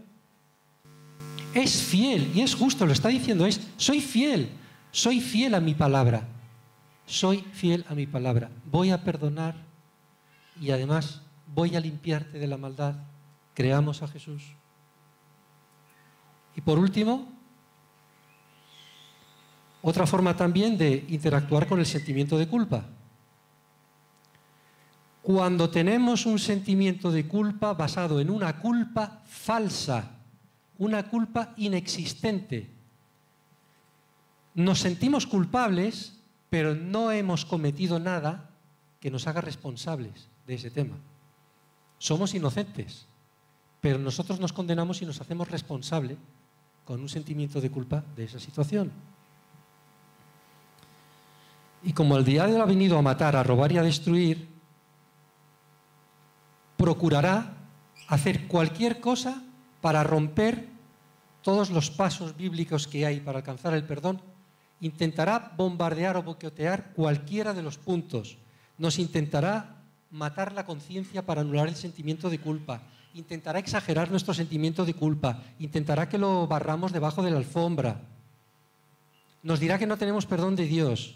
Es 1.54 1.82
fiel 1.84 2.32
y 2.36 2.42
es 2.42 2.54
justo, 2.54 2.86
lo 2.86 2.94
está 2.94 3.10
diciendo, 3.10 3.46
es, 3.46 3.60
soy 3.76 4.00
fiel, 4.00 4.50
soy 4.92 5.20
fiel 5.20 5.54
a 5.54 5.60
mi 5.60 5.74
palabra, 5.74 6.26
soy 7.06 7.40
fiel 7.54 7.86
a 7.90 7.96
mi 7.96 8.08
palabra. 8.08 8.50
Voy 8.66 8.90
a 8.90 9.04
perdonar 9.04 9.71
y 10.62 10.70
además 10.70 11.24
voy 11.48 11.76
a 11.76 11.80
limpiarte 11.80 12.38
de 12.38 12.46
la 12.46 12.56
maldad. 12.56 12.96
Creamos 13.56 14.04
a 14.04 14.08
Jesús. 14.08 14.44
Y 16.56 16.62
por 16.62 16.78
último, 16.78 17.28
otra 19.82 20.06
forma 20.06 20.38
también 20.38 20.78
de 20.78 21.04
interactuar 21.10 21.68
con 21.68 21.80
el 21.80 21.88
sentimiento 21.88 22.38
de 22.38 22.48
culpa. 22.48 22.86
Cuando 25.24 25.72
tenemos 25.72 26.28
un 26.28 26.38
sentimiento 26.38 27.12
de 27.12 27.28
culpa 27.28 27.74
basado 27.74 28.20
en 28.20 28.30
una 28.30 28.60
culpa 28.60 29.24
falsa, 29.26 30.20
una 30.78 31.10
culpa 31.10 31.54
inexistente, 31.58 32.70
nos 34.54 34.80
sentimos 34.80 35.26
culpables, 35.26 36.20
pero 36.52 36.76
no 36.76 37.12
hemos 37.12 37.46
cometido 37.46 37.98
nada 37.98 38.52
que 39.00 39.10
nos 39.10 39.26
haga 39.26 39.42
responsables 39.42 40.31
de 40.48 40.56
ese 40.56 40.72
tema. 40.72 40.96
Somos 41.98 42.34
inocentes, 42.34 43.06
pero 43.80 44.00
nosotros 44.00 44.40
nos 44.40 44.54
condenamos 44.54 45.02
y 45.02 45.06
nos 45.06 45.22
hacemos 45.22 45.50
responsables 45.50 46.18
con 46.86 47.00
un 47.00 47.10
sentimiento 47.10 47.62
de 47.62 47.70
culpa 47.70 48.04
de 48.16 48.26
esa 48.26 48.40
situación. 48.40 48.92
Y 51.84 51.94
como 51.94 52.18
el 52.18 52.26
diablo 52.26 52.62
ha 52.62 52.66
venido 52.66 52.98
a 52.98 53.02
matar, 53.02 53.36
a 53.36 53.44
robar 53.44 53.72
y 53.72 53.78
a 53.78 53.84
destruir, 53.84 54.48
procurará 56.78 57.58
hacer 58.08 58.48
cualquier 58.48 59.00
cosa 59.00 59.42
para 59.82 60.04
romper 60.04 60.68
todos 61.42 61.72
los 61.72 61.90
pasos 61.90 62.36
bíblicos 62.38 62.88
que 62.88 63.06
hay 63.06 63.20
para 63.20 63.40
alcanzar 63.40 63.74
el 63.74 63.84
perdón. 63.84 64.22
Intentará 64.80 65.54
bombardear 65.58 66.18
o 66.18 66.24
boquetear 66.24 66.94
cualquiera 66.94 67.54
de 67.54 67.64
los 67.64 67.78
puntos. 67.78 68.38
Nos 68.78 69.00
intentará 69.00 69.81
matar 70.12 70.54
la 70.54 70.66
conciencia 70.66 71.26
para 71.26 71.42
anular 71.42 71.68
el 71.68 71.76
sentimiento 71.76 72.30
de 72.30 72.40
culpa. 72.40 72.84
Intentará 73.14 73.60
exagerar 73.60 74.12
nuestro 74.12 74.34
sentimiento 74.34 74.86
de 74.86 74.94
culpa. 74.94 75.42
Intentará 75.60 76.08
que 76.08 76.18
lo 76.18 76.48
barramos 76.48 76.92
debajo 76.92 77.24
de 77.24 77.32
la 77.32 77.38
alfombra. 77.38 78.02
Nos 79.44 79.60
dirá 79.60 79.80
que 79.80 79.88
no 79.88 79.98
tenemos 79.98 80.26
perdón 80.26 80.56
de 80.56 80.66
Dios. 80.66 81.16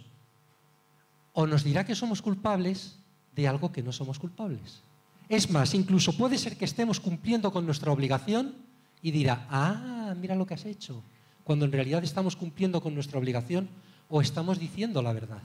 O 1.34 1.46
nos 1.46 1.64
dirá 1.64 1.86
que 1.86 1.96
somos 1.96 2.22
culpables 2.22 2.98
de 3.36 3.48
algo 3.48 3.72
que 3.72 3.84
no 3.84 3.92
somos 3.92 4.18
culpables. 4.18 4.82
Es 5.28 5.50
más, 5.50 5.74
incluso 5.74 6.16
puede 6.16 6.38
ser 6.38 6.58
que 6.58 6.66
estemos 6.66 7.00
cumpliendo 7.00 7.52
con 7.52 7.66
nuestra 7.66 7.92
obligación 7.92 8.56
y 9.02 9.12
dirá, 9.12 9.48
ah, 9.50 10.14
mira 10.18 10.36
lo 10.36 10.46
que 10.46 10.54
has 10.54 10.66
hecho, 10.66 11.04
cuando 11.44 11.66
en 11.66 11.72
realidad 11.72 12.04
estamos 12.04 12.36
cumpliendo 12.36 12.82
con 12.82 12.94
nuestra 12.94 13.20
obligación 13.20 13.68
o 14.10 14.22
estamos 14.22 14.60
diciendo 14.60 15.02
la 15.02 15.14
verdad. 15.14 15.42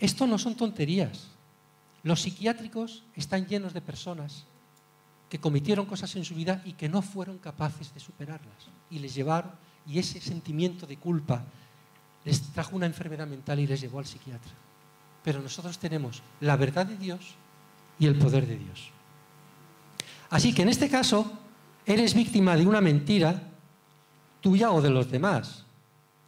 Esto 0.00 0.26
no 0.26 0.38
son 0.38 0.54
tonterías. 0.54 1.28
Los 2.02 2.22
psiquiátricos 2.22 3.04
están 3.14 3.46
llenos 3.46 3.72
de 3.72 3.80
personas 3.80 4.44
que 5.28 5.40
cometieron 5.40 5.86
cosas 5.86 6.14
en 6.16 6.24
su 6.24 6.34
vida 6.34 6.62
y 6.64 6.74
que 6.74 6.88
no 6.88 7.02
fueron 7.02 7.38
capaces 7.38 7.92
de 7.94 8.00
superarlas. 8.00 8.68
Y 8.90 8.98
les 8.98 9.14
llevaron, 9.14 9.52
y 9.86 9.98
ese 9.98 10.20
sentimiento 10.20 10.86
de 10.86 10.96
culpa 10.96 11.44
les 12.24 12.40
trajo 12.52 12.76
una 12.76 12.86
enfermedad 12.86 13.26
mental 13.26 13.60
y 13.60 13.66
les 13.66 13.80
llevó 13.80 13.98
al 13.98 14.06
psiquiatra 14.06 14.52
pero 15.24 15.40
nosotros 15.40 15.78
tenemos 15.78 16.22
la 16.40 16.56
verdad 16.56 16.86
de 16.86 16.98
Dios 16.98 17.34
y 17.98 18.06
el 18.06 18.16
poder 18.16 18.46
de 18.46 18.58
Dios. 18.58 18.90
Así 20.28 20.52
que 20.52 20.62
en 20.62 20.68
este 20.68 20.90
caso, 20.90 21.32
eres 21.86 22.14
víctima 22.14 22.54
de 22.56 22.66
una 22.66 22.82
mentira 22.82 23.42
tuya 24.42 24.70
o 24.70 24.82
de 24.82 24.90
los 24.90 25.10
demás. 25.10 25.64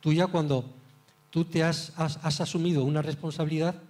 Tuya 0.01 0.29
cuando 0.29 0.73
tú 1.31 1.45
te 1.45 1.63
has, 1.63 1.93
has, 1.97 2.41
asumido 2.41 2.85
una 2.85 3.03
responsabilidad 3.03 3.83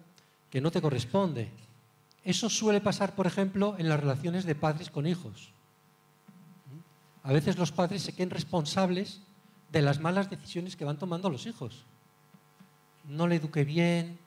que 0.51 0.61
no 0.61 0.71
te 0.71 0.81
corresponde. 0.81 1.51
Eso 2.25 2.51
suele 2.51 2.81
pasar, 2.81 3.15
por 3.15 3.27
ejemplo, 3.27 3.77
en 3.79 3.89
las 3.89 4.01
relaciones 4.01 4.45
de 4.45 4.55
padres 4.55 4.91
con 4.91 5.07
hijos. 5.07 5.51
A 7.23 7.33
veces 7.33 7.59
los 7.59 7.73
padres 7.73 8.03
se 8.03 8.13
queden 8.13 8.31
responsables 8.31 9.21
de 9.71 9.83
las 9.83 10.01
malas 10.01 10.31
decisiones 10.31 10.77
que 10.77 10.85
van 10.85 10.99
tomando 10.99 11.31
los 11.31 11.47
hijos. 11.47 11.85
No 13.05 13.27
le 13.27 13.37
eduqué 13.37 13.65
bien, 13.65 14.19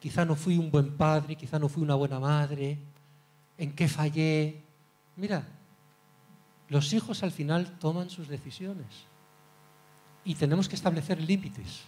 quizá 0.00 0.24
no 0.24 0.36
fui 0.36 0.58
un 0.58 0.70
buen 0.70 0.96
padre, 0.96 1.36
quizá 1.36 1.58
no 1.58 1.68
fui 1.68 1.82
una 1.82 1.94
buena 1.94 2.20
madre, 2.20 2.78
en 3.58 3.72
qué 3.72 3.88
fallé. 3.88 4.62
Mira, 5.16 5.46
los 6.68 6.92
hijos 6.92 7.22
al 7.22 7.30
final 7.30 7.78
toman 7.78 8.10
sus 8.10 8.28
decisiones 8.28 9.06
y 10.24 10.34
tenemos 10.34 10.68
que 10.68 10.76
establecer 10.76 11.20
límites. 11.20 11.82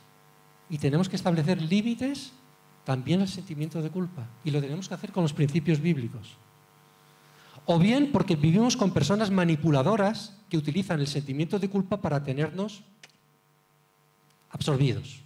Y 0.69 0.79
tenemos 0.79 1.09
que 1.09 1.17
establecer 1.17 1.63
límites 1.63 2.33
también 2.85 3.21
al 3.21 3.29
sentimiento 3.29 3.83
de 3.83 3.91
culpa. 3.91 4.29
Y 4.45 4.51
lo 4.51 4.61
tenemos 4.61 4.89
que 4.89 4.95
hacer 4.95 5.13
con 5.13 5.23
los 5.23 5.33
principios 5.33 5.81
bíblicos. 5.81 6.37
O 7.65 7.79
bien 7.79 8.13
porque 8.13 8.37
vivimos 8.37 8.77
con 8.77 8.93
personas 8.93 9.31
manipuladoras 9.31 10.37
que 10.49 10.57
utilizan 10.57 11.01
el 11.01 11.09
sentimiento 11.09 11.59
de 11.59 11.69
culpa 11.69 12.01
para 12.01 12.23
tenernos 12.23 12.85
absorbidos. 14.51 15.23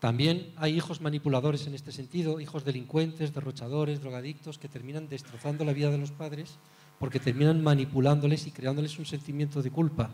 También 0.00 0.52
hay 0.56 0.76
hijos 0.76 1.00
manipuladores 1.00 1.66
en 1.66 1.74
este 1.74 1.90
sentido, 1.90 2.40
hijos 2.40 2.64
delincuentes, 2.64 3.32
derrochadores, 3.32 4.00
drogadictos, 4.00 4.58
que 4.58 4.68
terminan 4.68 5.08
destrozando 5.08 5.64
la 5.64 5.72
vida 5.72 5.90
de 5.90 5.98
los 5.98 6.10
padres 6.10 6.58
porque 6.98 7.20
terminan 7.20 7.62
manipulándoles 7.62 8.46
y 8.46 8.50
creándoles 8.50 8.98
un 8.98 9.06
sentimiento 9.06 9.62
de 9.62 9.70
culpa 9.70 10.10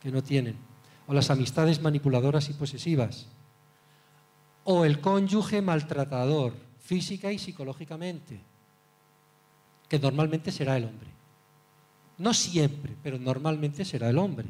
que 0.00 0.10
no 0.10 0.22
tienen. 0.22 0.56
O 1.08 1.14
las 1.14 1.30
amistades 1.30 1.82
manipuladoras 1.82 2.48
y 2.48 2.52
posesivas. 2.52 3.26
O 4.62 4.84
el 4.84 5.00
cónyuge 5.00 5.60
maltratador, 5.60 6.52
física 6.78 7.32
y 7.32 7.38
psicológicamente, 7.38 8.40
que 9.88 9.98
normalmente 9.98 10.52
será 10.52 10.76
el 10.76 10.84
hombre. 10.84 11.08
No 12.18 12.32
siempre, 12.32 12.94
pero 13.02 13.18
normalmente 13.18 13.84
será 13.84 14.10
el 14.10 14.18
hombre. 14.18 14.48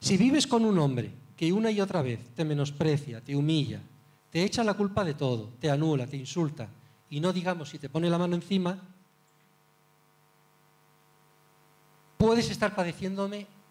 Si 0.00 0.16
vives 0.16 0.46
con 0.46 0.64
un 0.64 0.78
hombre 0.78 1.10
que 1.36 1.52
una 1.52 1.70
y 1.70 1.80
otra 1.80 2.02
vez 2.02 2.20
te 2.34 2.44
menosprecia, 2.44 3.20
te 3.20 3.34
humilla, 3.34 3.80
te 4.30 4.42
echa 4.42 4.64
la 4.64 4.74
culpa 4.74 5.04
de 5.04 5.14
todo, 5.14 5.52
te 5.60 5.70
anula, 5.70 6.06
te 6.06 6.16
insulta, 6.16 6.68
y 7.10 7.20
no 7.20 7.32
digamos 7.32 7.68
si 7.68 7.78
te 7.78 7.88
pone 7.88 8.10
la 8.10 8.18
mano 8.18 8.34
encima, 8.34 8.78
puedes 12.16 12.50
estar 12.50 12.74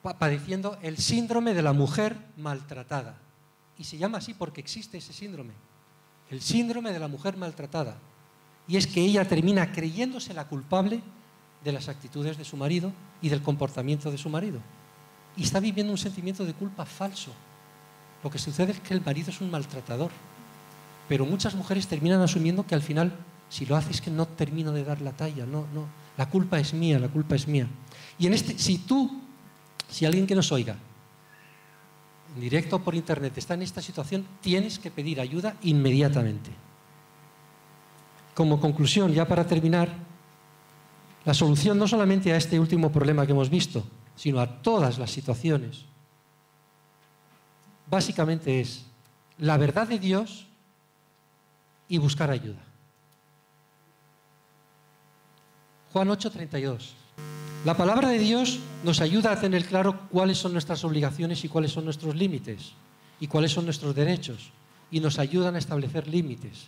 padeciendo 0.03 0.77
el 0.81 0.97
síndrome 0.97 1.53
de 1.53 1.61
la 1.61 1.73
mujer 1.73 2.17
maltratada. 2.37 3.17
Y 3.77 3.85
se 3.85 3.97
llama 3.97 4.19
así 4.19 4.33
porque 4.33 4.61
existe 4.61 4.97
ese 4.97 5.13
síndrome, 5.13 5.53
el 6.29 6.41
síndrome 6.41 6.91
de 6.91 6.99
la 6.99 7.07
mujer 7.07 7.37
maltratada. 7.37 7.97
Y 8.67 8.77
es 8.77 8.85
que 8.85 9.01
ella 9.01 9.27
termina 9.27 9.71
creyéndose 9.71 10.33
la 10.33 10.47
culpable 10.47 11.01
de 11.63 11.71
las 11.71 11.89
actitudes 11.89 12.37
de 12.37 12.45
su 12.45 12.57
marido 12.57 12.91
y 13.21 13.29
del 13.29 13.41
comportamiento 13.41 14.11
de 14.11 14.17
su 14.17 14.29
marido. 14.29 14.59
Y 15.35 15.43
está 15.43 15.59
viviendo 15.59 15.91
un 15.91 15.97
sentimiento 15.97 16.45
de 16.45 16.53
culpa 16.53 16.85
falso, 16.85 17.33
lo 18.23 18.29
que 18.29 18.39
sucede 18.39 18.71
es 18.71 18.79
que 18.79 18.93
el 18.93 19.01
marido 19.01 19.29
es 19.29 19.41
un 19.41 19.51
maltratador. 19.51 20.11
Pero 21.09 21.25
muchas 21.25 21.55
mujeres 21.55 21.87
terminan 21.87 22.21
asumiendo 22.21 22.65
que 22.65 22.73
al 22.73 22.81
final, 22.81 23.11
si 23.49 23.65
lo 23.65 23.75
hace 23.75 23.91
es 23.91 24.01
que 24.01 24.09
no 24.09 24.25
termino 24.25 24.71
de 24.71 24.85
dar 24.85 25.01
la 25.01 25.11
talla. 25.11 25.45
No, 25.45 25.67
no. 25.73 25.87
La 26.17 26.29
culpa 26.29 26.59
es 26.59 26.73
mía, 26.73 26.99
la 26.99 27.09
culpa 27.09 27.35
es 27.35 27.47
mía. 27.47 27.67
Y 28.17 28.27
en 28.27 28.33
este, 28.33 28.57
si 28.57 28.77
tú, 28.77 29.21
si 29.89 30.05
alguien 30.05 30.27
que 30.27 30.35
nos 30.35 30.51
oiga, 30.51 30.75
en 32.35 32.41
directo 32.41 32.77
o 32.77 32.79
por 32.79 32.95
internet, 32.95 33.37
está 33.37 33.53
en 33.53 33.61
esta 33.61 33.81
situación, 33.81 34.25
tienes 34.41 34.79
que 34.79 34.89
pedir 34.89 35.21
ayuda 35.21 35.55
inmediatamente. 35.61 36.49
Como 38.33 38.59
conclusión, 38.59 39.13
ya 39.13 39.27
para 39.27 39.45
terminar, 39.45 39.89
la 41.25 41.33
solución 41.33 41.77
no 41.77 41.87
solamente 41.87 42.33
a 42.33 42.37
este 42.37 42.59
último 42.59 42.91
problema 42.91 43.25
que 43.25 43.31
hemos 43.31 43.49
visto, 43.49 43.83
sino 44.15 44.39
a 44.39 44.61
todas 44.61 44.97
las 44.97 45.11
situaciones 45.11 45.85
básicamente 47.93 48.59
es 48.59 48.85
la 49.37 49.55
verdad 49.57 49.87
de 49.87 49.99
Dios 49.99 50.47
y 51.87 51.99
buscar 51.99 52.31
ayuda. 52.31 52.63
Juan 55.91 56.07
8:32. 56.09 57.02
La 57.65 57.77
palabra 57.77 58.09
de 58.09 58.19
Dios 58.19 58.59
nos 58.83 58.99
ayuda 58.99 59.31
a 59.31 59.39
tener 59.39 59.65
claro 59.65 60.07
cuáles 60.09 60.37
son 60.37 60.51
nuestras 60.51 60.83
obligaciones 60.83 61.43
y 61.45 61.49
cuáles 61.49 61.71
son 61.71 61.85
nuestros 61.85 62.15
límites 62.15 62.73
y 63.19 63.27
cuáles 63.27 63.51
son 63.51 63.65
nuestros 63.65 63.95
derechos 63.95 64.51
y 64.91 64.99
nos 64.99 65.17
ayudan 65.17 65.55
a 65.55 65.59
establecer 65.59 66.07
límites 66.07 66.67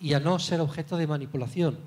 y 0.00 0.14
a 0.14 0.20
no 0.20 0.38
ser 0.38 0.60
objeto 0.60 0.96
de 0.96 1.06
manipulación. 1.06 1.78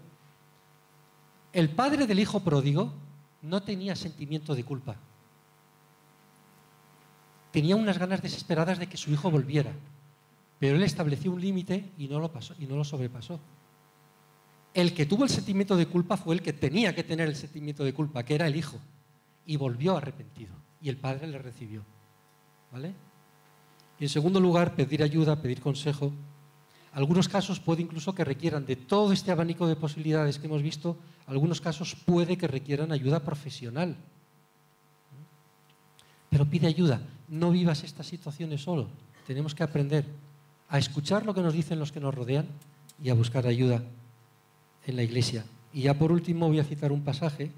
El 1.54 1.70
padre 1.70 2.08
del 2.08 2.20
hijo 2.20 2.42
pródigo 2.42 2.94
no 3.42 3.64
tenía 3.64 3.96
sentimiento 3.96 4.54
de 4.54 4.64
culpa 4.64 4.98
tenía 7.52 7.76
unas 7.76 7.98
ganas 7.98 8.22
desesperadas 8.22 8.80
de 8.80 8.88
que 8.88 8.98
su 8.98 9.12
hijo 9.12 9.30
volviera, 9.30 9.72
pero 10.60 10.78
él 10.78 10.84
estableció 10.84 11.32
un 11.32 11.42
límite 11.42 11.92
y 11.98 12.08
no 12.08 12.20
lo 12.20 12.32
pasó 12.32 12.56
y 12.60 12.66
no 12.66 12.76
lo 12.76 12.84
sobrepasó. 12.84 13.40
El 14.74 14.94
que 14.94 15.06
tuvo 15.06 15.24
el 15.24 15.30
sentimiento 15.30 15.76
de 15.76 15.86
culpa 15.86 16.16
fue 16.18 16.36
el 16.36 16.42
que 16.42 16.54
tenía 16.54 16.96
que 16.96 17.04
tener 17.04 17.28
el 17.28 17.36
sentimiento 17.36 17.84
de 17.84 17.94
culpa, 17.94 18.24
que 18.24 18.36
era 18.36 18.48
el 18.48 18.56
hijo, 18.56 18.78
y 19.46 19.58
volvió 19.58 19.98
arrepentido 19.98 20.56
y 20.82 20.90
el 20.90 20.98
padre 20.98 21.28
le 21.28 21.38
recibió. 21.38 21.84
¿Vale? 22.72 22.94
Y 24.00 24.06
en 24.06 24.10
segundo 24.10 24.40
lugar, 24.40 24.76
pedir 24.76 25.04
ayuda, 25.04 25.42
pedir 25.42 25.62
consejo. 25.62 26.12
Algunos 26.94 27.30
casos 27.30 27.60
puede 27.60 27.84
incluso 27.84 28.16
que 28.16 28.24
requieran 28.24 28.66
de 28.66 28.76
todo 28.76 29.14
este 29.14 29.32
abanico 29.32 29.68
de 29.68 29.76
posibilidades 29.76 30.40
que 30.40 30.48
hemos 30.48 30.62
visto, 30.62 30.98
algunos 31.28 31.62
casos 31.62 31.96
puede 31.96 32.38
que 32.38 32.48
requieran 32.48 32.92
ayuda 32.92 33.24
profesional. 33.24 33.96
Pero 36.30 36.46
pide 36.46 36.68
ayuda, 36.68 37.02
no 37.28 37.52
vivas 37.52 37.84
estas 37.84 38.08
situaciones 38.08 38.62
solo. 38.62 38.88
Tenemos 39.28 39.54
que 39.54 39.64
aprender 39.64 40.06
a 40.70 40.80
escuchar 40.80 41.26
lo 41.26 41.34
que 41.34 41.42
nos 41.42 41.54
dicen 41.54 41.80
los 41.80 41.92
que 41.92 42.00
nos 42.00 42.16
rodean 42.16 42.48
y 43.02 43.10
a 43.10 43.14
buscar 43.14 43.46
ayuda 43.46 43.84
en 44.86 44.96
la 44.96 45.04
iglesia. 45.04 45.46
Y 45.74 45.84
ya 45.84 45.94
por 45.94 46.12
último 46.12 46.48
voy 46.48 46.60
a 46.60 46.64
citar 46.64 46.92
un 46.92 47.04
pasaje 47.04 47.52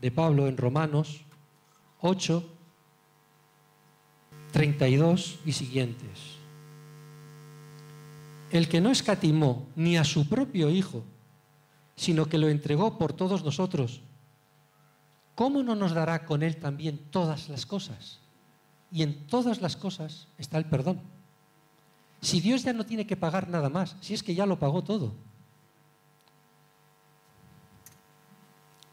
de 0.00 0.10
Pablo 0.10 0.48
en 0.48 0.56
Romanos 0.56 1.22
8, 2.00 2.44
32 4.52 5.40
y 5.44 5.52
siguientes. 5.52 6.38
El 8.50 8.68
que 8.68 8.80
no 8.80 8.90
escatimó 8.90 9.66
ni 9.76 9.96
a 9.96 10.04
su 10.04 10.28
propio 10.28 10.70
Hijo, 10.70 11.04
sino 11.96 12.26
que 12.26 12.38
lo 12.38 12.48
entregó 12.48 12.96
por 12.96 13.12
todos 13.12 13.44
nosotros, 13.44 14.00
¿cómo 15.34 15.62
no 15.62 15.74
nos 15.74 15.92
dará 15.92 16.24
con 16.24 16.42
Él 16.42 16.56
también 16.56 16.98
todas 17.10 17.48
las 17.48 17.66
cosas? 17.66 18.20
Y 18.90 19.02
en 19.02 19.26
todas 19.26 19.60
las 19.60 19.76
cosas 19.76 20.28
está 20.38 20.56
el 20.56 20.64
perdón. 20.64 21.00
Si 22.20 22.40
Dios 22.40 22.62
ya 22.62 22.72
no 22.72 22.86
tiene 22.86 23.06
que 23.06 23.16
pagar 23.16 23.48
nada 23.48 23.68
más, 23.68 23.96
si 24.00 24.14
es 24.14 24.22
que 24.22 24.34
ya 24.34 24.46
lo 24.46 24.58
pagó 24.58 24.82
todo. 24.82 25.12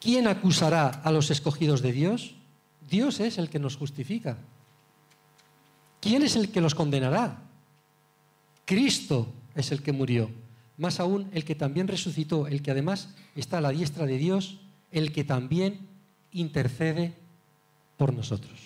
¿Quién 0.05 0.27
acusará 0.27 0.89
a 0.89 1.11
los 1.11 1.31
escogidos 1.31 1.81
de 1.81 1.91
Dios? 1.91 2.35
Dios 2.87 3.19
es 3.19 3.39
el 3.39 3.49
que 3.49 3.57
nos 3.57 3.75
justifica. 3.75 4.37
¿Quién 5.99 6.21
es 6.21 6.35
el 6.35 6.51
que 6.51 6.61
los 6.61 6.75
condenará? 6.75 7.41
Cristo 8.65 9.33
es 9.55 9.71
el 9.71 9.81
que 9.81 9.93
murió. 9.93 10.29
Más 10.77 10.99
aún, 10.99 11.27
el 11.33 11.43
que 11.43 11.55
también 11.55 11.87
resucitó, 11.87 12.45
el 12.45 12.61
que 12.61 12.69
además 12.69 13.15
está 13.35 13.57
a 13.57 13.61
la 13.61 13.71
diestra 13.71 14.05
de 14.05 14.19
Dios, 14.19 14.59
el 14.91 15.11
que 15.11 15.23
también 15.23 15.87
intercede 16.31 17.15
por 17.97 18.13
nosotros. 18.13 18.59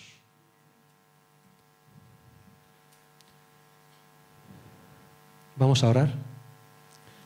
Vamos 5.56 5.82
a 5.82 5.88
orar. 5.88 6.14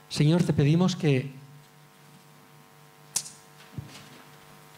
Señor, 0.08 0.44
te 0.44 0.52
pedimos 0.52 0.94
que, 0.94 1.32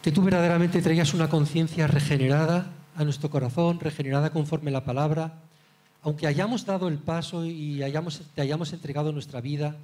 que 0.07 0.13
tú 0.13 0.21
verdaderamente 0.21 0.81
traigas 0.81 1.13
una 1.13 1.27
conciencia 1.27 1.85
regenerada 1.85 2.71
a 2.95 3.03
nuestro 3.03 3.29
corazón, 3.29 3.81
regenerada 3.81 4.29
conforme 4.29 4.71
la 4.71 4.85
palabra, 4.85 5.41
aunque 6.01 6.27
hayamos 6.27 6.65
dado 6.65 6.87
el 6.87 6.97
paso 6.97 7.45
y 7.45 7.83
hayamos, 7.83 8.21
te 8.33 8.39
hayamos 8.41 8.71
entregado 8.71 9.11
nuestra 9.11 9.41
vida 9.41 9.75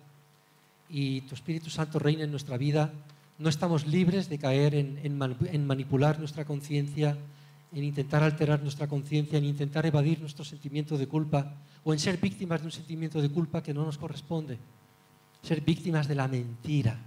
y 0.88 1.20
tu 1.28 1.36
Espíritu 1.36 1.70
Santo 1.70 2.00
reina 2.00 2.24
en 2.24 2.32
nuestra 2.32 2.56
vida, 2.56 2.94
no 3.38 3.50
estamos 3.50 3.86
libres 3.86 4.30
de 4.30 4.40
caer 4.40 4.76
en, 4.76 4.98
en 5.04 5.68
manipular 5.68 6.18
nuestra 6.20 6.46
conciencia, 6.46 7.18
en 7.74 7.84
intentar 7.84 8.24
alterar 8.24 8.62
nuestra 8.62 8.88
conciencia, 8.88 9.38
en 9.38 9.44
intentar 9.44 9.86
evadir 9.86 10.22
nuestro 10.22 10.46
sentimiento 10.46 10.98
de 10.98 11.08
culpa 11.08 11.54
o 11.84 11.92
en 11.92 12.00
ser 12.00 12.16
víctimas 12.16 12.62
de 12.62 12.68
un 12.68 12.72
sentimiento 12.72 13.22
de 13.22 13.28
culpa 13.28 13.62
que 13.62 13.74
no 13.74 13.84
nos 13.84 13.98
corresponde. 13.98 14.58
Ser 15.42 15.60
víctimas 15.60 16.08
de 16.08 16.16
la 16.16 16.30
mentira. 16.30 16.98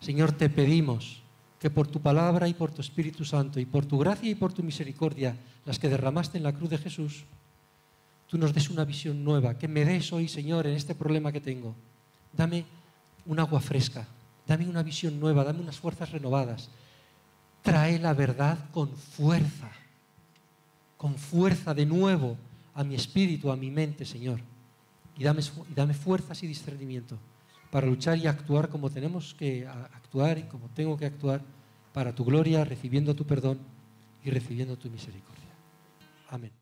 Señor, 0.00 0.32
te 0.32 0.48
pedimos 0.48 1.21
que 1.62 1.70
por 1.70 1.86
tu 1.86 2.00
palabra 2.00 2.48
y 2.48 2.54
por 2.54 2.72
tu 2.72 2.80
Espíritu 2.80 3.24
Santo 3.24 3.60
y 3.60 3.66
por 3.66 3.86
tu 3.86 3.96
gracia 3.96 4.28
y 4.28 4.34
por 4.34 4.52
tu 4.52 4.64
misericordia, 4.64 5.36
las 5.64 5.78
que 5.78 5.88
derramaste 5.88 6.36
en 6.36 6.42
la 6.42 6.52
cruz 6.52 6.70
de 6.70 6.76
Jesús, 6.76 7.22
tú 8.26 8.36
nos 8.36 8.52
des 8.52 8.68
una 8.68 8.84
visión 8.84 9.22
nueva, 9.22 9.56
que 9.56 9.68
me 9.68 9.84
des 9.84 10.12
hoy, 10.12 10.26
Señor, 10.26 10.66
en 10.66 10.74
este 10.74 10.96
problema 10.96 11.30
que 11.30 11.40
tengo. 11.40 11.76
Dame 12.32 12.64
un 13.26 13.38
agua 13.38 13.60
fresca, 13.60 14.08
dame 14.44 14.68
una 14.68 14.82
visión 14.82 15.20
nueva, 15.20 15.44
dame 15.44 15.60
unas 15.60 15.78
fuerzas 15.78 16.10
renovadas, 16.10 16.68
trae 17.62 17.96
la 18.00 18.12
verdad 18.12 18.58
con 18.72 18.88
fuerza, 18.88 19.70
con 20.96 21.14
fuerza 21.14 21.74
de 21.74 21.86
nuevo 21.86 22.36
a 22.74 22.82
mi 22.82 22.96
espíritu, 22.96 23.52
a 23.52 23.56
mi 23.56 23.70
mente, 23.70 24.04
Señor. 24.04 24.40
Y 25.16 25.22
dame, 25.22 25.42
dame 25.76 25.94
fuerzas 25.94 26.42
y 26.42 26.48
discernimiento 26.48 27.18
para 27.72 27.86
luchar 27.86 28.18
y 28.18 28.26
actuar 28.26 28.68
como 28.68 28.90
tenemos 28.90 29.32
que 29.32 29.66
actuar 29.66 30.36
y 30.36 30.42
como 30.42 30.68
tengo 30.68 30.98
que 30.98 31.06
actuar 31.06 31.40
para 31.94 32.14
tu 32.14 32.22
gloria, 32.22 32.66
recibiendo 32.66 33.16
tu 33.16 33.24
perdón 33.24 33.58
y 34.22 34.30
recibiendo 34.30 34.76
tu 34.76 34.90
misericordia. 34.90 35.48
Amén. 36.28 36.61